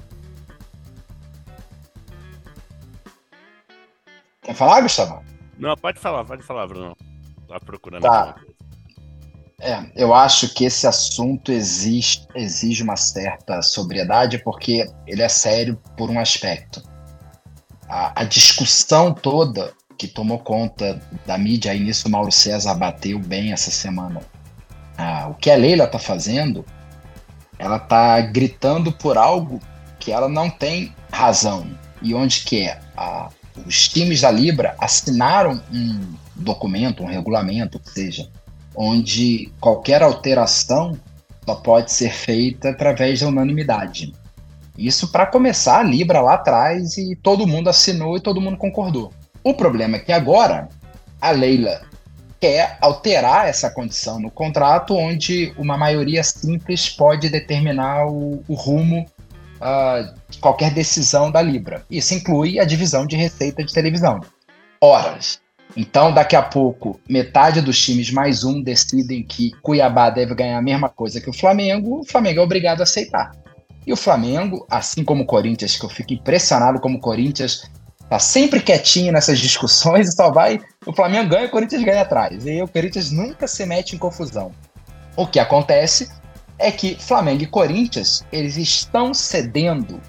Quer 4.41 4.55
falar, 4.55 4.81
Gustavo? 4.81 5.23
Não, 5.57 5.75
pode 5.75 5.99
falar, 5.99 6.25
pode 6.25 6.43
falar, 6.43 6.67
Bruno. 6.67 6.95
Tá 7.47 7.59
procurando 7.59 8.01
Tá. 8.03 8.33
coisa. 8.33 8.50
É, 9.63 9.85
eu 9.95 10.11
acho 10.11 10.53
que 10.55 10.65
esse 10.65 10.87
assunto 10.87 11.51
exige, 11.51 12.25
exige 12.33 12.81
uma 12.81 12.97
certa 12.97 13.61
sobriedade, 13.61 14.39
porque 14.39 14.89
ele 15.05 15.21
é 15.21 15.29
sério 15.29 15.79
por 15.95 16.09
um 16.09 16.19
aspecto. 16.19 16.81
A, 17.87 18.21
a 18.21 18.23
discussão 18.23 19.13
toda 19.13 19.71
que 19.97 20.07
tomou 20.07 20.39
conta 20.39 20.99
da 21.27 21.37
mídia, 21.37 21.71
aí 21.71 21.79
nisso 21.79 22.07
o 22.07 22.11
Mauro 22.11 22.31
César 22.31 22.73
bateu 22.73 23.19
bem 23.19 23.53
essa 23.53 23.69
semana. 23.69 24.21
Ah, 24.97 25.27
o 25.29 25.35
que 25.35 25.51
a 25.51 25.55
Leila 25.55 25.85
tá 25.85 25.99
fazendo, 25.99 26.65
ela 27.59 27.77
tá 27.77 28.19
gritando 28.19 28.91
por 28.91 29.15
algo 29.15 29.59
que 29.99 30.11
ela 30.11 30.27
não 30.27 30.49
tem 30.49 30.95
razão 31.11 31.67
e 32.01 32.15
onde 32.15 32.41
que 32.41 32.67
é 32.67 32.79
os 33.65 33.87
times 33.87 34.21
da 34.21 34.31
Libra 34.31 34.75
assinaram 34.79 35.61
um 35.71 36.15
documento, 36.35 37.03
um 37.03 37.07
regulamento, 37.07 37.79
que 37.79 37.91
seja, 37.91 38.29
onde 38.75 39.51
qualquer 39.59 40.01
alteração 40.01 40.97
só 41.45 41.55
pode 41.55 41.91
ser 41.91 42.11
feita 42.11 42.69
através 42.69 43.19
da 43.19 43.27
unanimidade. 43.27 44.13
Isso 44.77 45.11
para 45.11 45.25
começar 45.25 45.79
a 45.79 45.83
Libra 45.83 46.21
lá 46.21 46.35
atrás 46.35 46.97
e 46.97 47.15
todo 47.15 47.47
mundo 47.47 47.69
assinou 47.69 48.15
e 48.17 48.21
todo 48.21 48.41
mundo 48.41 48.57
concordou. 48.57 49.11
O 49.43 49.53
problema 49.53 49.97
é 49.97 49.99
que 49.99 50.11
agora 50.11 50.69
a 51.19 51.31
Leila 51.31 51.81
quer 52.39 52.77
alterar 52.81 53.47
essa 53.47 53.69
condição 53.69 54.19
no 54.19 54.31
contrato, 54.31 54.95
onde 54.95 55.53
uma 55.57 55.77
maioria 55.77 56.23
simples 56.23 56.89
pode 56.89 57.29
determinar 57.29 58.07
o, 58.07 58.43
o 58.47 58.55
rumo 58.55 59.05
uh, 59.61 60.13
de 60.27 60.39
qualquer 60.39 60.71
decisão 60.73 61.29
da 61.29 61.41
Libra. 61.41 61.85
Isso 61.89 62.15
inclui 62.15 62.59
a 62.59 62.65
divisão 62.65 63.05
de 63.05 63.15
receita 63.15 63.63
de 63.63 63.71
televisão. 63.71 64.21
Horas. 64.81 65.39
Então, 65.75 66.13
daqui 66.13 66.35
a 66.35 66.41
pouco, 66.41 66.99
metade 67.07 67.61
dos 67.61 67.79
times 67.81 68.11
mais 68.11 68.43
um 68.43 68.61
decidem 68.61 69.23
que 69.23 69.51
Cuiabá 69.61 70.09
deve 70.09 70.35
ganhar 70.35 70.57
a 70.57 70.61
mesma 70.61 70.89
coisa 70.89 71.21
que 71.21 71.29
o 71.29 71.33
Flamengo, 71.33 72.01
o 72.01 72.05
Flamengo 72.05 72.41
é 72.41 72.43
obrigado 72.43 72.81
a 72.81 72.83
aceitar. 72.83 73.31
E 73.85 73.93
o 73.93 73.97
Flamengo, 73.97 74.65
assim 74.69 75.03
como 75.03 75.23
o 75.23 75.25
Corinthians, 75.25 75.77
que 75.77 75.85
eu 75.85 75.89
fico 75.89 76.13
impressionado 76.13 76.79
como 76.79 76.97
o 76.97 77.01
Corinthians 77.01 77.69
tá 78.09 78.19
sempre 78.19 78.59
quietinho 78.59 79.13
nessas 79.13 79.39
discussões 79.39 80.07
e 80.09 80.11
só 80.11 80.29
vai. 80.29 80.59
O 80.85 80.93
Flamengo 80.93 81.29
ganha 81.29 81.45
e 81.45 81.47
o 81.47 81.51
Corinthians 81.51 81.83
ganha 81.83 82.01
atrás. 82.01 82.45
E 82.45 82.61
o 82.61 82.67
Corinthians 82.67 83.11
nunca 83.11 83.47
se 83.47 83.65
mete 83.65 83.95
em 83.95 83.99
confusão. 83.99 84.51
O 85.15 85.25
que 85.25 85.39
acontece 85.39 86.11
é 86.59 86.71
que 86.71 86.95
Flamengo 86.95 87.43
e 87.43 87.47
Corinthians 87.47 88.25
eles 88.31 88.57
estão 88.57 89.13
cedendo 89.13 89.99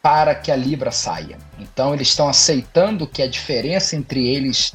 para 0.00 0.34
que 0.34 0.50
a 0.50 0.56
Libra 0.56 0.90
saia. 0.90 1.36
Então 1.58 1.92
eles 1.92 2.08
estão 2.08 2.28
aceitando 2.28 3.06
que 3.06 3.22
a 3.22 3.28
diferença 3.28 3.96
entre 3.96 4.26
eles 4.26 4.72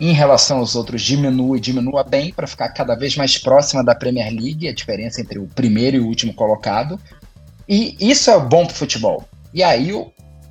em 0.00 0.12
relação 0.12 0.58
aos 0.58 0.74
outros 0.74 1.02
diminua 1.02 1.56
e 1.56 1.60
diminua 1.60 2.04
bem 2.04 2.32
para 2.32 2.46
ficar 2.46 2.68
cada 2.70 2.94
vez 2.94 3.16
mais 3.16 3.38
próxima 3.38 3.82
da 3.82 3.94
Premier 3.94 4.30
League, 4.32 4.68
a 4.68 4.74
diferença 4.74 5.20
entre 5.20 5.38
o 5.38 5.46
primeiro 5.46 5.96
e 5.96 6.00
o 6.00 6.06
último 6.06 6.34
colocado. 6.34 7.00
E 7.68 7.96
isso 7.98 8.30
é 8.30 8.38
bom 8.38 8.66
para 8.66 8.74
o 8.74 8.76
futebol. 8.76 9.24
E 9.54 9.62
aí 9.62 9.90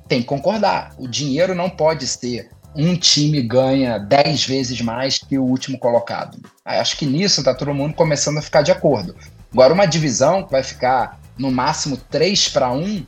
tem 0.08 0.20
que 0.20 0.26
concordar. 0.26 0.94
O 0.98 1.06
dinheiro 1.06 1.54
não 1.54 1.70
pode 1.70 2.06
ser 2.06 2.50
um 2.74 2.94
time 2.94 3.40
ganha 3.40 3.98
10 3.98 4.44
vezes 4.44 4.80
mais 4.80 5.18
que 5.18 5.38
o 5.38 5.44
último 5.44 5.78
colocado. 5.78 6.38
Acho 6.64 6.96
que 6.96 7.06
nisso 7.06 7.40
está 7.40 7.54
todo 7.54 7.72
mundo 7.72 7.94
começando 7.94 8.38
a 8.38 8.42
ficar 8.42 8.62
de 8.62 8.70
acordo. 8.70 9.16
Agora, 9.52 9.72
uma 9.72 9.86
divisão 9.86 10.42
que 10.42 10.52
vai 10.52 10.62
ficar 10.62 11.18
no 11.38 11.50
máximo 11.50 11.96
3 11.96 12.48
para 12.50 12.70
1 12.70 13.06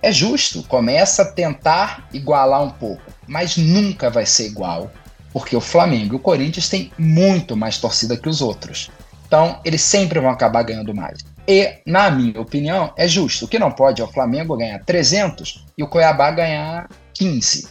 é 0.00 0.10
justo. 0.10 0.62
Começa 0.62 1.22
a 1.22 1.26
tentar 1.26 2.08
igualar 2.12 2.62
um 2.62 2.70
pouco, 2.70 3.02
mas 3.26 3.56
nunca 3.58 4.08
vai 4.08 4.24
ser 4.24 4.46
igual, 4.46 4.90
porque 5.36 5.54
o 5.54 5.60
Flamengo 5.60 6.14
e 6.14 6.16
o 6.16 6.18
Corinthians 6.18 6.66
têm 6.66 6.90
muito 6.98 7.54
mais 7.54 7.76
torcida 7.76 8.16
que 8.16 8.26
os 8.26 8.40
outros. 8.40 8.90
Então, 9.26 9.60
eles 9.66 9.82
sempre 9.82 10.18
vão 10.18 10.30
acabar 10.30 10.62
ganhando 10.62 10.94
mais. 10.94 11.18
E, 11.46 11.74
na 11.84 12.10
minha 12.10 12.40
opinião, 12.40 12.90
é 12.96 13.06
justo. 13.06 13.44
O 13.44 13.48
que 13.48 13.58
não 13.58 13.70
pode 13.70 14.00
é 14.00 14.04
o 14.06 14.10
Flamengo 14.10 14.56
ganhar 14.56 14.82
300 14.82 15.66
e 15.76 15.82
o 15.82 15.88
Cuiabá 15.88 16.30
ganhar 16.30 16.88
15. 17.12 17.68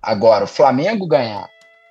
Agora, 0.00 0.44
o 0.44 0.46
Flamengo 0.46 1.06
ganhar 1.06 1.50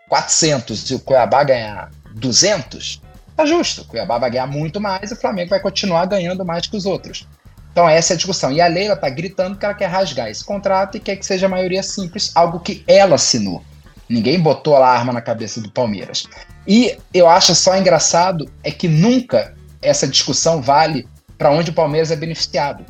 400 0.09 0.89
e 0.89 0.95
o 0.95 0.99
Cuiabá 0.99 1.43
ganhar 1.43 1.91
200, 2.15 2.99
tá 3.37 3.45
justo. 3.45 3.83
O 3.83 3.85
Cuiabá 3.85 4.17
vai 4.17 4.31
ganhar 4.31 4.47
muito 4.47 4.81
mais 4.81 5.11
e 5.11 5.13
o 5.13 5.17
Flamengo 5.17 5.51
vai 5.51 5.59
continuar 5.59 6.05
ganhando 6.05 6.43
mais 6.43 6.65
que 6.65 6.75
os 6.75 6.87
outros. 6.87 7.27
Então, 7.71 7.87
essa 7.87 8.13
é 8.13 8.15
a 8.15 8.17
discussão. 8.17 8.51
E 8.51 8.59
a 8.59 8.65
Leila 8.65 8.95
tá 8.95 9.07
gritando 9.07 9.55
que 9.55 9.65
ela 9.65 9.75
quer 9.75 9.85
rasgar 9.85 10.29
esse 10.29 10.43
contrato 10.43 10.97
e 10.97 10.99
quer 10.99 11.15
que 11.15 11.23
seja 11.27 11.47
maioria 11.47 11.83
simples, 11.83 12.31
algo 12.33 12.59
que 12.59 12.83
ela 12.87 13.13
assinou. 13.13 13.63
Ninguém 14.11 14.37
botou 14.37 14.75
a 14.75 14.89
arma 14.89 15.13
na 15.13 15.21
cabeça 15.21 15.61
do 15.61 15.71
Palmeiras. 15.71 16.27
E 16.67 16.97
eu 17.13 17.29
acho 17.29 17.55
só 17.55 17.77
engraçado 17.77 18.45
é 18.61 18.69
que 18.69 18.89
nunca 18.89 19.55
essa 19.81 20.05
discussão 20.05 20.61
vale 20.61 21.07
para 21.37 21.49
onde 21.49 21.71
o 21.71 21.73
Palmeiras 21.73 22.11
é 22.11 22.15
beneficiado. 22.17 22.85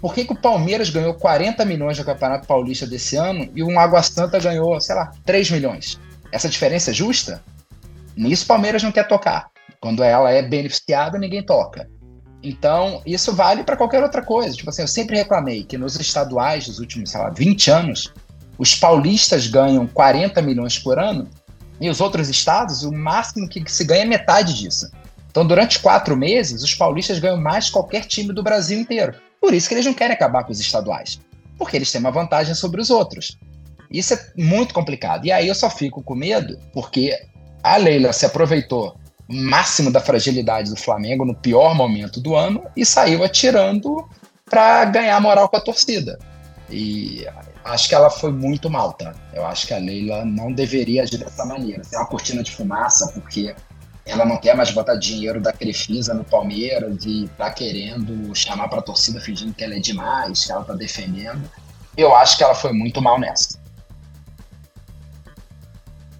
Por 0.00 0.14
que, 0.14 0.24
que 0.24 0.32
o 0.32 0.40
Palmeiras 0.40 0.88
ganhou 0.88 1.12
40 1.14 1.64
milhões 1.64 1.98
no 1.98 2.04
Campeonato 2.04 2.46
Paulista 2.46 2.86
desse 2.86 3.16
ano 3.16 3.50
e 3.54 3.64
o 3.64 3.78
Água 3.78 4.00
Santa 4.02 4.38
ganhou, 4.38 4.80
sei 4.80 4.94
lá, 4.94 5.10
3 5.26 5.50
milhões? 5.50 5.98
Essa 6.30 6.48
diferença 6.48 6.92
é 6.92 6.94
justa? 6.94 7.42
Nisso 8.16 8.44
o 8.44 8.48
Palmeiras 8.48 8.82
não 8.82 8.92
quer 8.92 9.08
tocar. 9.08 9.50
Quando 9.80 10.04
ela 10.04 10.30
é 10.30 10.40
beneficiada, 10.40 11.18
ninguém 11.18 11.44
toca. 11.44 11.90
Então, 12.42 13.02
isso 13.04 13.34
vale 13.34 13.64
para 13.64 13.76
qualquer 13.76 14.02
outra 14.02 14.22
coisa. 14.22 14.56
Tipo 14.56 14.70
assim, 14.70 14.82
eu 14.82 14.88
sempre 14.88 15.16
reclamei 15.16 15.64
que 15.64 15.76
nos 15.76 15.98
estaduais 15.98 16.66
dos 16.66 16.78
últimos, 16.78 17.10
sei 17.10 17.20
lá, 17.20 17.28
20 17.30 17.70
anos, 17.70 18.14
os 18.60 18.74
paulistas 18.74 19.46
ganham 19.46 19.86
40 19.86 20.42
milhões 20.42 20.78
por 20.78 20.98
ano 20.98 21.26
e 21.80 21.88
os 21.88 21.98
outros 21.98 22.28
estados, 22.28 22.82
o 22.82 22.92
máximo 22.92 23.48
que 23.48 23.64
se 23.72 23.84
ganha 23.84 24.02
é 24.02 24.04
metade 24.04 24.52
disso. 24.52 24.90
Então, 25.30 25.46
durante 25.46 25.78
quatro 25.78 26.14
meses, 26.14 26.62
os 26.62 26.74
paulistas 26.74 27.18
ganham 27.18 27.40
mais 27.40 27.66
que 27.66 27.72
qualquer 27.72 28.04
time 28.04 28.34
do 28.34 28.42
Brasil 28.42 28.78
inteiro. 28.78 29.14
Por 29.40 29.54
isso 29.54 29.66
que 29.66 29.72
eles 29.72 29.86
não 29.86 29.94
querem 29.94 30.12
acabar 30.12 30.44
com 30.44 30.52
os 30.52 30.60
estaduais. 30.60 31.18
Porque 31.56 31.74
eles 31.74 31.90
têm 31.90 32.02
uma 32.02 32.10
vantagem 32.10 32.54
sobre 32.54 32.82
os 32.82 32.90
outros. 32.90 33.38
Isso 33.90 34.12
é 34.12 34.26
muito 34.36 34.74
complicado. 34.74 35.24
E 35.24 35.32
aí 35.32 35.48
eu 35.48 35.54
só 35.54 35.70
fico 35.70 36.02
com 36.02 36.14
medo, 36.14 36.58
porque 36.70 37.18
a 37.62 37.78
Leila 37.78 38.12
se 38.12 38.26
aproveitou 38.26 38.94
máximo 39.26 39.90
da 39.90 40.00
fragilidade 40.00 40.68
do 40.68 40.76
Flamengo 40.76 41.24
no 41.24 41.34
pior 41.34 41.74
momento 41.74 42.20
do 42.20 42.36
ano 42.36 42.62
e 42.76 42.84
saiu 42.84 43.24
atirando 43.24 44.06
para 44.44 44.84
ganhar 44.84 45.18
moral 45.18 45.48
com 45.48 45.56
a 45.56 45.60
torcida. 45.60 46.18
E 46.68 47.26
acho 47.64 47.88
que 47.88 47.94
ela 47.94 48.10
foi 48.10 48.32
muito 48.32 48.70
mal, 48.70 48.92
tá? 48.92 49.14
Eu 49.32 49.46
acho 49.46 49.66
que 49.66 49.74
a 49.74 49.78
Leila 49.78 50.24
não 50.24 50.52
deveria 50.52 51.02
agir 51.02 51.18
dessa 51.18 51.44
maneira. 51.44 51.82
Tem 51.82 51.98
uma 51.98 52.06
cortina 52.06 52.42
de 52.42 52.50
fumaça, 52.50 53.10
porque 53.12 53.54
ela 54.04 54.24
não 54.24 54.38
quer 54.38 54.56
mais 54.56 54.70
botar 54.70 54.96
dinheiro 54.96 55.40
da 55.40 55.52
Crefisa 55.52 56.14
no 56.14 56.24
Palmeiras 56.24 57.04
e 57.04 57.28
tá 57.36 57.50
querendo 57.50 58.34
chamar 58.34 58.68
para 58.68 58.80
a 58.80 58.82
torcida 58.82 59.20
fingindo 59.20 59.54
que 59.54 59.62
ela 59.62 59.74
é 59.74 59.78
demais, 59.78 60.44
que 60.44 60.52
ela 60.52 60.64
tá 60.64 60.72
defendendo. 60.72 61.48
Eu 61.96 62.14
acho 62.14 62.36
que 62.36 62.42
ela 62.44 62.54
foi 62.54 62.72
muito 62.72 63.00
mal 63.02 63.18
nessa. 63.18 63.59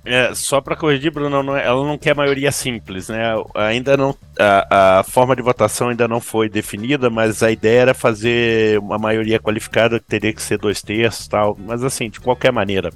É, 0.04 0.34
só 0.34 0.60
para 0.62 0.76
corrigir, 0.76 1.12
Bruno, 1.12 1.42
não, 1.42 1.56
é, 1.56 1.66
ela 1.66 1.86
não 1.86 1.98
quer 1.98 2.14
maioria 2.14 2.50
simples, 2.50 3.08
né? 3.08 3.34
Ainda 3.54 3.96
não 3.98 4.16
a, 4.38 5.00
a, 5.00 5.02
forma 5.02 5.36
de 5.36 5.42
votação 5.42 5.90
ainda 5.90 6.08
não 6.08 6.20
foi 6.20 6.48
definida, 6.48 7.10
mas 7.10 7.42
a 7.42 7.50
ideia 7.50 7.80
era 7.80 7.94
fazer 7.94 8.78
uma 8.78 8.96
maioria 8.96 9.38
qualificada 9.38 10.00
que 10.00 10.06
teria 10.06 10.32
que 10.32 10.42
ser 10.42 10.58
dois 10.58 10.80
terços, 10.80 11.28
tal. 11.28 11.56
Mas 11.58 11.84
assim, 11.84 12.08
de 12.08 12.18
qualquer 12.18 12.50
maneira, 12.50 12.90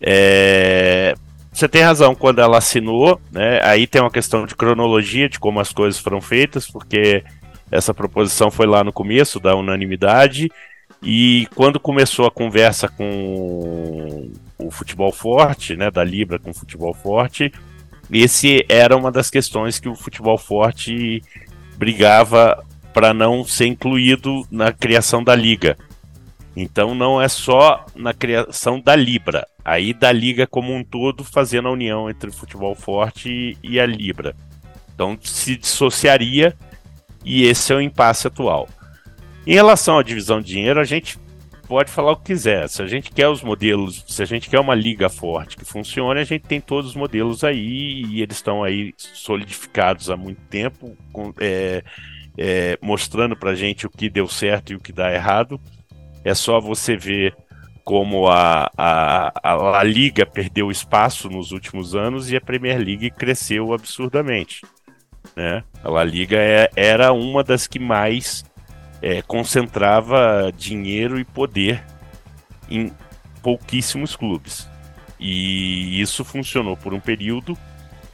é, 0.00 1.14
você 1.52 1.68
tem 1.68 1.82
razão 1.82 2.16
quando 2.16 2.40
ela 2.40 2.58
assinou, 2.58 3.20
né? 3.30 3.60
Aí 3.62 3.86
tem 3.86 4.02
uma 4.02 4.10
questão 4.10 4.44
de 4.44 4.56
cronologia 4.56 5.28
de 5.28 5.38
como 5.38 5.60
as 5.60 5.72
coisas 5.72 6.00
foram 6.00 6.20
feitas, 6.20 6.66
porque 6.66 7.22
essa 7.70 7.94
proposição 7.94 8.50
foi 8.50 8.66
lá 8.66 8.82
no 8.82 8.92
começo 8.92 9.38
da 9.38 9.54
unanimidade 9.54 10.50
e 11.02 11.46
quando 11.54 11.80
começou 11.80 12.26
a 12.26 12.30
conversa 12.30 12.88
com 12.88 14.30
o 14.66 14.70
futebol 14.70 15.12
forte, 15.12 15.76
né, 15.76 15.90
da 15.90 16.04
Libra 16.04 16.38
com 16.38 16.50
o 16.50 16.54
futebol 16.54 16.94
forte, 16.94 17.52
esse 18.10 18.64
era 18.68 18.96
uma 18.96 19.10
das 19.10 19.30
questões 19.30 19.78
que 19.78 19.88
o 19.88 19.94
futebol 19.94 20.36
forte 20.36 21.22
brigava 21.76 22.64
para 22.92 23.14
não 23.14 23.44
ser 23.44 23.66
incluído 23.66 24.46
na 24.50 24.72
criação 24.72 25.24
da 25.24 25.34
liga. 25.34 25.78
Então 26.54 26.94
não 26.94 27.20
é 27.20 27.28
só 27.28 27.86
na 27.94 28.12
criação 28.12 28.78
da 28.78 28.94
Libra, 28.94 29.46
aí 29.64 29.94
da 29.94 30.12
liga 30.12 30.46
como 30.46 30.74
um 30.74 30.84
todo 30.84 31.24
fazendo 31.24 31.68
a 31.68 31.72
união 31.72 32.10
entre 32.10 32.28
o 32.28 32.32
futebol 32.32 32.74
forte 32.74 33.56
e 33.62 33.80
a 33.80 33.86
Libra. 33.86 34.36
Então 34.94 35.18
se 35.22 35.56
dissociaria 35.56 36.54
e 37.24 37.44
esse 37.44 37.72
é 37.72 37.76
o 37.76 37.80
impasse 37.80 38.26
atual. 38.26 38.68
Em 39.46 39.54
relação 39.54 39.98
à 39.98 40.02
divisão 40.02 40.40
de 40.40 40.48
dinheiro, 40.48 40.78
a 40.78 40.84
gente 40.84 41.18
pode 41.72 41.90
falar 41.90 42.12
o 42.12 42.16
que 42.16 42.24
quiser. 42.24 42.68
Se 42.68 42.82
a 42.82 42.86
gente 42.86 43.10
quer 43.10 43.28
os 43.28 43.42
modelos, 43.42 44.04
se 44.06 44.22
a 44.22 44.26
gente 44.26 44.50
quer 44.50 44.60
uma 44.60 44.74
liga 44.74 45.08
forte 45.08 45.56
que 45.56 45.64
funcione, 45.64 46.20
a 46.20 46.24
gente 46.24 46.42
tem 46.42 46.60
todos 46.60 46.90
os 46.90 46.94
modelos 46.94 47.42
aí 47.42 48.04
e 48.10 48.20
eles 48.20 48.36
estão 48.36 48.62
aí 48.62 48.92
solidificados 48.98 50.10
há 50.10 50.16
muito 50.16 50.42
tempo, 50.50 50.94
com, 51.10 51.32
é, 51.40 51.82
é, 52.36 52.78
mostrando 52.82 53.34
para 53.34 53.54
gente 53.54 53.86
o 53.86 53.90
que 53.90 54.10
deu 54.10 54.28
certo 54.28 54.70
e 54.70 54.76
o 54.76 54.80
que 54.80 54.92
dá 54.92 55.14
errado. 55.14 55.58
É 56.22 56.34
só 56.34 56.60
você 56.60 56.94
ver 56.94 57.34
como 57.82 58.28
a, 58.28 58.70
a, 58.76 59.32
a, 59.42 59.78
a 59.80 59.82
Liga 59.82 60.26
perdeu 60.26 60.70
espaço 60.70 61.30
nos 61.30 61.52
últimos 61.52 61.94
anos 61.94 62.30
e 62.30 62.36
a 62.36 62.40
Premier 62.40 62.76
League 62.76 63.10
cresceu 63.12 63.72
absurdamente. 63.72 64.60
Né? 65.34 65.64
A 65.82 65.88
La 65.88 66.04
Liga 66.04 66.36
é, 66.36 66.68
era 66.76 67.14
uma 67.14 67.42
das 67.42 67.66
que 67.66 67.78
mais 67.78 68.44
é, 69.02 69.20
concentrava 69.20 70.52
dinheiro 70.56 71.18
e 71.18 71.24
poder 71.24 71.84
em 72.70 72.92
pouquíssimos 73.42 74.14
clubes. 74.14 74.68
E 75.18 76.00
isso 76.00 76.24
funcionou 76.24 76.76
por 76.76 76.94
um 76.94 77.00
período, 77.00 77.58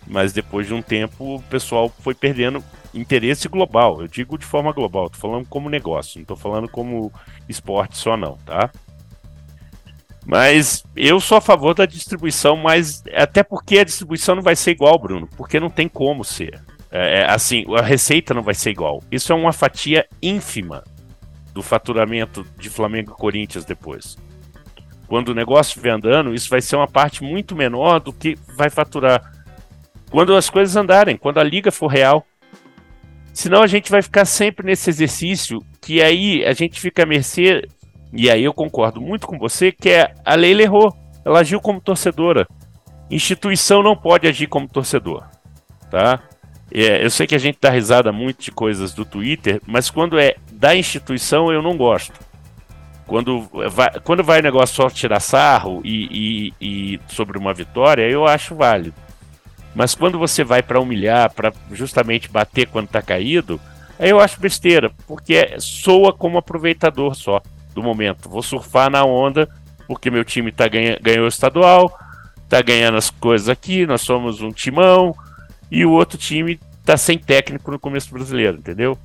mas 0.07 0.33
depois 0.33 0.67
de 0.67 0.73
um 0.73 0.81
tempo 0.81 1.37
o 1.37 1.43
pessoal 1.43 1.93
foi 2.01 2.15
perdendo 2.15 2.65
interesse 2.95 3.49
global. 3.49 4.01
Eu 4.01 4.09
digo 4.09 4.39
de 4.39 4.47
forma 4.47 4.73
global, 4.73 5.07
estou 5.07 5.21
falando 5.21 5.47
como 5.47 5.69
negócio, 5.69 6.19
não 6.19 6.23
estou 6.23 6.37
falando 6.37 6.69
como 6.69 7.13
esporte 7.47 7.99
só 7.99 8.17
não, 8.17 8.39
tá? 8.39 8.71
Mas 10.27 10.85
eu 10.95 11.21
sou 11.21 11.39
a 11.39 11.41
favor 11.41 11.75
da 11.75 11.87
distribuição, 11.87 12.57
mas 12.57 13.03
até 13.15 13.43
porque 13.43 13.79
a 13.79 13.85
distribuição 13.85 14.35
não 14.35 14.43
vai 14.43 14.57
ser 14.57 14.73
igual, 14.73 14.99
Bruno, 14.99 15.27
porque 15.37 15.61
não 15.61 15.71
tem 15.71 15.89
como 15.89 16.25
ser. 16.25 16.63
É, 16.91 17.21
é 17.21 17.31
assim, 17.31 17.65
a 17.77 17.83
receita 17.83 18.33
não 18.33 18.43
vai 18.43 18.55
ser 18.55 18.71
igual. 18.71 19.03
Isso 19.11 19.33
é 19.33 19.37
uma 19.37 19.53
fatia 19.53 20.07
ínfima 20.23 20.83
do 21.53 21.63
faturamento 21.63 22.47
de 22.59 22.71
Flamengo 22.71 23.13
e 23.13 23.21
Corinthians 23.21 23.65
depois. 23.65 24.17
Quando 25.07 25.31
o 25.31 25.35
negócio 25.35 25.71
estiver 25.71 25.91
andando, 25.91 26.35
isso 26.35 26.51
vai 26.51 26.61
ser 26.61 26.77
uma 26.77 26.87
parte 26.87 27.25
muito 27.25 27.57
menor 27.57 27.99
do 27.99 28.13
que 28.13 28.37
vai 28.55 28.69
faturar 28.69 29.33
quando 30.11 30.35
as 30.35 30.49
coisas 30.51 30.77
andarem, 30.77 31.17
quando 31.17 31.39
a 31.39 31.45
liga 31.45 31.71
for 31.71 31.89
real. 31.89 32.25
Senão 33.33 33.63
a 33.63 33.67
gente 33.67 33.91
vai 33.91 34.03
ficar 34.03 34.25
sempre 34.25 34.67
nesse 34.67 34.91
exercício 34.91 35.61
que 35.81 36.03
aí 36.03 36.45
a 36.45 36.53
gente 36.53 36.81
fica 36.81 37.05
à 37.05 37.07
mercê, 37.07 37.67
e 38.13 38.31
aí 38.31 38.45
eu 38.45 38.53
concordo 38.53 39.01
muito 39.01 39.27
com 39.27 39.39
você, 39.39 39.71
que 39.73 39.91
é 39.91 40.13
a 40.25 40.35
Leila 40.35 40.63
errou. 40.63 40.93
Ela 41.25 41.41
agiu 41.41 41.61
como 41.61 41.81
torcedora. 41.81 42.47
Instituição 43.11 43.83
não 43.83 43.97
pode 43.97 44.27
agir 44.27 44.47
como 44.47 44.69
torcedor. 44.69 45.25
Tá? 45.91 46.23
É, 46.71 47.05
eu 47.05 47.11
sei 47.11 47.27
que 47.27 47.35
a 47.35 47.39
gente 47.39 47.59
dá 47.61 47.71
risada 47.71 48.13
muito 48.13 48.43
de 48.43 48.51
coisas 48.51 48.93
do 48.93 49.05
Twitter, 49.05 49.61
mas 49.67 49.89
quando 49.91 50.19
é 50.19 50.37
da 50.53 50.75
instituição 50.77 51.53
eu 51.53 51.63
não 51.63 51.77
gosto. 51.77 52.13
Quando 53.07 53.49
vai, 53.71 53.89
quando 54.01 54.23
vai 54.23 54.43
negócio 54.43 54.77
só 54.77 54.91
tirar 54.91 55.21
sarro 55.21 55.81
e, 55.83 56.53
e, 56.61 56.95
e 56.95 57.01
sobre 57.09 57.39
uma 57.39 57.55
vitória, 57.55 58.03
eu 58.03 58.27
acho 58.27 58.55
válido. 58.55 58.95
Mas 59.75 59.95
quando 59.95 60.19
você 60.19 60.45
vai 60.45 60.63
para 60.63 60.81
humilhar, 60.81 61.33
para 61.33 61.53
justamente 61.73 62.29
bater 62.29 62.67
quando 62.67 62.87
está 62.87 63.01
caído, 63.01 63.59
aí 63.99 64.11
eu 64.11 64.21
acho 64.21 64.41
besteira, 64.41 64.91
porque 65.07 65.55
soa 65.59 66.13
como 66.13 66.37
aproveitador 66.37 67.15
só 67.15 67.41
do 67.75 67.83
momento. 67.83 68.29
Vou 68.29 68.43
surfar 68.43 68.91
na 68.91 69.05
onda 69.05 69.49
porque 69.89 70.11
meu 70.11 70.23
time 70.23 70.53
tá 70.53 70.69
ganha, 70.69 70.99
ganhou 71.01 71.25
o 71.25 71.29
estadual, 71.29 71.99
tá 72.47 72.61
ganhando 72.61 72.99
as 72.99 73.09
coisas 73.09 73.49
aqui, 73.49 73.87
nós 73.87 74.03
somos 74.03 74.43
um 74.43 74.53
timão, 74.53 75.17
e 75.71 75.85
o 75.85 75.93
outro 75.93 76.19
time 76.19 76.59
tá 76.85 76.97
sem 76.97 77.19
técnico 77.19 77.71
no 77.71 77.79
começo 77.79 78.13
brasileiro, 78.13 78.59
entendeu? 78.59 78.97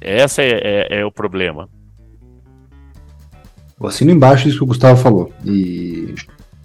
Esse 0.00 0.42
é, 0.42 0.60
é, 0.62 1.00
é 1.00 1.04
o 1.04 1.10
problema. 1.10 1.68
Eu 3.80 3.86
assino 3.86 4.10
embaixo 4.10 4.48
isso 4.48 4.58
que 4.58 4.64
o 4.64 4.68
Gustavo 4.68 5.00
falou. 5.00 5.32
E 5.44 6.14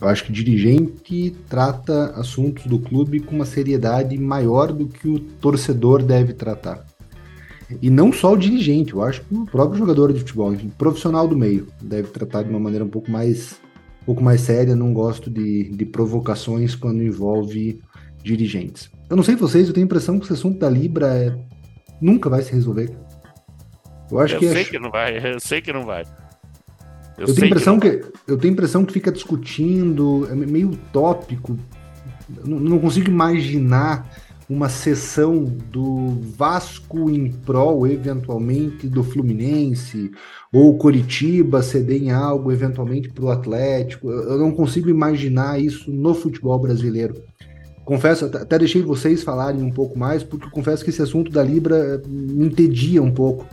eu 0.01 0.07
acho 0.07 0.25
que 0.25 0.31
dirigente 0.31 1.35
trata 1.47 2.07
assuntos 2.15 2.65
do 2.65 2.79
clube 2.79 3.19
com 3.19 3.35
uma 3.35 3.45
seriedade 3.45 4.17
maior 4.17 4.71
do 4.71 4.87
que 4.87 5.07
o 5.07 5.19
torcedor 5.19 6.03
deve 6.03 6.33
tratar. 6.33 6.85
E 7.81 7.89
não 7.89 8.11
só 8.11 8.33
o 8.33 8.37
dirigente, 8.37 8.93
eu 8.93 9.01
acho 9.01 9.21
que 9.21 9.33
o 9.33 9.45
próprio 9.45 9.79
jogador 9.79 10.11
de 10.11 10.19
futebol, 10.19 10.53
enfim, 10.53 10.69
profissional 10.77 11.27
do 11.27 11.37
meio, 11.37 11.67
deve 11.81 12.09
tratar 12.09 12.43
de 12.43 12.49
uma 12.49 12.59
maneira 12.59 12.83
um 12.83 12.89
pouco 12.89 13.09
mais, 13.09 13.59
um 14.01 14.05
pouco 14.05 14.23
mais 14.23 14.41
séria. 14.41 14.75
Não 14.75 14.93
gosto 14.93 15.29
de, 15.29 15.69
de 15.69 15.85
provocações 15.85 16.75
quando 16.75 17.01
envolve 17.01 17.79
dirigentes. 18.23 18.89
Eu 19.09 19.15
não 19.15 19.23
sei 19.23 19.35
vocês, 19.35 19.67
eu 19.67 19.73
tenho 19.73 19.85
a 19.85 19.87
impressão 19.87 20.17
que 20.17 20.25
esse 20.25 20.33
assunto 20.33 20.57
da 20.57 20.69
Libra 20.69 21.07
é, 21.07 21.35
nunca 22.01 22.29
vai 22.29 22.41
se 22.41 22.53
resolver. 22.53 22.89
Eu 24.09 24.19
acho 24.19 24.35
eu 24.35 24.39
que. 24.39 24.45
Eu 24.45 24.53
sei 24.53 24.61
é... 24.61 24.65
que 24.65 24.79
não 24.79 24.89
vai, 24.89 25.33
eu 25.33 25.39
sei 25.39 25.61
que 25.61 25.73
não 25.73 25.85
vai. 25.85 26.03
Eu, 27.17 27.27
eu 27.27 27.35
tenho 27.35 27.47
impressão 27.47 27.79
que, 27.79 27.89
que, 27.91 28.11
eu 28.27 28.37
tenho 28.37 28.53
impressão 28.53 28.85
que 28.85 28.93
fica 28.93 29.11
discutindo, 29.11 30.27
é 30.31 30.35
meio 30.35 30.71
utópico. 30.71 31.57
Não, 32.45 32.59
não 32.59 32.79
consigo 32.79 33.09
imaginar 33.09 34.09
uma 34.49 34.69
sessão 34.69 35.43
do 35.43 36.19
Vasco 36.37 37.09
em 37.09 37.31
prol, 37.31 37.87
eventualmente, 37.87 38.87
do 38.87 39.03
Fluminense, 39.03 40.11
ou 40.51 40.77
Coritiba 40.77 41.63
ceder 41.63 42.01
em 42.01 42.11
algo, 42.11 42.51
eventualmente, 42.51 43.09
para 43.09 43.25
o 43.25 43.31
Atlético. 43.31 44.09
Eu 44.09 44.37
não 44.37 44.51
consigo 44.51 44.89
imaginar 44.89 45.59
isso 45.59 45.91
no 45.91 46.13
futebol 46.13 46.59
brasileiro. 46.59 47.15
Confesso, 47.85 48.25
até 48.25 48.57
deixei 48.57 48.81
vocês 48.81 49.23
falarem 49.23 49.61
um 49.61 49.71
pouco 49.71 49.97
mais, 49.97 50.23
porque 50.23 50.49
confesso 50.49 50.83
que 50.83 50.89
esse 50.89 51.01
assunto 51.01 51.31
da 51.31 51.43
Libra 51.43 52.01
me 52.07 52.45
entedia 52.45 53.03
um 53.03 53.11
pouco 53.11 53.45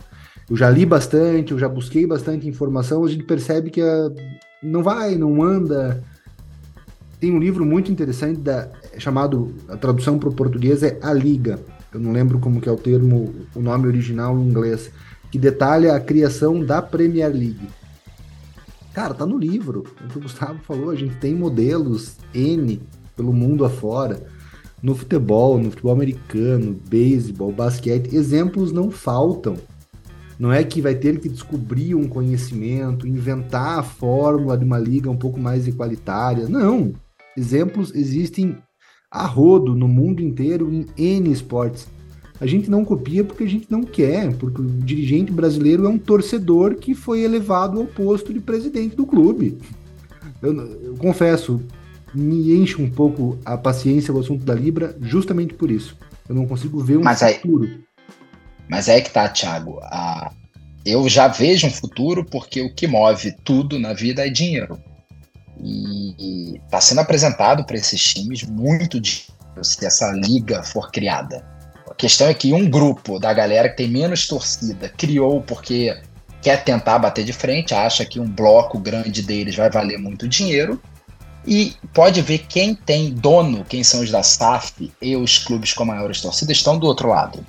eu 0.51 0.57
já 0.57 0.69
li 0.69 0.85
bastante, 0.85 1.53
eu 1.53 1.57
já 1.57 1.69
busquei 1.69 2.05
bastante 2.05 2.45
informação, 2.45 3.05
a 3.05 3.09
gente 3.09 3.23
percebe 3.23 3.69
que 3.69 3.79
a, 3.81 4.11
não 4.61 4.83
vai, 4.83 5.15
não 5.15 5.41
anda. 5.41 6.03
Tem 7.21 7.31
um 7.31 7.39
livro 7.39 7.65
muito 7.65 7.89
interessante 7.89 8.41
da, 8.41 8.67
chamado, 8.97 9.55
a 9.69 9.77
tradução 9.77 10.19
para 10.19 10.27
o 10.27 10.33
português 10.33 10.83
é 10.83 10.99
A 11.01 11.13
Liga. 11.13 11.57
Eu 11.93 12.01
não 12.01 12.11
lembro 12.11 12.37
como 12.37 12.59
que 12.59 12.67
é 12.67 12.71
o 12.71 12.75
termo, 12.75 13.33
o 13.55 13.61
nome 13.61 13.87
original 13.87 14.37
em 14.37 14.45
inglês, 14.45 14.91
que 15.31 15.39
detalha 15.39 15.95
a 15.95 16.01
criação 16.01 16.61
da 16.61 16.81
Premier 16.81 17.31
League. 17.31 17.69
Cara, 18.93 19.13
tá 19.13 19.25
no 19.25 19.37
livro. 19.37 19.85
O 20.03 20.09
que 20.09 20.17
o 20.17 20.21
Gustavo 20.21 20.59
falou, 20.63 20.89
a 20.89 20.95
gente 20.95 21.15
tem 21.15 21.33
modelos 21.33 22.17
N 22.33 22.81
pelo 23.21 23.31
mundo 23.31 23.63
afora. 23.63 24.25
No 24.81 24.95
futebol, 24.95 25.59
no 25.59 25.69
futebol 25.69 25.91
americano, 25.91 26.75
beisebol, 26.89 27.51
basquete, 27.51 28.15
exemplos 28.15 28.71
não 28.71 28.89
faltam. 28.89 29.57
Não 30.39 30.51
é 30.51 30.63
que 30.63 30.81
vai 30.81 30.95
ter 30.95 31.19
que 31.19 31.29
descobrir 31.29 31.93
um 31.93 32.07
conhecimento, 32.07 33.07
inventar 33.07 33.77
a 33.77 33.83
fórmula 33.83 34.57
de 34.57 34.65
uma 34.65 34.79
liga 34.79 35.07
um 35.07 35.15
pouco 35.15 35.39
mais 35.39 35.67
igualitária. 35.67 36.49
Não. 36.49 36.93
Exemplos 37.37 37.93
existem 37.93 38.57
a 39.11 39.27
rodo 39.27 39.75
no 39.75 39.87
mundo 39.87 40.19
inteiro 40.19 40.73
em 40.73 40.87
N 40.97 41.31
esportes. 41.31 41.87
A 42.39 42.47
gente 42.47 42.71
não 42.71 42.83
copia 42.83 43.23
porque 43.23 43.43
a 43.43 43.47
gente 43.47 43.67
não 43.69 43.83
quer, 43.83 44.35
porque 44.37 44.61
o 44.61 44.65
dirigente 44.65 45.31
brasileiro 45.31 45.85
é 45.85 45.89
um 45.89 45.99
torcedor 45.99 46.73
que 46.73 46.95
foi 46.95 47.21
elevado 47.21 47.79
ao 47.79 47.85
posto 47.85 48.33
de 48.33 48.39
presidente 48.39 48.95
do 48.95 49.05
clube. 49.05 49.59
Eu, 50.41 50.55
eu 50.55 50.95
confesso, 50.95 51.61
me 52.13 52.55
enche 52.55 52.81
um 52.81 52.89
pouco 52.89 53.39
a 53.45 53.57
paciência 53.57 54.13
o 54.13 54.19
assunto 54.19 54.43
da 54.43 54.53
Libra 54.53 54.95
justamente 55.01 55.53
por 55.53 55.71
isso. 55.71 55.97
Eu 56.27 56.35
não 56.35 56.45
consigo 56.45 56.83
ver 56.83 56.97
um 56.97 57.03
Mas 57.03 57.19
futuro. 57.19 57.65
Aí 57.65 57.91
mas 58.71 58.87
é 58.87 59.01
que 59.01 59.11
tá, 59.11 59.27
Thiago. 59.27 59.79
A... 59.83 60.31
Eu 60.85 61.09
já 61.09 61.27
vejo 61.27 61.67
um 61.67 61.69
futuro 61.69 62.23
porque 62.23 62.61
o 62.61 62.73
que 62.73 62.87
move 62.87 63.35
tudo 63.43 63.77
na 63.77 63.91
vida 63.91 64.25
é 64.25 64.29
dinheiro. 64.29 64.79
E 65.61 66.55
está 66.55 66.79
sendo 66.79 67.01
apresentado 67.01 67.65
para 67.65 67.75
esses 67.75 68.01
times 68.01 68.43
muito 68.43 68.97
dinheiro 69.01 69.33
se 69.61 69.85
essa 69.85 70.09
liga 70.13 70.63
for 70.63 70.89
criada. 70.89 71.45
A 71.89 71.93
questão 71.93 72.27
é 72.27 72.33
que 72.33 72.53
um 72.53 72.69
grupo 72.69 73.19
da 73.19 73.33
galera 73.33 73.67
que 73.67 73.75
tem 73.75 73.89
menos 73.89 74.25
torcida 74.25 74.87
criou 74.87 75.41
porque 75.41 76.01
quer 76.41 76.63
tentar 76.63 76.97
bater 76.97 77.25
de 77.25 77.33
frente, 77.33 77.73
acha 77.73 78.05
que 78.05 78.21
um 78.21 78.27
bloco 78.27 78.79
grande 78.79 79.21
deles 79.21 79.53
vai 79.53 79.69
valer 79.69 79.99
muito 79.99 80.29
dinheiro. 80.29 80.81
E 81.45 81.73
pode 81.93 82.21
ver 82.21 82.39
quem 82.39 82.75
tem 82.75 83.11
dono, 83.11 83.65
quem 83.65 83.83
são 83.83 84.01
os 84.01 84.11
da 84.11 84.21
SAF 84.21 84.91
e 85.01 85.15
os 85.15 85.39
clubes 85.39 85.73
com 85.73 85.83
maiores 85.83 86.21
torcidas 86.21 86.57
estão 86.57 86.77
do 86.77 86.85
outro 86.85 87.09
lado. 87.09 87.43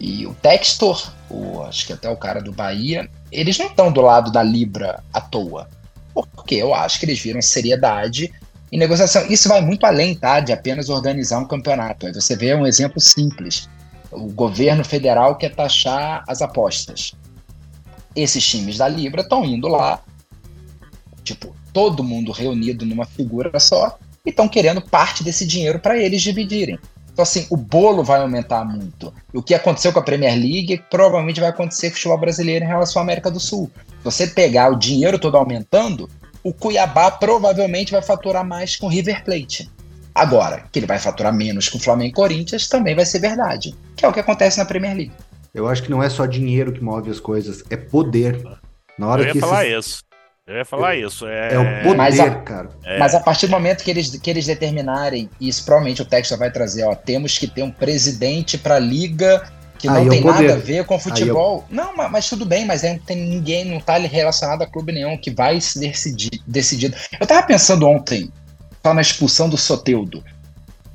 E 0.00 0.26
o 0.26 0.34
Textor, 0.34 1.12
o, 1.30 1.62
acho 1.62 1.86
que 1.86 1.92
até 1.92 2.08
o 2.08 2.16
cara 2.16 2.40
do 2.40 2.52
Bahia, 2.52 3.08
eles 3.30 3.58
não 3.58 3.66
estão 3.66 3.92
do 3.92 4.00
lado 4.00 4.30
da 4.30 4.42
Libra 4.42 5.02
à 5.12 5.20
toa. 5.20 5.68
Porque 6.12 6.56
eu 6.56 6.74
acho 6.74 6.98
que 6.98 7.06
eles 7.06 7.20
viram 7.20 7.40
seriedade 7.40 8.32
em 8.72 8.78
negociação. 8.78 9.26
Isso 9.26 9.48
vai 9.48 9.60
muito 9.60 9.84
além, 9.84 10.14
tá? 10.14 10.40
De 10.40 10.52
apenas 10.52 10.88
organizar 10.88 11.38
um 11.38 11.46
campeonato. 11.46 12.06
Aí 12.06 12.12
você 12.12 12.36
vê 12.36 12.54
um 12.54 12.66
exemplo 12.66 13.00
simples. 13.00 13.68
O 14.10 14.32
governo 14.32 14.84
federal 14.84 15.36
quer 15.36 15.54
taxar 15.54 16.24
as 16.26 16.42
apostas. 16.42 17.12
Esses 18.16 18.44
times 18.44 18.78
da 18.78 18.88
Libra 18.88 19.20
estão 19.20 19.44
indo 19.44 19.68
lá, 19.68 20.02
tipo, 21.22 21.54
todo 21.78 22.02
mundo 22.02 22.32
reunido 22.32 22.84
numa 22.84 23.04
figura 23.04 23.60
só, 23.60 23.96
e 24.26 24.30
estão 24.30 24.48
querendo 24.48 24.82
parte 24.82 25.22
desse 25.22 25.46
dinheiro 25.46 25.78
para 25.78 25.96
eles 25.96 26.20
dividirem. 26.20 26.76
Então, 27.12 27.22
assim, 27.22 27.46
o 27.50 27.56
bolo 27.56 28.02
vai 28.02 28.20
aumentar 28.20 28.64
muito. 28.64 29.14
O 29.32 29.40
que 29.40 29.54
aconteceu 29.54 29.92
com 29.92 30.00
a 30.00 30.02
Premier 30.02 30.34
League 30.34 30.82
provavelmente 30.90 31.38
vai 31.38 31.50
acontecer 31.50 31.90
com 31.90 31.92
o 31.92 31.96
futebol 31.96 32.18
brasileiro 32.18 32.64
em 32.64 32.68
relação 32.68 33.00
à 33.00 33.04
América 33.04 33.30
do 33.30 33.38
Sul. 33.38 33.70
Se 33.76 34.04
você 34.04 34.26
pegar 34.26 34.72
o 34.72 34.76
dinheiro 34.76 35.20
todo 35.20 35.36
aumentando, 35.36 36.10
o 36.42 36.52
Cuiabá 36.52 37.12
provavelmente 37.12 37.92
vai 37.92 38.02
faturar 38.02 38.44
mais 38.44 38.74
com 38.74 38.86
o 38.86 38.90
River 38.90 39.24
Plate. 39.24 39.70
Agora, 40.12 40.64
que 40.72 40.80
ele 40.80 40.86
vai 40.86 40.98
faturar 40.98 41.32
menos 41.32 41.68
com 41.68 41.78
o 41.78 41.80
Flamengo 41.80 42.10
e 42.10 42.12
Corinthians 42.12 42.66
também 42.66 42.96
vai 42.96 43.06
ser 43.06 43.20
verdade, 43.20 43.72
que 43.94 44.04
é 44.04 44.08
o 44.08 44.12
que 44.12 44.18
acontece 44.18 44.58
na 44.58 44.64
Premier 44.64 44.96
League. 44.96 45.12
Eu 45.54 45.68
acho 45.68 45.84
que 45.84 45.90
não 45.92 46.02
é 46.02 46.10
só 46.10 46.26
dinheiro 46.26 46.72
que 46.72 46.82
move 46.82 47.08
as 47.08 47.20
coisas, 47.20 47.62
é 47.70 47.76
poder. 47.76 48.42
Na 48.98 49.06
hora 49.06 49.22
Eu 49.22 49.26
ia 49.28 49.32
que 49.32 49.38
falar 49.38 49.64
esses... 49.64 49.86
isso. 49.92 50.07
Eu 50.48 50.56
ia 50.56 50.64
falar 50.64 50.96
é, 50.96 51.00
isso. 51.00 51.26
É, 51.28 51.52
é 51.52 51.58
o 51.58 51.82
poder, 51.82 51.96
mas 51.96 52.18
a, 52.18 52.30
cara. 52.36 52.70
É. 52.82 52.98
Mas 52.98 53.14
a 53.14 53.20
partir 53.20 53.46
do 53.46 53.50
momento 53.50 53.84
que 53.84 53.90
eles, 53.90 54.16
que 54.16 54.30
eles 54.30 54.46
determinarem, 54.46 55.28
e 55.38 55.46
isso 55.46 55.62
provavelmente 55.62 56.00
o 56.00 56.06
texto 56.06 56.34
vai 56.38 56.50
trazer, 56.50 56.84
ó, 56.84 56.94
temos 56.94 57.36
que 57.36 57.46
ter 57.46 57.62
um 57.62 57.70
presidente 57.70 58.56
para 58.56 58.76
a 58.76 58.78
liga 58.78 59.46
que 59.78 59.86
não 59.86 59.96
Aí 59.96 60.08
tem 60.08 60.24
nada 60.24 60.54
a 60.54 60.56
ver 60.56 60.86
com 60.86 60.98
futebol. 60.98 61.66
Eu... 61.70 61.76
Não, 61.76 61.94
mas, 61.94 62.10
mas, 62.10 62.28
tudo 62.28 62.46
bem, 62.46 62.64
mas 62.64 62.82
não 62.82 62.98
tem 62.98 63.16
ninguém, 63.16 63.66
não 63.66 63.78
tá 63.78 63.98
relacionado 63.98 64.62
a 64.62 64.66
clube 64.66 64.90
nenhum 64.90 65.18
que 65.18 65.30
vai 65.30 65.60
se 65.60 65.78
decidir, 65.78 66.42
decidido. 66.46 66.96
Eu 67.20 67.26
tava 67.26 67.46
pensando 67.46 67.86
ontem, 67.86 68.32
só 68.82 68.94
na 68.94 69.02
expulsão 69.02 69.50
do 69.50 69.58
Soteudo. 69.58 70.24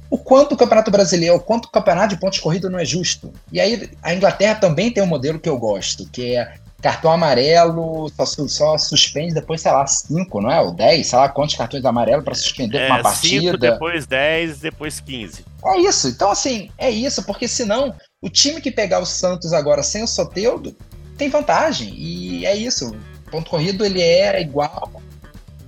o 0.10 0.18
quanto 0.18 0.54
o 0.54 0.58
Campeonato 0.58 0.91
Brasileiro, 0.91 1.36
o 1.36 1.39
quanto 1.39 1.66
o 1.66 1.72
Campeonato 1.72 2.10
de 2.16 2.20
pontos 2.20 2.39
corridos 2.39 2.72
não 2.72 2.80
é 2.80 2.86
justo. 2.86 3.32
E 3.51 3.62
aí 3.62 3.89
a 4.01 4.14
Inglaterra 4.14 4.56
também 4.56 4.91
tem 4.91 5.04
um 5.04 5.08
modelo 5.08 5.39
que 5.39 5.47
eu 5.47 5.58
gosto, 5.58 6.10
que 6.12 6.36
é 6.36 6.56
cartão 6.84 7.14
amarelo, 7.14 8.10
só, 8.10 8.26
só 8.26 8.78
suspende 8.78 9.34
depois, 9.34 9.62
sei 9.62 9.72
lá, 9.72 9.88
5, 9.88 10.42
não 10.42 10.52
é? 10.52 10.60
Ou 10.60 10.74
10, 10.74 11.08
sei 11.08 11.18
lá 11.18 11.30
quantos 11.30 11.56
cartões 11.56 11.86
amarelos 11.86 12.26
para 12.26 12.36
suspender 12.36 12.78
é, 12.78 12.88
uma 12.88 13.02
partida. 13.02 13.46
Cinco, 13.46 13.58
depois 13.58 14.06
10, 14.06 14.60
depois 14.60 15.00
15. 15.00 15.46
É 15.64 15.78
isso. 15.80 16.10
Então, 16.10 16.30
assim, 16.30 16.70
é 16.78 16.92
isso, 16.92 17.24
porque 17.24 17.48
senão 17.48 17.96
o 18.22 18.30
time 18.30 18.60
que 18.60 18.70
pegar 18.70 19.00
o 19.00 19.06
Santos 19.06 19.54
agora 19.54 19.82
sem 19.82 20.04
o 20.04 20.08
Soteudo 20.08 20.76
tem 21.18 21.30
vantagem. 21.30 21.94
E 21.96 22.46
é 22.46 22.54
isso. 22.54 22.94
O 23.28 23.32
ponto 23.32 23.50
corrido 23.50 23.86
ele 23.86 24.02
era 24.02 24.42
igual 24.42 25.02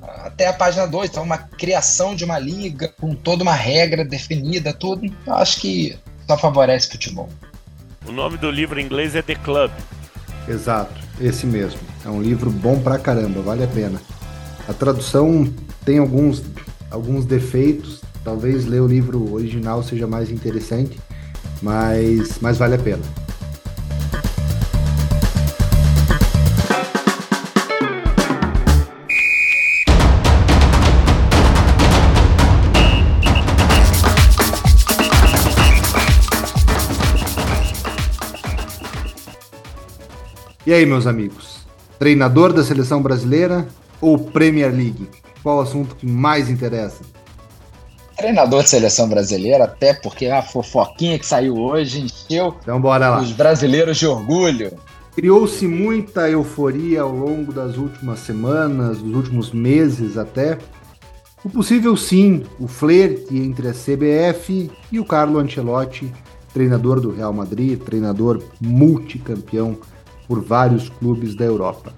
até 0.01 0.47
a 0.47 0.53
página 0.53 0.86
2. 0.86 1.09
Então, 1.09 1.24
uma 1.24 1.38
criação 1.38 2.13
de 2.13 2.26
uma 2.26 2.38
liga 2.38 2.89
com 2.99 3.16
toda 3.16 3.41
uma 3.41 3.55
regra 3.55 4.03
definida, 4.03 4.74
tudo. 4.74 5.09
Eu 5.26 5.34
acho 5.36 5.61
que 5.61 5.97
só 6.28 6.38
favorece 6.38 6.89
o 6.89 6.91
futebol. 6.91 7.30
O 8.05 8.11
nome 8.11 8.38
do 8.38 8.51
livro 8.51 8.80
em 8.82 8.84
inglês 8.84 9.16
é 9.16 9.22
The 9.22 9.36
Club. 9.36 9.72
Exato, 10.47 10.93
esse 11.20 11.45
mesmo. 11.45 11.80
É 12.05 12.09
um 12.09 12.22
livro 12.22 12.49
bom 12.49 12.80
pra 12.80 12.97
caramba, 12.97 13.41
vale 13.41 13.63
a 13.63 13.68
pena. 13.68 14.01
A 14.68 14.74
tradução 14.74 15.47
tem 15.84 15.99
alguns, 15.99 16.43
alguns 16.89 17.26
defeitos, 17.26 18.01
talvez 18.24 18.66
ler 18.66 18.82
o 18.82 18.88
livro 18.88 19.34
original 19.34 19.84
seja 19.84 20.07
mais 20.07 20.32
interessante, 20.32 20.99
mas, 21.61 22.39
mas 22.41 22.57
vale 22.57 22.76
a 22.76 22.80
pena. 22.80 23.24
E 40.66 40.74
aí, 40.74 40.84
meus 40.84 41.05
amigos? 41.05 41.59
Treinador 41.99 42.51
da 42.51 42.63
seleção 42.63 42.99
brasileira 42.99 43.68
ou 44.01 44.18
Premier 44.18 44.72
League? 44.74 45.07
Qual 45.43 45.57
o 45.57 45.61
assunto 45.61 45.95
que 45.95 46.07
mais 46.07 46.49
interessa? 46.49 47.03
Treinador 48.18 48.63
de 48.63 48.70
seleção 48.70 49.07
brasileira, 49.07 49.66
até 49.66 49.93
porque 49.93 50.26
a 50.26 50.41
fofoquinha 50.41 51.20
que 51.20 51.26
saiu 51.26 51.55
hoje 51.55 52.01
encheu 52.01 52.55
então, 52.63 52.82
bora 52.82 53.11
lá. 53.11 53.22
os 53.22 53.32
brasileiros 53.32 53.95
de 53.95 54.07
orgulho. 54.07 54.74
Criou-se 55.13 55.68
muita 55.68 56.28
euforia 56.32 57.03
ao 57.03 57.11
longo 57.11 57.53
das 57.53 57.78
últimas 57.78 58.18
semanas, 58.22 58.97
dos 58.97 59.13
últimos 59.16 59.51
meses 59.51 60.18
até. 60.18 60.57
O 61.43 61.49
possível 61.49 61.95
sim, 61.95 62.43
o 62.59 62.68
flerte 62.68 63.38
entre 63.38 63.68
a 63.68 63.72
CBF 63.72 64.72
e 64.91 64.99
o 64.99 65.05
Carlo 65.05 65.38
Ancelotti, 65.38 66.11
treinador 66.51 66.99
do 66.99 67.11
Real 67.11 67.32
Madrid, 67.32 67.80
treinador 67.80 68.41
multicampeão 68.59 69.78
por 70.28 70.43
vários 70.43 70.89
clubes 70.89 71.36
da 71.36 71.45
Europa. 71.45 71.93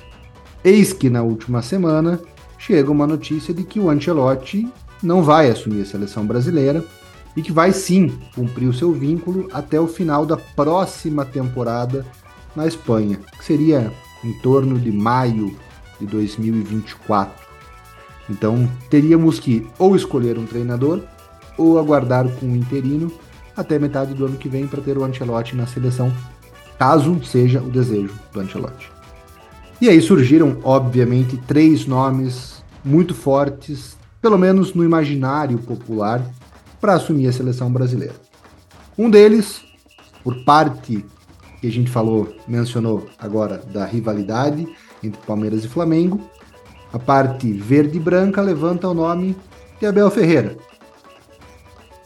Eis 0.64 0.94
que 0.94 1.10
na 1.10 1.22
última 1.22 1.62
semana 1.62 2.20
chega 2.58 2.92
uma 2.92 3.08
notícia 3.08 3.54
de 3.54 3.64
que 3.64 3.80
o 3.80 3.90
Ancelotti 3.90 4.68
não 5.02 5.24
vai 5.24 5.50
assumir 5.50 5.82
a 5.82 5.86
seleção 5.86 6.26
brasileira 6.26 6.84
e 7.36 7.42
que 7.42 7.52
vai 7.52 7.72
sim 7.72 8.18
cumprir 8.34 8.68
o 8.68 8.74
seu 8.74 8.92
vínculo 8.92 9.48
até 9.54 9.80
o 9.80 9.88
final 9.88 10.26
da 10.26 10.38
próxima 10.38 11.24
temporada 11.24 12.06
na 12.56 12.66
Espanha, 12.66 13.20
que 13.38 13.46
seria 13.46 13.94
em 14.24 14.34
torno 14.40 14.80
de 14.80 14.92
maio 14.92 15.56
de 16.00 16.08
2024. 16.08 17.48
Então 18.30 18.70
teríamos 18.90 19.40
que 19.40 19.68
ou 19.78 19.96
escolher 19.96 20.38
um 20.38 20.46
treinador 20.46 21.02
ou 21.58 21.80
aguardar 21.80 22.28
com 22.40 22.48
o 22.48 22.56
interino 22.56 23.12
até 23.56 23.80
metade 23.80 24.14
do 24.14 24.26
ano 24.26 24.38
que 24.38 24.50
vem 24.50 24.68
para 24.68 24.82
ter 24.82 24.98
o 24.98 25.04
Ancelotti 25.04 25.56
na 25.56 25.66
seleção 25.66 26.12
caso 26.78 27.24
seja 27.24 27.62
o 27.62 27.70
desejo 27.70 28.14
do 28.32 28.40
Ancelotti. 28.40 28.90
E 29.80 29.90
aí 29.90 30.02
surgiram, 30.02 30.58
obviamente, 30.64 31.38
três 31.48 31.86
nomes 31.86 32.64
muito 32.84 33.14
fortes, 33.14 33.98
pelo 34.22 34.38
menos 34.38 34.74
no 34.74 34.84
imaginário 34.84 35.58
popular, 35.60 36.22
para 36.82 36.94
assumir 36.94 37.28
a 37.28 37.32
seleção 37.32 37.72
brasileira. 37.72 38.16
Um 38.98 39.10
deles, 39.10 39.62
por 40.24 40.44
parte 40.44 41.06
que 41.62 41.68
a 41.68 41.72
gente 41.72 41.90
falou, 41.90 42.36
mencionou 42.48 43.08
agora 43.20 43.62
da 43.72 43.86
rivalidade 43.86 44.68
entre 45.04 45.20
Palmeiras 45.26 45.64
e 45.64 45.68
Flamengo, 45.68 46.22
a 46.92 46.98
parte 46.98 47.52
verde 47.52 47.98
e 47.98 48.00
branca 48.00 48.42
levanta 48.42 48.88
o 48.88 48.94
nome 48.94 49.36
de 49.80 49.86
Abel 49.86 50.10
Ferreira. 50.10 50.58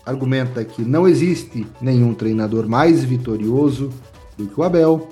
Argumenta 0.05 0.65
que 0.65 0.81
não 0.81 1.07
existe 1.07 1.65
nenhum 1.79 2.13
treinador 2.13 2.67
mais 2.67 3.03
vitorioso 3.03 3.89
do 4.41 4.47
que 4.47 4.59
o 4.59 4.63
Abel, 4.63 5.09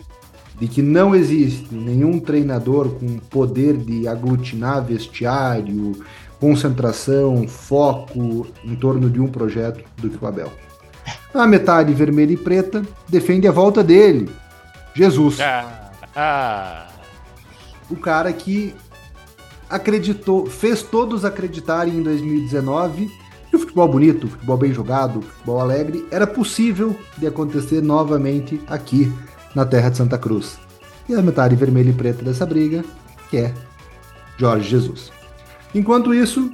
de 0.60 0.68
que 0.68 0.82
não 0.82 1.16
existe 1.16 1.74
nenhum 1.74 2.20
treinador 2.20 2.90
com 2.90 3.18
poder 3.18 3.78
de 3.78 4.08
aglutinar 4.08 4.84
vestiário, 4.84 6.04
concentração, 6.40 7.48
foco 7.48 8.48
em 8.64 8.76
torno 8.76 9.10
de 9.10 9.20
um 9.20 9.28
projeto 9.28 9.84
do 9.98 10.10
que 10.10 10.24
o 10.24 10.28
Abel. 10.28 10.52
A 11.34 11.46
metade 11.46 11.94
vermelha 11.94 12.34
e 12.34 12.38
preta 12.38 12.84
defende 13.08 13.48
a 13.48 13.52
volta 13.52 13.84
dele, 13.84 14.30
Jesus. 14.94 15.40
Ah, 15.40 15.92
ah. 16.16 16.88
O 17.90 17.96
cara 17.96 18.32
que 18.34 18.74
acreditou, 19.70 20.46
fez 20.46 20.82
todos 20.82 21.24
acreditarem 21.24 21.96
em 21.96 22.04
2019 22.04 23.10
que 23.50 23.56
o 23.56 23.60
futebol 23.60 23.88
bonito, 23.88 24.26
o 24.26 24.30
futebol 24.30 24.58
bem 24.58 24.72
jogado, 24.72 25.20
o 25.20 25.22
futebol 25.22 25.60
alegre 25.60 26.06
era 26.12 26.28
possível 26.28 26.96
de 27.18 27.26
acontecer 27.26 27.82
novamente 27.82 28.62
aqui 28.68 29.12
na 29.56 29.66
terra 29.66 29.90
de 29.90 29.98
Santa 29.98 30.18
Cruz. 30.18 30.60
E 31.08 31.16
a 31.16 31.22
metade 31.22 31.56
vermelha 31.56 31.90
e 31.90 31.94
preta 31.94 32.24
dessa 32.24 32.46
briga, 32.46 32.86
que 33.30 33.38
é 33.38 33.54
Jorge 34.38 34.70
Jesus. 34.70 35.12
Enquanto 35.74 36.14
isso, 36.14 36.52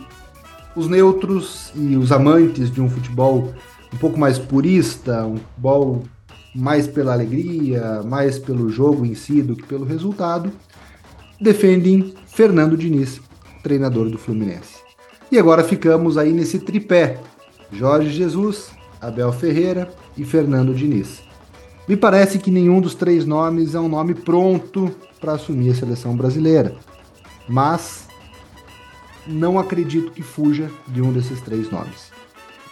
os 0.75 0.87
neutros 0.87 1.71
e 1.75 1.97
os 1.97 2.11
amantes 2.11 2.71
de 2.71 2.81
um 2.81 2.89
futebol 2.89 3.53
um 3.93 3.97
pouco 3.97 4.17
mais 4.17 4.39
purista, 4.39 5.25
um 5.25 5.37
futebol 5.37 6.03
mais 6.53 6.87
pela 6.87 7.13
alegria, 7.13 8.01
mais 8.03 8.39
pelo 8.39 8.69
jogo 8.69 9.05
em 9.05 9.13
si 9.13 9.41
do 9.41 9.55
que 9.55 9.63
pelo 9.63 9.85
resultado, 9.85 10.51
defendem 11.39 12.13
Fernando 12.27 12.77
Diniz, 12.77 13.19
treinador 13.61 14.09
do 14.09 14.17
Fluminense. 14.17 14.84
E 15.31 15.39
agora 15.39 15.63
ficamos 15.63 16.17
aí 16.17 16.31
nesse 16.31 16.59
tripé: 16.59 17.19
Jorge 17.71 18.09
Jesus, 18.09 18.69
Abel 19.01 19.31
Ferreira 19.31 19.89
e 20.17 20.23
Fernando 20.23 20.73
Diniz. 20.73 21.21
Me 21.87 21.95
parece 21.95 22.39
que 22.39 22.49
nenhum 22.49 22.81
dos 22.81 22.95
três 22.95 23.25
nomes 23.25 23.75
é 23.75 23.79
um 23.79 23.87
nome 23.87 24.13
pronto 24.15 24.91
para 25.19 25.33
assumir 25.33 25.71
a 25.71 25.75
seleção 25.75 26.15
brasileira, 26.15 26.75
mas 27.47 28.07
não 29.27 29.59
acredito 29.59 30.11
que 30.11 30.21
fuja 30.21 30.69
de 30.87 31.01
um 31.01 31.11
desses 31.11 31.41
três 31.41 31.69
nomes. 31.71 32.11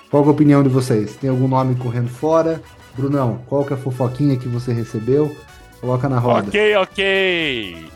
Qual 0.10 0.24
é 0.24 0.28
a 0.28 0.32
opinião 0.32 0.62
de 0.62 0.70
vocês? 0.70 1.16
Tem 1.16 1.30
algum 1.30 1.47
nome 1.47 1.76
correndo 1.76 2.10
fora? 2.10 2.62
Brunão, 2.95 3.41
qual 3.47 3.66
que 3.66 3.74
é 3.74 3.76
a 3.76 3.80
fofoquinha 3.80 4.38
que 4.38 4.47
você 4.47 4.72
recebeu? 4.72 5.36
Coloca 5.82 6.08
na 6.08 6.20
roda. 6.20 6.47
Ok, 6.47 6.76
ok. 6.76 7.93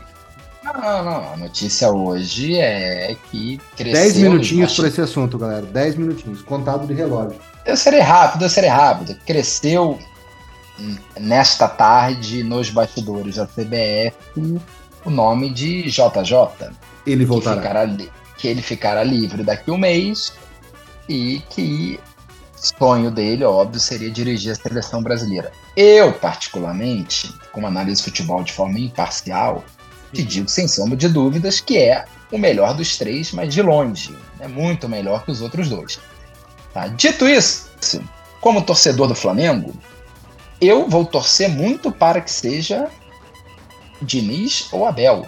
Não, 0.64 1.04
não, 1.04 1.32
A 1.32 1.36
notícia 1.36 1.90
hoje 1.90 2.56
é 2.56 3.16
que 3.30 3.60
cresceu. 3.76 4.02
10 4.02 4.16
minutinhos 4.16 4.76
para 4.76 4.88
esse 4.88 5.00
assunto, 5.00 5.38
galera. 5.38 5.66
10 5.66 5.96
minutinhos. 5.96 6.42
Contado 6.42 6.86
de 6.86 6.94
relógio. 6.94 7.38
Eu 7.64 7.76
serei 7.76 8.00
rápido, 8.00 8.44
eu 8.44 8.48
serei 8.48 8.70
rápido. 8.70 9.16
Cresceu 9.26 9.98
nesta 11.18 11.68
tarde 11.68 12.42
nos 12.42 12.70
bastidores 12.70 13.36
da 13.36 13.46
CBF 13.46 14.14
o 15.04 15.10
nome 15.10 15.50
de 15.50 15.82
JJ. 15.84 16.70
Ele 17.06 17.24
voltará. 17.24 17.56
Que, 17.56 17.68
ficará, 17.68 18.10
que 18.36 18.48
ele 18.48 18.62
ficará 18.62 19.04
livre 19.04 19.42
daqui 19.42 19.70
a 19.70 19.74
um 19.74 19.78
mês 19.78 20.32
e 21.08 21.42
que 21.50 21.98
sonho 22.54 23.10
dele, 23.10 23.44
óbvio, 23.44 23.80
seria 23.80 24.10
dirigir 24.10 24.52
a 24.52 24.54
seleção 24.54 25.02
brasileira. 25.02 25.50
Eu, 25.76 26.12
particularmente, 26.12 27.32
como 27.52 27.66
análise 27.66 27.98
de 27.98 28.04
futebol 28.04 28.42
de 28.42 28.52
forma 28.52 28.78
imparcial, 28.78 29.64
te 30.12 30.22
digo 30.22 30.48
sem 30.48 30.66
sombra 30.66 30.96
de 30.96 31.08
dúvidas 31.08 31.60
que 31.60 31.78
é 31.78 32.04
o 32.30 32.38
melhor 32.38 32.74
dos 32.74 32.96
três, 32.96 33.32
mas 33.32 33.52
de 33.52 33.62
longe. 33.62 34.16
É 34.40 34.48
muito 34.48 34.88
melhor 34.88 35.24
que 35.24 35.30
os 35.30 35.40
outros 35.40 35.68
dois. 35.68 35.98
Tá? 36.72 36.88
Dito 36.88 37.28
isso, 37.28 37.68
como 38.40 38.62
torcedor 38.62 39.08
do 39.08 39.14
Flamengo, 39.14 39.74
eu 40.60 40.88
vou 40.88 41.04
torcer 41.04 41.48
muito 41.48 41.90
para 41.90 42.20
que 42.20 42.30
seja 42.30 42.88
Diniz 44.02 44.68
ou 44.72 44.86
Abel. 44.86 45.26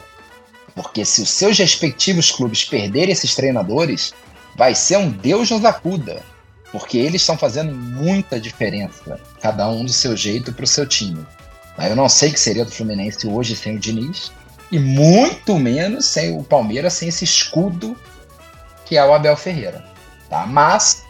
Porque 0.74 1.05
se 1.05 1.22
os 1.22 1.31
seus 1.31 1.59
respectivos 1.59 2.31
clubes 2.31 2.64
perderem 2.64 3.12
esses 3.12 3.35
treinadores, 3.35 4.14
vai 4.57 4.74
ser 4.74 4.97
um 4.99 5.11
Deus 5.11 5.51
nos 5.51 5.64
acuda. 5.64 6.22
Porque 6.70 6.99
eles 6.99 7.22
estão 7.22 7.37
fazendo 7.37 7.74
muita 7.74 8.41
diferença, 8.41 9.18
cada 9.41 9.68
um 9.68 9.85
do 9.85 9.93
seu 9.93 10.16
jeito 10.16 10.53
para 10.53 10.64
o 10.64 10.68
seu 10.68 10.87
time. 10.87 11.26
Eu 11.78 11.97
não 11.97 12.09
sei 12.09 12.28
o 12.28 12.33
que 12.33 12.39
seria 12.41 12.64
do 12.64 12.70
Fluminense 12.70 13.26
hoje 13.26 13.57
sem 13.57 13.76
o 13.76 13.78
Diniz, 13.78 14.31
e 14.71 14.79
muito 14.79 15.59
menos 15.59 16.07
sem 16.07 16.37
o 16.37 16.43
Palmeiras, 16.43 16.95
sem 16.95 17.09
esse 17.09 17.25
escudo 17.25 17.97
que 18.85 18.97
é 18.97 19.05
o 19.05 19.12
Abel 19.12 19.37
Ferreira. 19.37 19.85
Tá? 20.29 20.47
Mas 20.47 21.05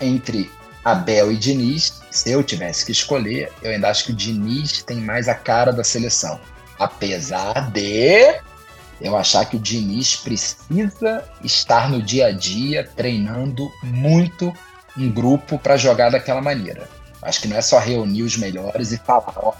entre 0.00 0.50
Abel 0.84 1.30
e 1.30 1.36
Diniz, 1.36 2.00
se 2.10 2.30
eu 2.30 2.42
tivesse 2.42 2.84
que 2.84 2.92
escolher, 2.92 3.52
eu 3.62 3.70
ainda 3.70 3.88
acho 3.88 4.04
que 4.04 4.12
o 4.12 4.16
Diniz 4.16 4.82
tem 4.82 4.98
mais 5.00 5.28
a 5.28 5.34
cara 5.34 5.72
da 5.72 5.84
seleção. 5.84 6.40
Apesar 6.78 7.70
de 7.70 8.40
eu 9.00 9.16
achar 9.16 9.44
que 9.44 9.56
o 9.56 9.60
Diniz 9.60 10.16
precisa 10.16 11.24
estar 11.42 11.90
no 11.90 12.02
dia 12.02 12.26
a 12.26 12.32
dia 12.32 12.88
treinando 12.96 13.70
muito 13.82 14.52
um 14.96 15.10
grupo 15.10 15.58
para 15.58 15.76
jogar 15.76 16.10
daquela 16.10 16.40
maneira. 16.40 16.88
Acho 17.20 17.40
que 17.40 17.48
não 17.48 17.56
é 17.56 17.62
só 17.62 17.78
reunir 17.78 18.22
os 18.22 18.36
melhores 18.36 18.92
e 18.92 18.98
falar, 18.98 19.34
ó, 19.36 19.52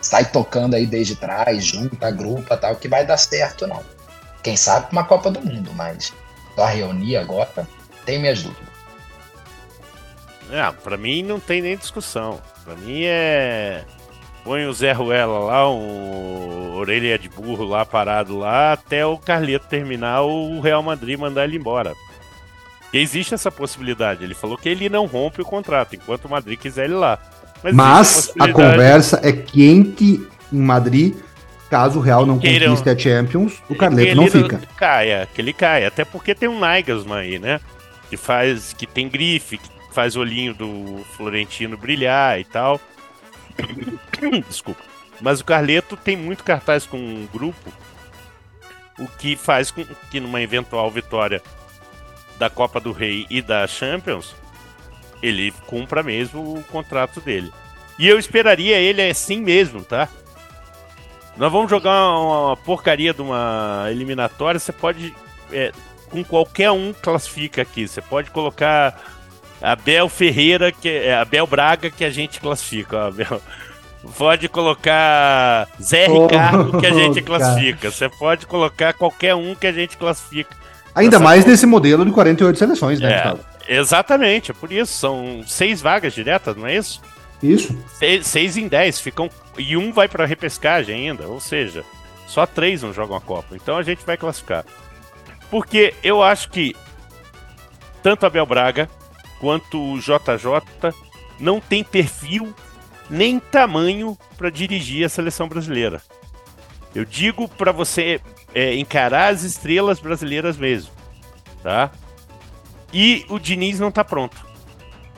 sai 0.00 0.24
tocando 0.24 0.74
aí 0.74 0.86
desde 0.86 1.16
trás, 1.16 1.64
junta, 1.64 2.10
grupa, 2.10 2.56
tal, 2.56 2.76
que 2.76 2.88
vai 2.88 3.04
dar 3.06 3.16
certo, 3.16 3.66
não. 3.66 3.82
Quem 4.42 4.56
sabe 4.56 4.86
uma 4.92 5.04
Copa 5.04 5.30
do 5.30 5.40
Mundo, 5.40 5.70
mas 5.74 6.12
só 6.54 6.64
reunir 6.66 7.16
agora, 7.16 7.66
tem 8.04 8.18
minhas 8.18 8.42
dúvidas. 8.42 8.70
Ah, 10.52 10.72
pra 10.72 10.96
mim 10.96 11.22
não 11.22 11.38
tem 11.38 11.62
nem 11.62 11.76
discussão. 11.76 12.40
Pra 12.64 12.74
mim 12.74 13.02
é. 13.04 13.84
Põe 14.42 14.66
o 14.66 14.72
Zé 14.72 14.92
Ruela 14.92 15.38
lá, 15.38 15.70
um 15.70 16.74
orelha 16.74 17.18
de 17.18 17.28
burro 17.28 17.62
lá 17.62 17.84
parado 17.84 18.38
lá, 18.38 18.72
até 18.72 19.04
o 19.04 19.18
Carleto 19.18 19.66
terminar 19.68 20.22
o 20.22 20.60
Real 20.60 20.82
Madrid 20.82 21.18
mandar 21.18 21.44
ele 21.44 21.58
embora. 21.58 21.94
E 22.92 22.98
existe 22.98 23.34
essa 23.34 23.50
possibilidade. 23.50 24.24
Ele 24.24 24.34
falou 24.34 24.56
que 24.56 24.68
ele 24.68 24.88
não 24.88 25.06
rompe 25.06 25.42
o 25.42 25.44
contrato, 25.44 25.94
enquanto 25.94 26.24
o 26.24 26.30
Madrid 26.30 26.58
quiser 26.58 26.86
ele 26.86 26.94
lá. 26.94 27.18
Mas, 27.62 27.74
Mas 27.74 28.32
a, 28.38 28.48
conversa 28.52 29.20
é 29.22 29.32
quente 29.32 30.26
em 30.52 30.58
Madrid. 30.58 31.14
Caso 31.68 32.00
o 32.00 32.02
Real 32.02 32.26
não 32.26 32.38
Queiram, 32.38 32.74
conquiste 32.74 32.90
a 32.90 32.98
Champions, 32.98 33.62
o 33.68 33.76
Carleto 33.76 34.16
não 34.16 34.26
fica. 34.26 34.60
Caia, 34.76 35.28
que 35.32 35.40
ele 35.40 35.52
caia. 35.52 35.86
Até 35.86 36.04
porque 36.04 36.34
tem 36.34 36.48
um 36.48 36.58
Nagelsmann 36.58 37.20
aí, 37.20 37.38
né? 37.38 37.60
Que 38.08 38.16
faz. 38.16 38.72
que 38.72 38.86
tem 38.86 39.08
grife, 39.08 39.58
que 39.58 39.70
faz 39.92 40.16
o 40.16 40.20
olhinho 40.20 40.52
do 40.52 41.04
Florentino 41.16 41.76
brilhar 41.76 42.40
e 42.40 42.44
tal. 42.44 42.80
Desculpa. 44.48 44.82
Mas 45.20 45.40
o 45.40 45.44
Carleto 45.44 45.96
tem 45.96 46.16
muito 46.16 46.42
cartaz 46.42 46.86
com 46.86 46.96
um 46.96 47.28
grupo, 47.32 47.72
o 48.98 49.06
que 49.06 49.36
faz 49.36 49.70
com 49.70 49.84
que 50.10 50.18
numa 50.18 50.40
eventual 50.40 50.90
vitória 50.90 51.42
da 52.38 52.48
Copa 52.48 52.80
do 52.80 52.90
Rei 52.90 53.26
e 53.28 53.42
da 53.42 53.66
Champions, 53.66 54.34
ele 55.22 55.52
cumpra 55.66 56.02
mesmo 56.02 56.58
o 56.58 56.62
contrato 56.64 57.20
dele. 57.20 57.52
E 57.98 58.08
eu 58.08 58.18
esperaria 58.18 58.78
ele 58.78 59.02
assim 59.02 59.40
mesmo, 59.40 59.82
tá? 59.82 60.08
Nós 61.36 61.52
vamos 61.52 61.70
jogar 61.70 62.18
uma 62.18 62.56
porcaria 62.56 63.14
de 63.14 63.22
uma 63.22 63.86
eliminatória, 63.90 64.58
você 64.58 64.72
pode. 64.72 65.14
É, 65.52 65.72
com 66.10 66.24
qualquer 66.24 66.70
um 66.70 66.92
classifica 66.92 67.62
aqui. 67.62 67.86
Você 67.86 68.02
pode 68.02 68.30
colocar 68.30 69.00
Abel 69.62 70.08
Ferreira, 70.08 70.72
que 70.72 70.88
é 70.88 71.14
Abel 71.14 71.46
Braga, 71.46 71.90
que 71.90 72.04
a 72.04 72.10
gente 72.10 72.40
classifica. 72.40 73.06
Abel. 73.06 73.40
Pode 74.16 74.48
colocar 74.48 75.68
Zé 75.80 76.06
Ricardo, 76.06 76.80
que 76.80 76.86
a 76.86 76.92
gente 76.92 77.20
classifica. 77.22 77.90
Você 77.90 78.08
pode 78.08 78.46
colocar 78.46 78.92
qualquer 78.94 79.34
um 79.34 79.54
que 79.54 79.66
a 79.66 79.72
gente 79.72 79.96
classifica. 79.96 80.56
Ainda 80.94 81.18
mais 81.18 81.44
nesse 81.44 81.66
modelo 81.66 82.04
de 82.04 82.10
48 82.10 82.58
seleções, 82.58 82.98
né, 82.98 83.12
é? 83.12 83.34
Exatamente, 83.72 84.50
é 84.50 84.54
por 84.54 84.72
isso. 84.72 84.92
São 84.92 85.44
seis 85.46 85.80
vagas 85.80 86.12
diretas, 86.12 86.56
não 86.56 86.66
é 86.66 86.76
isso? 86.76 87.00
Isso. 87.40 87.78
Seis, 87.94 88.26
seis 88.26 88.56
em 88.56 88.66
dez, 88.66 88.98
ficam. 88.98 89.30
E 89.56 89.76
um 89.76 89.92
vai 89.92 90.08
para 90.08 90.26
repescagem 90.26 91.08
ainda, 91.08 91.28
ou 91.28 91.38
seja, 91.40 91.84
só 92.26 92.44
três 92.46 92.82
não 92.82 92.92
jogam 92.92 93.16
a 93.16 93.20
Copa. 93.20 93.54
Então 93.54 93.76
a 93.76 93.82
gente 93.84 94.04
vai 94.04 94.16
classificar. 94.16 94.64
Porque 95.48 95.94
eu 96.02 96.20
acho 96.20 96.50
que 96.50 96.74
tanto 98.02 98.26
Abel 98.26 98.44
Braga 98.44 98.90
quanto 99.38 99.80
o 99.80 99.98
JJ 99.98 100.92
não 101.38 101.60
tem 101.60 101.84
perfil 101.84 102.52
nem 103.08 103.38
tamanho 103.38 104.18
para 104.36 104.50
dirigir 104.50 105.04
a 105.04 105.08
seleção 105.08 105.48
brasileira. 105.48 106.02
Eu 106.92 107.04
digo 107.04 107.48
para 107.48 107.70
você 107.70 108.20
é, 108.52 108.74
encarar 108.74 109.32
as 109.32 109.44
estrelas 109.44 110.00
brasileiras 110.00 110.56
mesmo, 110.56 110.90
tá? 111.62 111.90
E 112.92 113.24
o 113.28 113.38
Diniz 113.38 113.78
não 113.78 113.90
tá 113.90 114.04
pronto. 114.04 114.36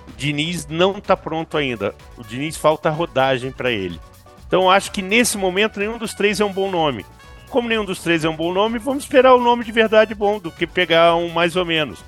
O 0.08 0.12
Diniz 0.16 0.66
não 0.66 1.00
tá 1.00 1.16
pronto 1.16 1.56
ainda. 1.56 1.94
O 2.16 2.22
Diniz 2.22 2.56
falta 2.56 2.90
rodagem 2.90 3.50
para 3.50 3.70
ele. 3.70 4.00
Então 4.46 4.70
acho 4.70 4.92
que 4.92 5.00
nesse 5.00 5.38
momento 5.38 5.80
nenhum 5.80 5.96
dos 5.96 6.12
três 6.14 6.40
é 6.40 6.44
um 6.44 6.52
bom 6.52 6.70
nome. 6.70 7.06
Como 7.48 7.68
nenhum 7.68 7.84
dos 7.84 8.00
três 8.00 8.24
é 8.24 8.28
um 8.28 8.36
bom 8.36 8.52
nome, 8.52 8.78
vamos 8.78 9.04
esperar 9.04 9.34
o 9.34 9.40
nome 9.40 9.64
de 9.64 9.72
verdade 9.72 10.14
bom 10.14 10.38
do 10.38 10.50
que 10.50 10.66
pegar 10.66 11.16
um 11.16 11.28
mais 11.28 11.56
ou 11.56 11.64
menos. 11.64 12.04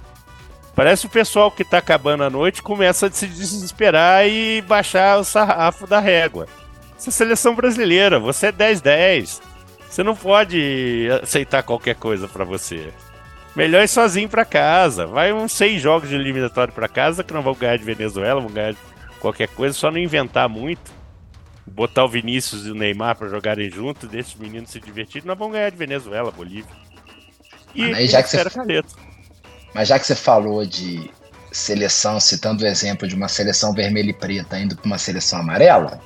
Parece 0.74 1.06
o 1.06 1.10
pessoal 1.10 1.50
que 1.50 1.64
tá 1.64 1.78
acabando 1.78 2.24
a 2.24 2.30
noite 2.30 2.62
começa 2.62 3.06
a 3.06 3.10
se 3.10 3.26
desesperar 3.26 4.26
e 4.26 4.60
baixar 4.62 5.18
o 5.18 5.24
sarrafo 5.24 5.86
da 5.86 6.00
régua. 6.00 6.46
Essa 6.96 7.10
seleção 7.10 7.54
brasileira, 7.54 8.18
você 8.18 8.46
é 8.46 8.52
10-10. 8.52 9.40
Você 9.88 10.02
não 10.02 10.16
pode 10.16 11.08
aceitar 11.22 11.62
qualquer 11.62 11.94
coisa 11.94 12.26
para 12.26 12.44
você. 12.44 12.92
Melhor 13.54 13.82
ir 13.82 13.88
sozinho 13.88 14.28
para 14.28 14.44
casa. 14.44 15.06
Vai 15.06 15.32
uns 15.32 15.52
seis 15.52 15.80
jogos 15.80 16.08
de 16.08 16.14
eliminatório 16.14 16.72
para 16.72 16.88
casa 16.88 17.22
que 17.22 17.32
não 17.32 17.42
vão 17.42 17.54
ganhar 17.54 17.76
de 17.76 17.84
Venezuela, 17.84 18.40
vão 18.40 18.50
ganhar 18.50 18.72
de 18.72 18.78
qualquer 19.20 19.48
coisa, 19.48 19.74
só 19.74 19.90
não 19.90 19.98
inventar 19.98 20.48
muito. 20.48 20.92
Botar 21.66 22.04
o 22.04 22.08
Vinícius 22.08 22.66
e 22.66 22.70
o 22.70 22.74
Neymar 22.74 23.16
para 23.16 23.28
jogarem 23.28 23.70
junto, 23.70 24.06
deixa 24.06 24.30
os 24.30 24.34
meninos 24.34 24.70
se 24.70 24.78
divertirem, 24.78 25.26
nós 25.26 25.38
vamos 25.38 25.54
ganhar 25.54 25.70
de 25.70 25.76
Venezuela, 25.76 26.30
Bolívia. 26.30 26.70
E 27.74 27.84
Aí, 27.92 28.06
já 28.06 28.22
que 28.22 28.28
você... 28.28 28.44
Mas 29.72 29.88
já 29.88 29.98
que 29.98 30.06
você 30.06 30.14
falou 30.14 30.64
de 30.66 31.10
seleção, 31.50 32.20
citando 32.20 32.64
o 32.64 32.66
exemplo 32.66 33.08
de 33.08 33.14
uma 33.14 33.28
seleção 33.28 33.72
vermelha 33.72 34.10
e 34.10 34.14
preta 34.14 34.58
indo 34.58 34.76
para 34.76 34.86
uma 34.86 34.98
seleção 34.98 35.40
amarela, 35.40 36.00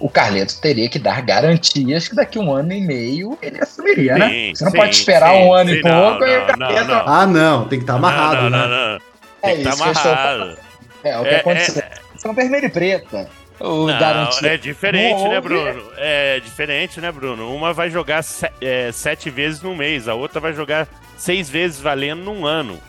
o 0.00 0.08
Carleto 0.08 0.58
teria 0.60 0.88
que 0.88 0.98
dar 0.98 1.20
garantias 1.20 2.08
que 2.08 2.16
daqui 2.16 2.38
um 2.38 2.50
ano 2.50 2.72
e 2.72 2.80
meio 2.80 3.38
ele 3.42 3.60
assumiria, 3.60 4.16
né? 4.16 4.28
sim, 4.28 4.48
né? 4.48 4.54
Você 4.54 4.64
não 4.64 4.70
sim, 4.72 4.78
pode 4.78 4.96
esperar 4.96 5.30
sim, 5.30 5.42
um 5.42 5.52
ano 5.52 5.70
e 5.70 5.82
pouco 5.82 6.20
não, 6.20 6.26
e 6.26 6.38
o 6.38 6.46
Carleto. 6.46 6.86
Não, 6.86 7.04
Ah, 7.06 7.26
não, 7.26 7.68
tem 7.68 7.78
que 7.78 7.84
estar 7.84 7.92
tá 7.92 7.98
amarrado, 7.98 8.50
não, 8.50 8.68
né? 8.68 8.98
É 9.42 9.54
isso 9.54 9.64
tá 9.64 9.72
amarrado. 9.72 10.58
É, 11.04 11.18
o 11.18 11.22
que 11.22 11.28
é, 11.28 11.36
aconteceu. 11.36 11.82
É, 11.82 11.90
São 12.16 12.34
vermelho 12.34 12.66
e 12.66 12.70
preta. 12.70 13.28
O 13.60 13.86
não, 13.88 14.48
é 14.48 14.56
diferente, 14.56 15.22
né, 15.28 15.38
Bruno? 15.38 15.92
É 15.98 16.40
diferente, 16.40 16.98
né, 16.98 17.12
Bruno? 17.12 17.54
Uma 17.54 17.74
vai 17.74 17.90
jogar 17.90 18.24
é, 18.58 18.90
sete 18.90 19.28
vezes 19.28 19.60
no 19.60 19.76
mês, 19.76 20.08
a 20.08 20.14
outra 20.14 20.40
vai 20.40 20.54
jogar 20.54 20.88
seis 21.18 21.50
vezes 21.50 21.78
valendo 21.78 22.22
num 22.22 22.46
ano. 22.46 22.80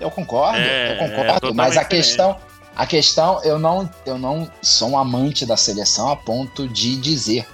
Eu 0.00 0.08
concordo, 0.08 0.56
é, 0.56 0.92
eu 0.92 1.08
concordo, 1.08 1.48
é 1.48 1.52
mas 1.52 1.76
a 1.76 1.84
questão, 1.84 2.36
a 2.80 2.86
questão, 2.86 3.44
eu 3.44 3.58
não, 3.58 3.90
eu 4.06 4.18
não 4.18 4.50
sou 4.62 4.92
um 4.92 4.98
amante 4.98 5.44
da 5.44 5.54
seleção 5.54 6.08
a 6.08 6.16
ponto 6.16 6.66
de 6.66 6.96
dizer. 6.96 7.46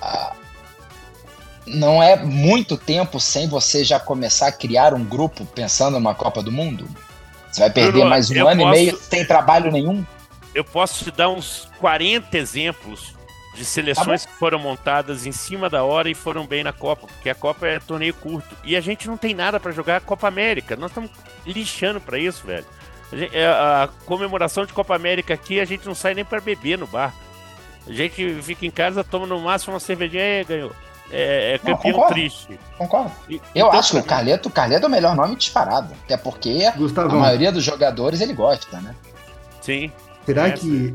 Ah, 0.00 0.32
não 1.66 2.00
é 2.00 2.14
muito 2.14 2.76
tempo 2.76 3.18
sem 3.18 3.48
você 3.48 3.82
já 3.82 3.98
começar 3.98 4.46
a 4.46 4.52
criar 4.52 4.94
um 4.94 5.04
grupo 5.04 5.44
pensando 5.44 5.94
numa 5.94 6.14
Copa 6.14 6.44
do 6.44 6.52
Mundo? 6.52 6.88
Você 7.50 7.62
vai 7.62 7.70
perder 7.70 7.90
Bruno, 7.90 8.08
mais 8.08 8.30
um 8.30 8.46
ano 8.46 8.60
posso, 8.60 8.60
e 8.60 8.70
meio 8.70 8.96
sem 8.96 9.26
trabalho 9.26 9.72
nenhum? 9.72 10.06
Eu 10.54 10.62
posso 10.62 11.02
te 11.02 11.10
dar 11.10 11.28
uns 11.28 11.68
40 11.80 12.38
exemplos 12.38 13.16
de 13.56 13.64
seleções 13.64 14.24
tá 14.24 14.30
que 14.30 14.38
foram 14.38 14.60
montadas 14.60 15.26
em 15.26 15.32
cima 15.32 15.68
da 15.68 15.82
hora 15.82 16.08
e 16.08 16.14
foram 16.14 16.46
bem 16.46 16.62
na 16.62 16.72
Copa, 16.72 17.08
porque 17.08 17.28
a 17.28 17.34
Copa 17.34 17.66
é 17.66 17.80
torneio 17.80 18.14
curto. 18.14 18.56
E 18.62 18.76
a 18.76 18.80
gente 18.80 19.08
não 19.08 19.16
tem 19.16 19.34
nada 19.34 19.58
para 19.58 19.72
jogar 19.72 19.96
a 19.96 20.00
Copa 20.00 20.28
América. 20.28 20.76
Nós 20.76 20.92
estamos 20.92 21.10
lixando 21.44 22.00
para 22.00 22.16
isso, 22.16 22.46
velho. 22.46 22.64
A, 23.12 23.36
é, 23.36 23.46
a, 23.46 23.88
comemoração 24.04 24.64
de 24.64 24.72
Copa 24.72 24.94
América 24.94 25.34
aqui, 25.34 25.60
a 25.60 25.64
gente 25.64 25.86
não 25.86 25.94
sai 25.94 26.14
nem 26.14 26.24
para 26.24 26.40
beber 26.40 26.78
no 26.78 26.86
bar. 26.86 27.14
A 27.86 27.92
gente 27.92 28.42
fica 28.42 28.66
em 28.66 28.70
casa, 28.70 29.02
toma 29.02 29.26
no 29.26 29.40
máximo 29.40 29.74
uma 29.74 29.80
cervejinha 29.80 30.40
e 30.40 30.44
ganhou. 30.44 30.72
É, 31.10 31.54
é 31.54 31.58
campeão 31.58 31.74
não, 31.74 31.92
concordo, 31.92 32.14
triste. 32.14 32.60
Concordo. 32.76 33.12
E, 33.28 33.36
Eu 33.54 33.66
então, 33.66 33.78
acho 33.78 33.92
que 33.92 33.98
o 33.98 34.04
Carleto, 34.04 34.48
o 34.48 34.52
Carleto 34.52 34.84
é 34.84 34.88
o 34.88 34.90
melhor 34.90 35.16
nome 35.16 35.36
disparado. 35.36 35.94
Até 36.04 36.16
porque 36.16 36.70
Gustavão. 36.72 37.16
a 37.16 37.20
maioria 37.20 37.50
dos 37.50 37.64
jogadores 37.64 38.20
ele 38.20 38.34
gosta, 38.34 38.78
né? 38.80 38.94
Sim. 39.62 39.90
Será 40.26 40.48
é, 40.48 40.50
que 40.50 40.92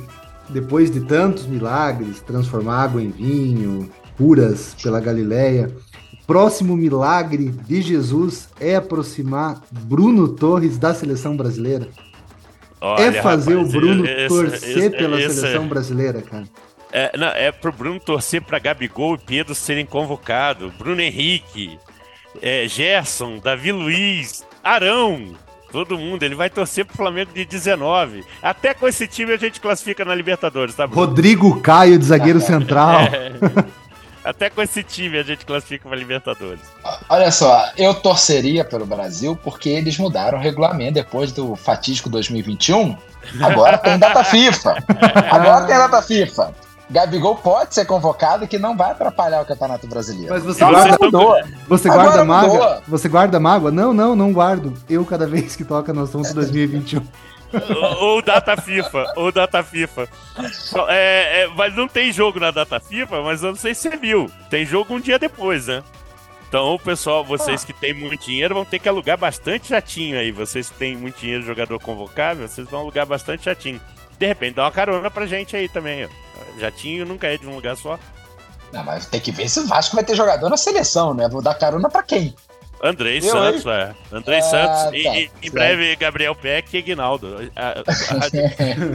depois 0.50 0.92
de 0.92 1.02
tantos 1.02 1.48
milagres, 1.48 2.22
transformar 2.22 2.84
água 2.84 3.02
em 3.02 3.10
vinho, 3.10 3.92
curas 4.18 4.76
pela 4.82 5.00
Galileia, 5.00 5.72
próximo 6.26 6.76
milagre 6.76 7.50
de 7.50 7.82
Jesus 7.82 8.50
é 8.60 8.76
aproximar 8.76 9.62
Bruno 9.72 10.28
Torres 10.28 10.78
da 10.78 10.94
seleção 10.94 11.36
brasileira? 11.36 11.88
Olha, 12.80 13.04
é 13.04 13.22
fazer 13.22 13.56
rapaz, 13.56 13.74
o 13.74 13.80
Bruno 13.80 14.06
esse, 14.06 14.28
torcer 14.28 14.78
esse, 14.78 14.90
pela 14.90 15.22
esse, 15.22 15.36
seleção 15.36 15.68
brasileira, 15.68 16.22
cara. 16.22 16.44
É, 16.92 17.18
não, 17.18 17.28
é 17.28 17.52
pro 17.52 17.72
Bruno 17.72 18.00
torcer 18.00 18.42
para 18.42 18.60
Gabigol 18.60 19.16
e 19.16 19.18
Pedro 19.18 19.56
serem 19.56 19.86
convocados. 19.86 20.72
Bruno 20.76 21.02
Henrique, 21.02 21.80
é, 22.42 22.68
Gerson, 22.68 23.40
Davi 23.40 23.72
Luiz, 23.72 24.46
Arão. 24.64 25.34
Todo 25.72 25.98
mundo, 25.98 26.22
ele 26.22 26.36
vai 26.36 26.52
torcer 26.52 26.86
pro 26.86 26.96
Flamengo 26.96 27.32
de 27.34 27.46
19. 27.46 28.24
Até 28.44 28.76
com 28.76 28.88
esse 28.88 29.08
time 29.08 29.34
a 29.34 29.38
gente 29.38 29.60
classifica 29.60 30.06
na 30.06 30.14
Libertadores, 30.14 30.76
tá? 30.76 30.86
Bruno? 30.86 31.08
Rodrigo 31.08 31.62
Caio, 31.62 31.98
de 31.98 32.06
zagueiro 32.06 32.40
central. 32.40 33.00
É. 33.12 33.83
Até 34.24 34.50
com 34.50 34.62
esse 34.62 34.82
time 34.84 35.18
a 35.18 35.24
gente 35.24 35.46
classifica 35.46 35.88
para 35.90 35.98
Libertadores. 35.98 36.62
Olha 37.10 37.30
só, 37.32 37.70
eu 37.78 37.94
torceria 37.94 38.64
pelo 38.64 38.86
Brasil 38.86 39.38
porque 39.44 39.70
eles 39.70 39.98
mudaram 39.98 40.38
o 40.38 40.42
regulamento 40.42 40.94
depois 40.94 41.32
do 41.32 41.56
fatídico 41.56 42.10
2021. 42.10 42.96
Agora 43.42 43.78
tem 43.78 43.98
data 44.00 44.24
FIFA. 44.26 44.76
Agora 45.32 45.66
tem 45.66 45.76
data 45.76 46.02
FIFA. 46.02 46.54
Gabigol 46.90 47.36
pode 47.38 47.74
ser 47.74 47.86
convocado 47.86 48.48
que 48.48 48.60
não 48.60 48.78
vai 48.78 48.92
atrapalhar 48.92 49.42
o 49.42 49.46
Campeonato 49.46 49.88
Brasileiro. 49.88 50.32
Mas 50.34 50.44
você 50.44 50.64
Agora 50.64 50.90
guarda, 50.90 51.06
mudou. 51.06 51.36
você 51.68 51.90
Agora 51.90 52.04
guarda 52.04 52.26
mágoa? 52.26 52.54
mudou. 52.54 52.84
Você 52.88 53.10
guarda 53.10 53.40
mágoa? 53.40 53.72
Não, 53.72 53.94
não, 53.94 54.16
não 54.16 54.32
guardo. 54.32 54.74
Eu, 54.90 55.04
cada 55.06 55.26
vez 55.26 55.56
que 55.56 55.64
toca 55.64 55.92
no 55.94 56.04
assunto 56.04 56.34
2021. 56.34 57.02
ou, 58.00 58.22
data 58.22 58.56
FIFA, 58.58 59.14
ou 59.16 59.32
data 59.32 59.64
FIFA. 59.64 60.08
É, 60.90 61.42
é, 61.42 61.48
mas 61.56 61.76
não 61.76 61.88
tem 61.88 62.12
jogo 62.12 62.40
na 62.40 62.52
data 62.52 62.80
FIFA, 62.80 63.22
mas 63.22 63.44
eu 63.44 63.50
não 63.50 63.56
sei 63.56 63.74
se 63.74 63.82
você 63.90 63.98
viu. 63.98 64.30
Tem 64.50 64.66
jogo 64.66 64.94
um 64.96 65.00
dia 65.00 65.20
depois, 65.20 65.68
né? 65.68 65.84
Então, 66.48 66.78
pessoal, 66.78 67.24
vocês 67.24 67.64
que 67.64 67.74
têm 67.74 67.94
muito 67.94 68.26
dinheiro 68.26 68.54
vão 68.54 68.64
ter 68.64 68.78
que 68.78 68.88
alugar 68.88 69.18
bastante 69.18 69.70
jatinho 69.70 70.20
aí. 70.20 70.32
Vocês 70.32 70.70
que 70.70 70.78
têm 70.78 70.96
muito 70.96 71.20
dinheiro 71.20 71.44
jogador 71.44 71.80
convocável, 71.80 72.48
vocês 72.48 72.68
vão 72.68 72.82
alugar 72.82 73.08
bastante 73.08 73.46
jatinho. 73.46 73.82
De 74.20 74.28
repente, 74.28 74.56
dá 74.56 74.64
uma 74.64 74.72
carona 74.72 75.10
pra 75.10 75.26
gente 75.26 75.56
aí 75.56 75.68
também. 75.68 76.06
ó. 76.06 76.60
Jatinho 76.60 77.06
nunca 77.06 77.28
é 77.28 77.38
de 77.38 77.48
um 77.48 77.56
lugar 77.56 77.76
só. 77.76 77.98
Não, 78.72 78.84
mas 78.84 79.06
tem 79.06 79.20
que 79.20 79.32
ver 79.32 79.50
se 79.50 79.60
o 79.60 79.68
Vasco 79.68 79.96
vai 79.96 80.04
ter 80.04 80.16
jogador 80.16 80.50
na 80.50 80.58
seleção, 80.58 81.14
né? 81.14 81.28
Vou 81.28 81.42
dar 81.42 81.56
carona 81.56 81.90
pra 81.90 82.04
quem? 82.04 82.36
Andrei 82.84 83.20
Eu, 83.20 83.22
Santos, 83.24 83.66
é. 83.66 83.94
Andrei 84.12 84.40
Ah, 84.40 84.42
Santos. 84.42 84.84
tá, 84.84 84.98
E, 84.98 85.24
e- 85.24 85.30
em 85.48 85.50
breve, 85.50 85.96
Gabriel 85.96 86.36
Peck 86.36 86.76
e 86.76 86.80
Aguinaldo. 86.80 87.50
A- 87.56 87.76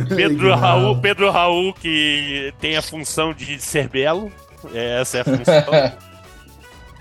Pedro 0.15 0.55
Raul, 0.55 0.99
Pedro 1.01 1.31
Raul, 1.31 1.73
que 1.73 2.53
tem 2.61 2.77
a 2.77 2.83
função 2.83 3.33
de 3.33 3.59
ser 3.59 3.89
belo. 3.89 4.31
Essa 4.75 5.19
é 5.19 5.21
a 5.23 5.25
função. 5.25 5.99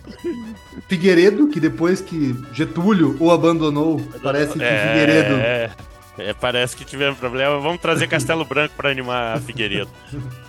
Figueiredo, 0.88 1.50
que 1.50 1.60
depois 1.60 2.00
que 2.00 2.34
Getúlio 2.54 3.18
o 3.20 3.30
abandonou, 3.32 4.00
parece 4.24 4.54
que 4.54 4.64
É, 4.64 4.88
Figueiredo. 4.88 5.36
é, 5.36 5.70
é, 6.20 6.34
parece 6.34 6.78
que 6.78 6.86
tivemos 6.86 7.20
problema. 7.20 7.60
Vamos 7.60 7.82
trazer 7.82 8.08
Castelo 8.08 8.46
Branco 8.46 8.74
para 8.78 8.90
animar 8.90 9.36
a 9.36 9.40
Figueiredo. 9.42 9.90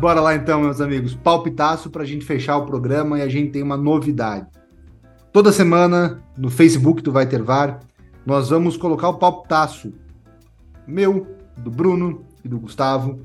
Bora 0.00 0.18
lá 0.18 0.34
então, 0.34 0.62
meus 0.62 0.80
amigos. 0.80 1.14
Palpitaço 1.14 1.90
pra 1.90 2.06
gente 2.06 2.24
fechar 2.24 2.56
o 2.56 2.64
programa 2.64 3.18
e 3.18 3.22
a 3.22 3.28
gente 3.28 3.50
tem 3.50 3.62
uma 3.62 3.76
novidade. 3.76 4.46
Toda 5.30 5.52
semana, 5.52 6.22
no 6.38 6.48
Facebook 6.48 7.02
do 7.02 7.12
Vai 7.12 7.26
Ter 7.26 7.42
VAR, 7.42 7.80
nós 8.24 8.48
vamos 8.48 8.78
colocar 8.78 9.10
o 9.10 9.18
palpitaço 9.18 9.92
meu, 10.86 11.26
do 11.58 11.70
Bruno 11.70 12.24
e 12.42 12.48
do 12.48 12.58
Gustavo, 12.58 13.20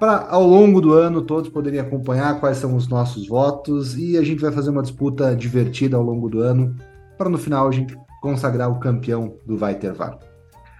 para 0.00 0.26
ao 0.30 0.46
longo 0.46 0.80
do 0.80 0.94
ano 0.94 1.20
todos 1.20 1.50
poderem 1.50 1.78
acompanhar 1.78 2.40
quais 2.40 2.56
são 2.56 2.74
os 2.74 2.88
nossos 2.88 3.28
votos 3.28 3.98
e 3.98 4.16
a 4.16 4.22
gente 4.22 4.40
vai 4.40 4.50
fazer 4.50 4.70
uma 4.70 4.82
disputa 4.82 5.36
divertida 5.36 5.98
ao 5.98 6.02
longo 6.02 6.30
do 6.30 6.40
ano 6.40 6.74
para 7.18 7.28
no 7.28 7.36
final 7.36 7.68
a 7.68 7.72
gente 7.72 7.94
consagrar 8.22 8.70
o 8.70 8.80
campeão 8.80 9.36
do 9.44 9.58
Vai 9.58 9.74
Ter 9.74 9.92
VAR. 9.92 10.18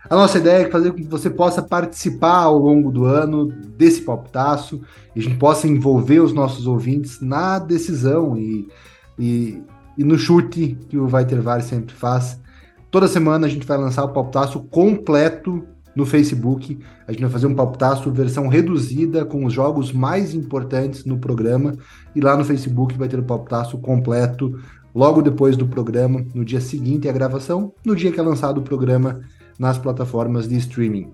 A 0.08 0.14
nossa 0.14 0.38
ideia 0.38 0.66
é 0.66 0.70
fazer 0.70 0.92
com 0.92 0.98
que 0.98 1.04
você 1.04 1.28
possa 1.28 1.60
participar 1.60 2.42
ao 2.42 2.58
longo 2.58 2.92
do 2.92 3.04
ano 3.04 3.46
desse 3.76 4.02
palpitaço 4.02 4.80
e 5.14 5.20
a 5.20 5.22
gente 5.22 5.36
possa 5.36 5.66
envolver 5.66 6.20
os 6.20 6.32
nossos 6.32 6.66
ouvintes 6.66 7.20
na 7.20 7.58
decisão 7.58 8.36
e, 8.36 8.68
e, 9.18 9.60
e 9.98 10.04
no 10.04 10.16
chute 10.16 10.78
que 10.88 10.96
o 10.96 11.08
Vai 11.08 11.24
Ter 11.24 11.40
VAR 11.40 11.60
sempre 11.60 11.92
faz. 11.92 12.40
Toda 12.88 13.08
semana 13.08 13.46
a 13.46 13.50
gente 13.50 13.66
vai 13.66 13.76
lançar 13.76 14.04
o 14.04 14.12
palpitaço 14.12 14.60
completo 14.64 15.66
no 15.96 16.06
Facebook. 16.06 16.78
A 17.08 17.10
gente 17.10 17.22
vai 17.22 17.30
fazer 17.30 17.48
um 17.48 17.54
palpitaço 17.54 18.12
versão 18.12 18.46
reduzida 18.46 19.24
com 19.24 19.44
os 19.44 19.52
jogos 19.52 19.92
mais 19.92 20.34
importantes 20.34 21.04
no 21.04 21.18
programa 21.18 21.74
e 22.14 22.20
lá 22.20 22.36
no 22.36 22.44
Facebook 22.44 22.96
vai 22.96 23.08
ter 23.08 23.18
o 23.18 23.24
palpitaço 23.24 23.76
completo 23.78 24.56
logo 24.94 25.20
depois 25.20 25.56
do 25.56 25.66
programa, 25.66 26.24
no 26.32 26.44
dia 26.44 26.60
seguinte 26.60 27.08
à 27.08 27.12
gravação, 27.12 27.74
no 27.84 27.96
dia 27.96 28.12
que 28.12 28.20
é 28.20 28.22
lançado 28.22 28.58
o 28.58 28.62
programa 28.62 29.20
nas 29.58 29.78
plataformas 29.78 30.48
de 30.48 30.56
streaming. 30.56 31.12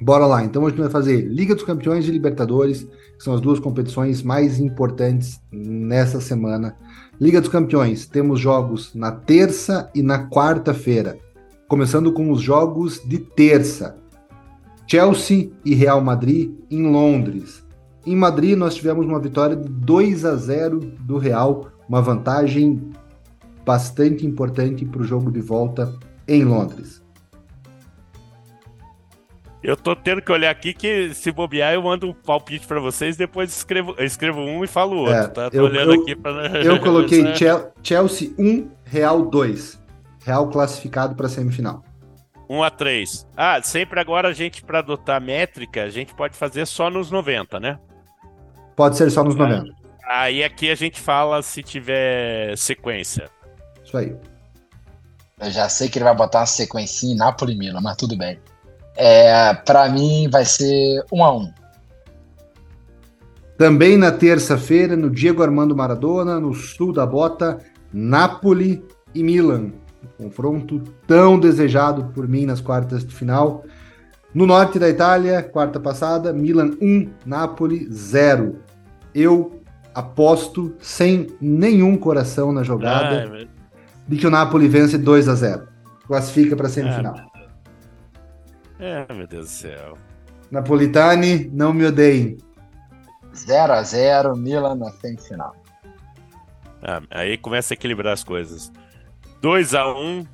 Bora 0.00 0.26
lá, 0.26 0.44
então 0.44 0.66
a 0.66 0.68
gente 0.68 0.80
vai 0.80 0.90
fazer 0.90 1.20
Liga 1.20 1.54
dos 1.54 1.62
Campeões 1.62 2.08
e 2.08 2.10
Libertadores, 2.10 2.82
que 2.82 3.22
são 3.22 3.34
as 3.34 3.40
duas 3.40 3.60
competições 3.60 4.22
mais 4.22 4.58
importantes 4.58 5.40
nessa 5.52 6.20
semana. 6.20 6.76
Liga 7.20 7.40
dos 7.40 7.50
Campeões, 7.50 8.04
temos 8.06 8.40
jogos 8.40 8.92
na 8.94 9.12
terça 9.12 9.88
e 9.94 10.02
na 10.02 10.28
quarta-feira. 10.28 11.18
Começando 11.68 12.12
com 12.12 12.32
os 12.32 12.40
jogos 12.40 13.00
de 13.06 13.18
terça. 13.18 13.96
Chelsea 14.88 15.52
e 15.64 15.72
Real 15.72 16.00
Madrid 16.00 16.50
em 16.68 16.82
Londres. 16.90 17.64
Em 18.04 18.16
Madrid 18.16 18.58
nós 18.58 18.74
tivemos 18.74 19.06
uma 19.06 19.20
vitória 19.20 19.54
de 19.54 19.68
2 19.68 20.24
a 20.24 20.34
0 20.34 20.80
do 21.00 21.16
Real, 21.16 21.70
uma 21.88 22.02
vantagem 22.02 22.90
bastante 23.64 24.26
importante 24.26 24.84
para 24.84 25.02
o 25.02 25.04
jogo 25.04 25.30
de 25.30 25.40
volta 25.40 25.94
em 26.26 26.42
Londres. 26.42 27.02
Eu 29.62 29.76
tô 29.76 29.94
tendo 29.94 30.20
que 30.20 30.32
olhar 30.32 30.50
aqui 30.50 30.74
que 30.74 31.14
se 31.14 31.30
bobear 31.30 31.72
eu 31.72 31.82
mando 31.82 32.08
um 32.08 32.12
palpite 32.12 32.66
para 32.66 32.80
vocês, 32.80 33.16
depois 33.16 33.56
escrevo, 33.56 33.94
eu 33.96 34.04
escrevo 34.04 34.40
um 34.40 34.64
e 34.64 34.66
falo 34.66 34.96
o 34.96 35.00
outro, 35.00 35.14
É, 35.14 35.28
tá? 35.28 35.50
Tô 35.50 35.56
eu- 35.56 35.64
olhando 35.64 35.94
eu- 35.94 36.02
aqui 36.02 36.16
para 36.16 36.62
Eu 36.64 36.80
coloquei 36.80 37.32
Chel- 37.36 37.72
Chelsea 37.82 38.32
1, 38.38 38.68
Real 38.84 39.22
2. 39.24 39.80
Real 40.24 40.48
classificado 40.48 41.14
para 41.14 41.28
semifinal. 41.28 41.84
1 42.50 42.62
a 42.62 42.70
3. 42.70 43.26
Ah, 43.36 43.62
sempre 43.62 44.00
agora 44.00 44.28
a 44.28 44.32
gente, 44.32 44.62
para 44.64 44.80
adotar 44.80 45.20
métrica, 45.20 45.84
a 45.84 45.88
gente 45.88 46.12
pode 46.12 46.36
fazer 46.36 46.66
só 46.66 46.90
nos 46.90 47.10
90, 47.10 47.60
né? 47.60 47.78
Pode 48.74 48.96
ser 48.96 49.10
só 49.10 49.22
nos 49.22 49.36
90. 49.36 49.72
Aí 50.04 50.42
aqui 50.42 50.70
a 50.70 50.74
gente 50.74 51.00
fala 51.00 51.40
se 51.40 51.62
tiver 51.62 52.56
sequência. 52.58 53.30
Isso 53.84 53.96
aí. 53.96 54.14
Eu 55.40 55.50
já 55.50 55.68
sei 55.68 55.88
que 55.88 55.98
ele 55.98 56.04
vai 56.04 56.14
botar 56.14 56.40
uma 56.40 56.46
sequencinha 56.46 57.14
em 57.14 57.16
Napoli 57.16 57.56
Milan, 57.56 57.80
mas 57.80 57.96
tudo 57.96 58.16
bem. 58.16 58.38
É, 58.96 59.54
para 59.54 59.88
mim 59.88 60.28
vai 60.30 60.44
ser 60.44 61.02
um 61.12 61.24
a 61.24 61.34
um. 61.36 61.50
Também 63.56 63.96
na 63.96 64.10
terça-feira, 64.10 64.96
no 64.96 65.08
Diego 65.10 65.42
Armando 65.42 65.76
Maradona, 65.76 66.40
no 66.40 66.52
sul 66.54 66.92
da 66.92 67.06
bota, 67.06 67.58
Napoli 67.92 68.84
e 69.14 69.22
Milan. 69.22 69.72
Um 70.18 70.24
confronto 70.24 70.80
tão 71.06 71.38
desejado 71.38 72.06
por 72.12 72.26
mim 72.26 72.44
nas 72.44 72.60
quartas 72.60 73.04
de 73.04 73.14
final. 73.14 73.64
No 74.34 74.46
norte 74.46 74.78
da 74.78 74.88
Itália, 74.88 75.42
quarta 75.42 75.78
passada, 75.78 76.32
Milan 76.32 76.72
1, 76.80 77.08
Napoli 77.24 77.86
0. 77.92 78.56
Eu 79.14 79.62
aposto 79.94 80.74
sem 80.80 81.28
nenhum 81.40 81.96
coração 81.96 82.50
na 82.50 82.62
jogada 82.62 83.24
Ah, 83.24 83.28
mas- 83.30 83.46
de 84.08 84.16
que 84.16 84.26
o 84.26 84.30
Napoli 84.30 84.66
vence 84.68 84.96
2 84.98 85.28
a 85.28 85.34
0. 85.34 85.68
Classifica 86.06 86.56
para 86.56 86.66
a 86.66 86.70
semifinal. 86.70 87.14
é, 87.14 87.31
meu 89.14 89.26
Deus 89.26 89.46
do 89.46 89.50
céu. 89.50 89.98
Napolitani, 90.50 91.48
não 91.52 91.72
me 91.72 91.86
odeiem. 91.86 92.36
0 93.34 93.72
a 93.72 93.82
0 93.82 94.36
Milan 94.36 94.74
na 94.74 94.90
semifinal. 94.90 95.54
Ah, 96.82 97.00
aí 97.10 97.38
começa 97.38 97.72
a 97.72 97.76
equilibrar 97.76 98.12
as 98.12 98.24
coisas. 98.24 98.72
2 99.40 99.74
a 99.74 99.88
1 99.88 100.26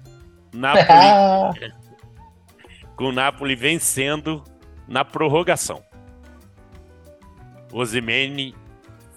Napoli, 0.53 1.73
com 2.97 3.05
o 3.05 3.13
Napoli 3.13 3.55
vencendo 3.55 4.43
na 4.89 5.05
prorrogação. 5.05 5.83
Osimene 7.73 8.55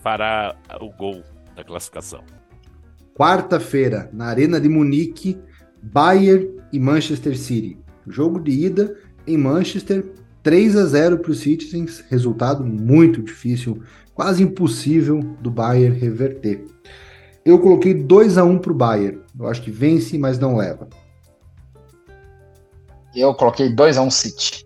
fará 0.04 0.56
o 0.82 0.90
gol 0.92 1.24
da 1.56 1.64
classificação. 1.64 2.24
Quarta-feira, 3.16 4.10
na 4.12 4.26
Arena 4.26 4.60
de 4.60 4.68
Munique, 4.68 5.42
Bayern 5.82 6.50
e 6.72 6.80
Manchester 6.80 7.38
City. 7.38 7.80
Jogo 8.08 8.40
de 8.40 8.52
ida 8.52 8.98
em 9.28 9.38
Manchester, 9.38 10.06
3 10.44 10.76
a 10.76 10.86
0 10.86 11.20
para 11.20 11.32
os 11.32 11.40
Citizens, 11.40 12.04
resultado 12.10 12.64
muito 12.64 13.22
difícil, 13.22 13.82
quase 14.14 14.44
impossível 14.44 15.20
do 15.40 15.52
Bayern 15.52 15.98
reverter. 15.98 16.66
Eu 17.44 17.60
coloquei 17.60 17.94
2 17.94 18.38
a 18.38 18.44
1 18.44 18.60
para 18.60 18.72
o 18.72 18.76
Bayern. 18.76 19.20
Eu 19.40 19.48
acho 19.48 19.62
que 19.62 19.72
vence, 19.72 20.18
mas 20.18 20.38
não 20.38 20.56
leva. 20.56 20.88
eu 23.16 23.34
coloquei 23.34 23.74
2 23.74 23.98
a 23.98 24.02
1 24.04 24.12
City. 24.12 24.66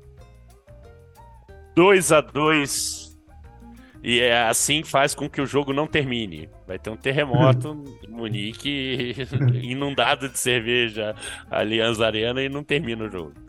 2 1.76 2.12
a 2.12 2.22
2 2.22 3.18
E 4.02 4.20
é 4.22 4.48
assim 4.48 4.84
faz 4.84 5.14
com 5.14 5.30
que 5.30 5.42
o 5.42 5.46
jogo 5.46 5.74
não 5.74 5.88
termine. 5.88 6.50
Vai 6.68 6.78
ter 6.78 6.90
um 6.90 6.98
terremoto 6.98 7.84
em 8.06 8.12
Munique, 8.12 9.14
inundado 9.64 10.30
de 10.30 10.38
cerveja, 10.38 11.16
Allianz 11.50 12.02
Arena, 12.02 12.42
e 12.42 12.50
não 12.50 12.64
termina 12.64 13.06
o 13.06 13.10
jogo. 13.10 13.45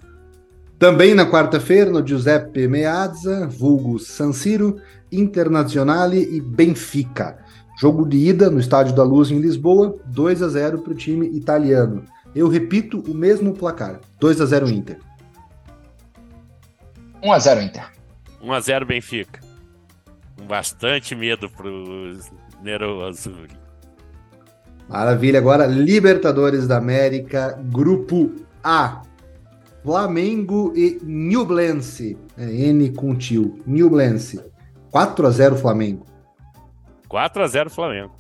Também 0.79 1.14
na 1.14 1.24
quarta-feira, 1.24 1.91
no 1.91 2.07
Giuseppe 2.07 2.68
Meazza, 2.68 3.47
vulgo 3.47 3.99
San 3.99 4.33
Siro, 4.33 4.77
Internazionale 5.11 6.18
e 6.18 6.41
Benfica. 6.41 7.39
Jogo 7.79 8.07
de 8.07 8.18
ida 8.18 8.51
no 8.51 8.61
Estádio 8.61 8.95
da 8.95 9.03
Luz 9.03 9.31
em 9.31 9.39
Lisboa, 9.39 9.99
2 10.07 10.43
a 10.43 10.49
0 10.49 10.83
para 10.83 10.93
o 10.93 10.97
time 10.97 11.27
italiano. 11.29 12.05
Eu 12.35 12.49
repito 12.49 13.03
o 13.11 13.14
mesmo 13.14 13.55
placar, 13.55 14.01
2 14.20 14.41
a 14.43 14.47
0 14.47 14.68
Inter. 14.68 14.99
1 17.22 17.33
a 17.33 17.39
0 17.39 17.62
Inter. 17.62 17.91
1 18.43 18.53
a 18.53 18.61
0 18.61 18.87
Benfica. 18.87 19.41
Com 20.39 20.47
bastante 20.47 21.14
medo 21.14 21.49
pros 21.49 22.31
Nero 22.62 23.03
Azul. 23.03 23.47
Maravilha, 24.89 25.39
agora 25.39 25.66
Libertadores 25.66 26.66
da 26.68 26.77
América, 26.77 27.59
grupo 27.64 28.31
A. 28.62 29.03
Flamengo 29.87 30.72
e 30.74 30.99
Nublense. 31.01 32.18
É, 32.37 32.45
N 32.45 32.91
com 32.91 33.14
tio. 33.14 33.57
Nublense. 33.64 34.41
4 34.91 35.24
a 35.24 35.30
0 35.30 35.57
Flamengo. 35.57 36.05
4 37.09 37.45
a 37.45 37.47
0 37.47 37.70
Flamengo. 37.70 38.12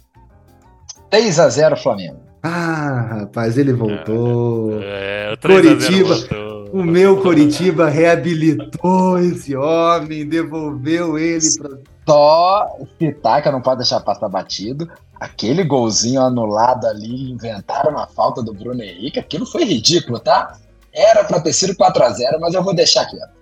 3 1.10 1.40
a 1.40 1.48
0 1.48 1.76
Flamengo. 1.76 2.20
Ah, 2.40 3.18
rapaz, 3.22 3.58
ele 3.58 3.72
voltou. 3.72 4.80
É, 4.80 5.32
o 5.32 5.36
3 5.36 5.60
Coritiba. 5.60 6.14
a 6.14 6.16
0 6.18 6.28
voltou. 6.28 6.56
O 6.72 6.84
meu 6.84 7.20
Coritiba 7.20 7.88
reabilitou 7.88 9.18
esse 9.18 9.56
homem, 9.56 10.24
devolveu 10.24 11.18
ele 11.18 11.46
para 11.58 11.78
Só 12.06 12.76
citar 12.96 13.42
que 13.42 13.48
eu 13.48 13.52
não 13.52 13.60
pode 13.60 13.78
deixar 13.78 13.98
passar 14.00 14.28
batido. 14.28 14.88
Aquele 15.18 15.64
golzinho 15.64 16.20
anulado 16.20 16.86
ali, 16.86 17.32
inventaram 17.32 17.90
uma 17.90 18.06
falta 18.06 18.40
do 18.40 18.54
Bruno 18.54 18.82
Henrique. 18.82 19.18
Aquilo 19.18 19.44
foi 19.46 19.64
ridículo, 19.64 20.20
tá? 20.20 20.58
Era 20.96 21.22
pra 21.24 21.40
ter 21.40 21.52
sido 21.52 21.74
4x0, 21.74 22.38
mas 22.40 22.54
eu 22.54 22.62
vou 22.62 22.74
deixar 22.74 23.02
aqui. 23.02 23.16
ó. 23.22 23.36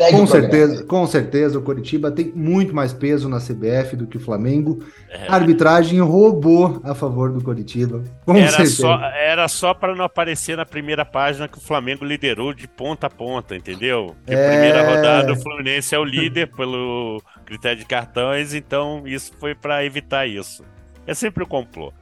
Segue 0.00 0.16
Com 0.16 0.26
certeza, 0.26 0.84
com 0.84 1.06
certeza, 1.06 1.58
o 1.58 1.62
Coritiba 1.62 2.10
tem 2.10 2.32
muito 2.34 2.74
mais 2.74 2.90
peso 2.90 3.28
na 3.28 3.36
CBF 3.38 3.96
do 3.96 4.06
que 4.06 4.16
o 4.16 4.20
Flamengo. 4.20 4.82
É. 5.10 5.26
A 5.28 5.34
arbitragem 5.34 6.00
roubou 6.00 6.80
a 6.82 6.94
favor 6.94 7.30
do 7.30 7.42
Coritiba. 7.44 8.02
Com 8.24 8.34
Era 8.34 8.48
certeza. 8.48 8.76
só, 8.76 8.94
era 9.12 9.46
só 9.46 9.74
para 9.74 9.94
não 9.94 10.02
aparecer 10.06 10.56
na 10.56 10.64
primeira 10.64 11.04
página 11.04 11.46
que 11.48 11.58
o 11.58 11.60
Flamengo 11.60 12.02
liderou 12.02 12.54
de 12.54 12.66
ponta 12.66 13.08
a 13.08 13.10
ponta, 13.10 13.54
entendeu? 13.54 14.16
Porque 14.24 14.32
É. 14.40 14.48
primeira 14.50 14.88
rodada 14.88 15.32
o 15.34 15.36
Fluminense 15.36 15.94
é 15.94 15.98
o 15.98 16.04
líder 16.04 16.46
pelo 16.56 17.20
critério 17.44 17.78
de 17.80 17.84
cartões, 17.84 18.54
então 18.54 19.02
isso 19.04 19.32
foi 19.38 19.54
para 19.54 19.84
evitar 19.84 20.26
isso. 20.26 20.64
É 21.06 21.12
sempre 21.12 21.44
o 21.44 21.46
complô. 21.46 21.92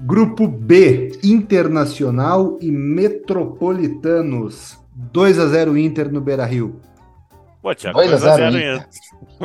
Grupo 0.00 0.46
B, 0.48 1.12
Internacional 1.22 2.58
e 2.60 2.70
Metropolitanos. 2.70 4.78
2 4.94 5.38
a 5.38 5.46
0 5.46 5.76
Inter 5.78 6.10
no 6.12 6.20
Beira-Rio. 6.20 6.80
Pô, 7.62 7.74
Thiago, 7.74 7.98
2 7.98 8.12
a 8.12 8.16
0 8.16 8.42
2x0 8.42 8.48
Inter. 8.48 8.86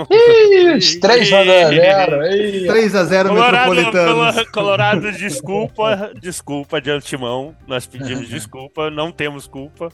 Ih, 0.09 0.73
os 0.77 0.95
3 0.95 1.33
a 1.33 1.43
0. 1.43 2.25
Ih, 2.25 2.65
3 2.67 2.95
a 2.95 3.03
0 3.03 3.29
Colorado, 3.29 3.75
Metropolitanos. 3.75 4.35
Colo- 4.35 4.51
Colorado, 4.51 5.11
desculpa, 5.11 6.11
desculpa 6.19 6.81
de 6.81 6.89
antemão. 6.91 7.55
Nós 7.67 7.85
pedimos 7.85 8.27
desculpa, 8.29 8.89
não 8.89 9.11
temos 9.11 9.45
culpa. 9.47 9.89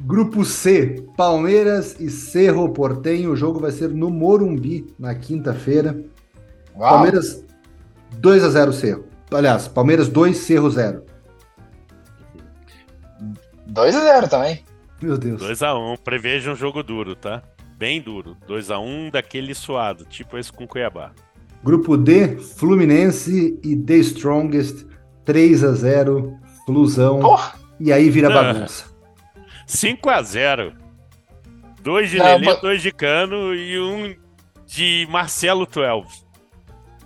Grupo 0.00 0.44
C, 0.44 1.04
Palmeiras 1.16 1.96
e 2.00 2.10
Cerro 2.10 2.68
Portenho. 2.70 3.30
O 3.32 3.36
jogo 3.36 3.60
vai 3.60 3.70
ser 3.70 3.88
no 3.88 4.10
Morumbi 4.10 4.86
na 4.98 5.14
quinta-feira. 5.14 5.96
Palmeiras 6.76 7.44
2 8.22 8.44
a 8.44 8.48
0 8.50 8.72
Cerro. 8.72 9.04
Aliás, 9.32 9.66
Palmeiras 9.66 10.08
2, 10.08 10.36
Cerro 10.36 10.70
0. 10.70 11.04
2 13.66 13.96
a 13.96 14.00
0 14.00 14.28
também. 14.28 14.64
Meu 15.00 15.18
Deus. 15.18 15.40
2x1, 15.42 15.98
preveja 15.98 16.52
um 16.52 16.54
jogo 16.56 16.82
duro, 16.82 17.16
tá? 17.16 17.42
Bem 17.76 18.00
duro. 18.00 18.36
2x1 18.46 19.10
daquele 19.10 19.54
suado, 19.54 20.04
tipo 20.04 20.38
esse 20.38 20.52
com 20.52 20.66
Cuiabá. 20.66 21.10
Grupo 21.64 21.96
D, 21.96 22.36
Fluminense 22.38 23.58
e 23.64 23.74
The 23.76 23.94
Strongest 23.96 24.86
3 25.24 25.64
a 25.64 25.72
0 25.72 26.38
Flusão. 26.64 27.18
Porra. 27.20 27.54
E 27.80 27.92
aí 27.92 28.08
vira 28.10 28.28
Ah. 28.28 28.52
bagunça. 28.52 28.84
5x0. 29.66 30.74
Dois 31.82 32.10
de 32.10 32.18
Não, 32.18 32.24
Lelê, 32.26 32.46
mas- 32.46 32.60
dois 32.60 32.80
de 32.82 32.92
Cano 32.92 33.52
e 33.54 33.80
um 33.80 34.14
de 34.66 35.06
Marcelo 35.10 35.66
12. 35.66 36.22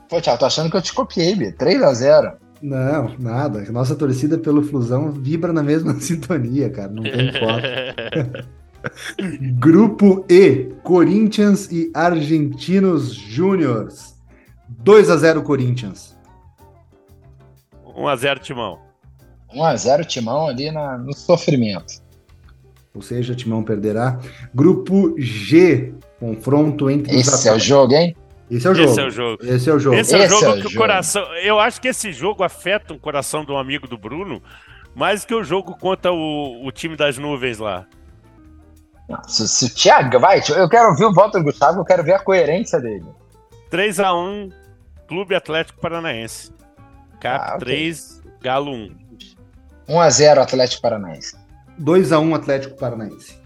Pô, 0.09 0.21
Thiago, 0.21 0.39
tô 0.39 0.47
achando 0.47 0.71
que 0.71 0.77
eu 0.77 0.83
te 0.83 0.93
copiei, 0.93 1.35
Bi. 1.35 1.53
3 1.53 1.83
a 1.83 1.93
0 1.93 2.33
Não, 2.63 3.15
nada. 3.19 3.61
Nossa 3.73 3.95
torcida 3.95 4.39
pelo 4.39 4.63
Flusão 4.63 5.11
vibra 5.11 5.53
na 5.53 5.63
mesma 5.63 5.95
sintonia, 6.01 6.71
cara. 6.71 6.91
Não 6.91 7.03
tem 7.03 7.33
foto. 7.33 8.47
Grupo 9.59 10.25
E, 10.29 10.73
Corinthians 10.83 11.71
e 11.73 11.91
Argentinos 11.93 13.13
Júniors. 13.13 14.15
2 14.69 15.11
a 15.11 15.17
0 15.17 15.43
Corinthians. 15.43 16.17
1x0 17.85 18.39
Timão. 18.41 18.79
1 19.53 19.65
a 19.65 19.77
0 19.77 20.05
Timão 20.05 20.49
ali 20.49 20.71
na, 20.71 20.99
no 20.99 21.13
sofrimento. 21.15 21.95
Ou 22.95 23.03
seja, 23.03 23.35
Timão 23.35 23.63
perderá. 23.63 24.19
Grupo 24.55 25.15
G, 25.19 25.95
confronto 26.21 26.91
entre 26.91 27.17
os 27.17 27.27
Esse 27.27 27.49
é 27.49 27.53
o 27.53 27.59
jogo, 27.59 27.93
hein? 27.95 28.17
Esse 28.51 28.67
é 28.67 28.71
o 28.71 28.75
jogo. 28.75 28.89
Esse 28.91 29.01
é 29.01 29.05
o 29.05 29.11
jogo. 29.11 29.45
Esse 29.45 29.71
é 29.71 29.73
o 29.75 29.79
jogo. 29.79 29.97
Esse 29.97 30.15
é 30.15 30.19
o 30.19 30.23
Esse 30.23 30.29
jogo 30.35 30.45
é 30.45 30.49
o 30.49 30.53
que 30.55 30.67
o 30.67 30.71
jogo. 30.71 30.77
coração. 30.77 31.23
Eu 31.37 31.59
acho 31.59 31.81
que 31.81 31.89
esse 31.89 32.13
jogo 32.13 32.45
afeta 32.45 32.95
o 32.95 32.99
coração 32.99 33.45
um 33.49 33.59
amigo 33.59 33.89
do 33.89 33.99
Bruno 33.99 34.43
mais 34.95 35.25
que 35.25 35.35
o 35.35 35.43
jogo 35.43 35.77
contra 35.77 36.13
o, 36.13 36.65
o 36.67 36.71
time 36.73 36.97
das 36.97 37.19
nuvens 37.19 37.59
lá. 37.59 37.87
Não, 39.09 39.23
se, 39.25 39.47
se 39.49 39.67
o 39.67 39.71
Thiago 39.75 40.19
vai, 40.19 40.41
eu 40.57 40.69
quero 40.69 40.95
ver 40.97 41.05
o 41.05 41.13
voto 41.13 41.39
do 41.39 41.45
Gustavo, 41.45 41.81
eu 41.81 41.85
quero 41.85 42.03
ver 42.03 42.15
a 42.15 42.19
coerência 42.19 42.81
dele. 42.81 43.05
3x1, 43.71 44.53
Clube 45.07 45.35
Atlético 45.35 45.81
Paranaense. 45.81 46.51
Cap 47.21 47.45
Ah, 47.45 47.55
ok. 47.57 47.59
3, 47.67 48.23
Galo 48.41 48.73
1. 48.73 48.97
1 49.89 50.01
a 50.01 50.11
0 50.11 50.41
Atlético 50.43 50.83
Paranaense. 50.83 51.37
2 51.79 52.13
a 52.13 52.19
1 52.19 52.35
Atlético 52.35 52.77
Paranaense. 52.79 53.39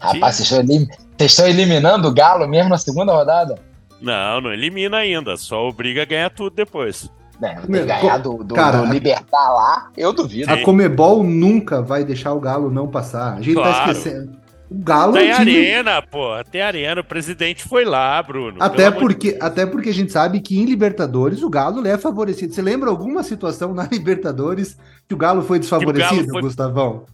Rapaz, 0.00 0.36
vocês 0.36 0.50
estão, 0.50 0.60
elim- 0.60 0.88
vocês 1.16 1.30
estão 1.32 1.46
eliminando 1.48 2.08
o 2.08 2.12
Galo 2.14 2.46
mesmo 2.48 2.70
na 2.70 2.78
segunda 2.78 3.12
rodada? 3.12 3.56
Não, 4.00 4.40
não 4.40 4.52
elimina 4.52 4.98
ainda. 4.98 5.36
Só 5.36 5.66
obriga 5.68 6.02
a 6.02 6.04
ganhar 6.06 6.30
tudo 6.30 6.54
depois. 6.54 7.10
É, 7.42 7.56
Meu, 7.68 7.84
ganhar 7.84 8.18
do, 8.18 8.44
do, 8.44 8.54
cara, 8.54 8.78
do 8.78 8.84
a- 8.84 8.90
Libertar 8.92 9.50
lá, 9.52 9.90
eu 9.96 10.12
duvido. 10.12 10.52
A 10.52 10.62
Comebol 10.62 11.22
nunca 11.24 11.82
vai 11.82 12.04
deixar 12.04 12.32
o 12.32 12.40
Galo 12.40 12.70
não 12.70 12.86
passar. 12.88 13.34
A 13.34 13.40
gente 13.40 13.54
tá 13.56 13.62
Claro. 13.62 13.90
esquecendo. 13.92 14.32
O 14.70 14.78
Galo 14.82 15.12
Tem 15.12 15.30
é 15.30 15.34
um 15.34 15.38
time... 15.38 15.56
arena, 15.58 16.02
pô. 16.02 16.28
Tem 16.50 16.62
arena. 16.62 17.00
O 17.00 17.04
presidente 17.04 17.64
foi 17.64 17.84
lá, 17.84 18.22
Bruno. 18.22 18.56
Até 18.60 18.90
de 18.90 18.98
porque, 18.98 19.36
até 19.40 19.66
porque 19.66 19.90
a 19.90 19.94
gente 19.94 20.10
sabe 20.12 20.40
que 20.40 20.58
em 20.58 20.64
Libertadores 20.64 21.42
o 21.42 21.50
Galo 21.50 21.86
é 21.86 21.98
favorecido. 21.98 22.52
Você 22.54 22.62
lembra 22.62 22.88
alguma 22.88 23.22
situação 23.22 23.74
na 23.74 23.84
Libertadores 23.92 24.78
que 25.08 25.14
o 25.14 25.18
Galo 25.18 25.42
foi 25.42 25.58
desfavorecido, 25.58 26.30
foi- 26.30 26.40
Gustavão? 26.42 27.04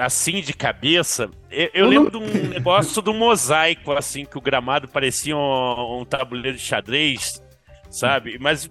Assim 0.00 0.40
de 0.40 0.52
cabeça, 0.52 1.30
eu, 1.50 1.70
eu 1.72 1.86
lembro 1.88 2.10
de 2.10 2.16
um 2.16 2.26
negócio 2.48 3.00
do 3.00 3.14
mosaico, 3.14 3.92
assim, 3.92 4.24
que 4.24 4.36
o 4.36 4.40
gramado 4.40 4.88
parecia 4.88 5.36
um, 5.36 6.00
um 6.00 6.04
tabuleiro 6.04 6.56
de 6.56 6.62
xadrez, 6.62 7.40
sabe? 7.90 8.38
Mas, 8.40 8.68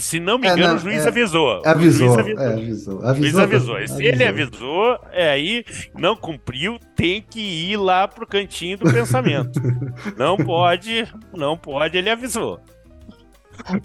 se 0.00 0.20
não 0.20 0.38
me 0.38 0.48
É, 0.48 0.52
engano, 0.52 0.68
não, 0.68 0.76
o 0.76 0.78
juiz 0.78 1.04
é. 1.04 1.08
avisou. 1.08 1.62
Avisou, 1.64 2.08
O 2.10 2.22
juiz 2.22 2.38
avisou. 2.38 2.38
é, 2.38 2.52
avisou, 2.52 2.98
O 2.98 3.14
juiz 3.14 3.38
avisou. 3.38 3.76
avisou. 3.76 3.86
Se 3.88 4.04
ele 4.04 4.24
avisou, 4.24 4.98
é 5.12 5.30
aí, 5.30 5.64
não 5.96 6.14
cumpriu, 6.14 6.78
tem 6.94 7.22
que 7.22 7.40
ir 7.40 7.76
lá 7.76 8.06
pro 8.06 8.26
cantinho 8.26 8.76
do 8.78 8.92
pensamento. 8.92 9.60
não 10.16 10.36
pode, 10.36 11.06
não 11.32 11.56
pode, 11.56 11.96
ele 11.96 12.10
avisou. 12.10 12.60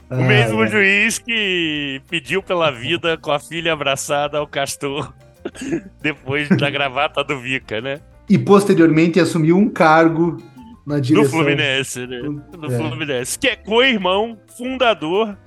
O 0.10 0.16
mesmo 0.24 0.64
é. 0.64 0.68
juiz 0.68 1.20
que 1.20 2.02
pediu 2.10 2.42
pela 2.42 2.72
vida 2.72 3.18
com 3.18 3.32
a 3.32 3.40
filha 3.40 3.74
abraçada 3.74 4.38
ao 4.38 4.48
castor 4.48 5.14
depois 6.02 6.50
da 6.50 6.70
gravata 6.70 7.24
do 7.24 7.40
Vica, 7.40 7.82
né? 7.82 8.00
E 8.30 8.38
posteriormente 8.38 9.20
assumiu 9.20 9.58
um 9.58 9.70
cargo 9.70 10.38
na 10.86 10.96
Do 10.96 11.02
direção. 11.02 11.32
Fluminense, 11.40 12.08
né? 12.08 12.20
Do 12.58 12.74
É. 12.74 12.78
Fluminense. 12.78 13.38
Que 13.40 13.48
é 13.50 13.56
co-irmão, 13.56 14.38
fundador 14.58 15.38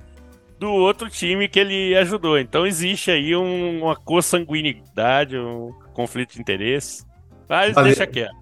do 0.59 0.70
outro 0.70 1.09
time 1.09 1.49
que 1.49 1.59
ele 1.61 1.96
ajudou. 1.96 2.38
Então 2.38 2.66
existe 2.66 3.11
aí 3.11 3.34
um- 3.36 3.82
uma 3.82 3.96
consanguinidade, 3.96 5.36
um 5.38 5.72
conflito 5.92 6.34
de 6.34 6.40
interesse. 6.40 7.05
Mas 7.49 7.74
Valeu. 7.74 7.88
deixa 7.88 8.07
quieto. 8.07 8.36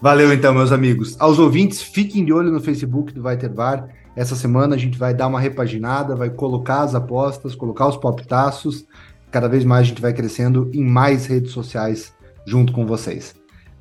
Valeu 0.00 0.32
então, 0.32 0.52
meus 0.52 0.72
amigos. 0.72 1.16
Aos 1.18 1.38
ouvintes, 1.38 1.80
fiquem 1.82 2.24
de 2.24 2.32
olho 2.32 2.50
no 2.50 2.60
Facebook 2.60 3.12
do 3.12 3.22
Vai 3.22 3.36
Ter 3.36 3.48
Bar. 3.48 3.88
Essa 4.14 4.34
semana 4.34 4.74
a 4.74 4.78
gente 4.78 4.98
vai 4.98 5.14
dar 5.14 5.26
uma 5.26 5.40
repaginada, 5.40 6.14
vai 6.14 6.28
colocar 6.30 6.80
as 6.82 6.94
apostas, 6.94 7.54
colocar 7.54 7.86
os 7.88 7.96
palpitaços. 7.96 8.86
Cada 9.30 9.48
vez 9.48 9.64
mais 9.64 9.82
a 9.82 9.88
gente 9.88 10.00
vai 10.00 10.12
crescendo 10.12 10.70
em 10.72 10.84
mais 10.84 11.26
redes 11.26 11.52
sociais 11.52 12.14
junto 12.46 12.72
com 12.72 12.86
vocês. 12.86 13.34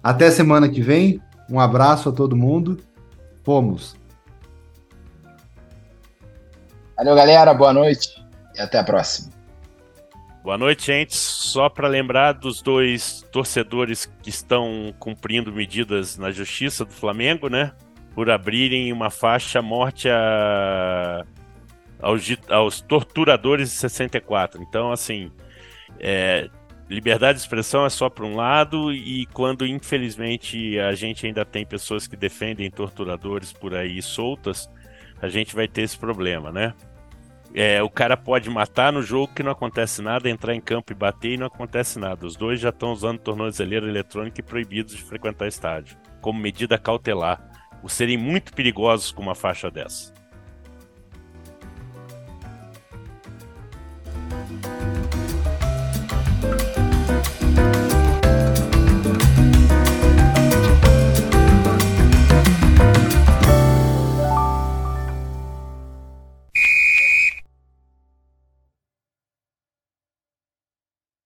Até 0.04 0.30
semana 0.32 0.68
que 0.68 0.82
vem. 0.82 1.22
Um 1.50 1.60
abraço 1.60 2.10
a 2.10 2.12
todo 2.12 2.36
mundo. 2.36 2.80
Fomos. 3.44 3.96
Valeu, 6.98 7.16
galera. 7.16 7.54
Boa 7.54 7.74
noite 7.74 8.26
e 8.56 8.62
até 8.62 8.80
a 8.80 8.84
próxima. 8.84 9.36
Boa 10.44 10.58
noite, 10.58 10.86
gente. 10.86 11.16
Só 11.16 11.70
para 11.70 11.88
lembrar 11.88 12.34
dos 12.34 12.62
dois 12.62 13.26
torcedores 13.32 14.06
que 14.22 14.30
estão 14.30 14.94
cumprindo 15.00 15.52
medidas 15.52 16.18
na 16.18 16.32
justiça 16.32 16.86
do 16.86 16.94
Flamengo, 16.94 17.50
né? 17.50 17.72
Por 18.14 18.30
abrirem 18.30 18.94
uma 18.94 19.10
faixa 19.10 19.62
morte 19.62 20.08
a... 20.08 21.26
aos, 22.00 22.24
aos 22.50 22.82
torturadores 22.82 23.70
de 23.70 23.76
64. 23.76 24.62
Então, 24.62 24.92
assim, 24.92 25.32
é... 26.00 26.50
liberdade 26.90 27.38
de 27.38 27.44
expressão 27.44 27.86
é 27.86 27.90
só 27.90 28.10
para 28.10 28.26
um 28.26 28.36
lado, 28.36 28.94
e 28.94 29.26
quando 29.28 29.66
infelizmente 29.66 30.80
a 30.80 30.94
gente 30.94 31.26
ainda 31.26 31.46
tem 31.46 31.66
pessoas 31.66 32.08
que 32.08 32.16
defendem 32.16 32.70
torturadores 32.70 33.52
por 33.52 33.76
aí 33.76 34.02
soltas, 34.02 34.70
a 35.22 35.30
gente 35.30 35.56
vai 35.56 35.68
ter 35.68 35.82
esse 35.82 35.98
problema, 35.98 36.52
né? 36.52 36.74
É, 37.58 37.82
o 37.82 37.90
cara 37.90 38.18
pode 38.18 38.50
matar 38.50 38.92
no 38.92 39.02
jogo 39.02 39.34
que 39.34 39.42
não 39.42 39.52
acontece 39.52 40.02
nada, 40.02 40.30
entrar 40.30 40.54
em 40.54 40.60
campo 40.60 40.92
e 40.92 40.96
bater 40.96 41.32
e 41.32 41.38
não 41.38 41.48
acontece 41.48 41.98
nada. 41.98 42.26
Os 42.26 42.36
dois 42.36 42.60
já 42.60 42.68
estão 42.68 42.92
usando 42.92 43.20
tornozeleira 43.20 43.88
eletrônica 43.88 44.42
e 44.42 44.44
proibidos 44.44 44.94
de 44.94 45.02
frequentar 45.02 45.48
estádio, 45.48 45.98
como 46.20 46.38
medida 46.38 46.78
cautelar, 46.78 47.40
por 47.82 47.90
serem 47.90 48.18
muito 48.18 48.54
perigosos 48.54 49.10
com 49.10 49.22
uma 49.22 49.36
faixa 49.36 49.72
dessa. 49.72 50.14
Música 54.30 54.95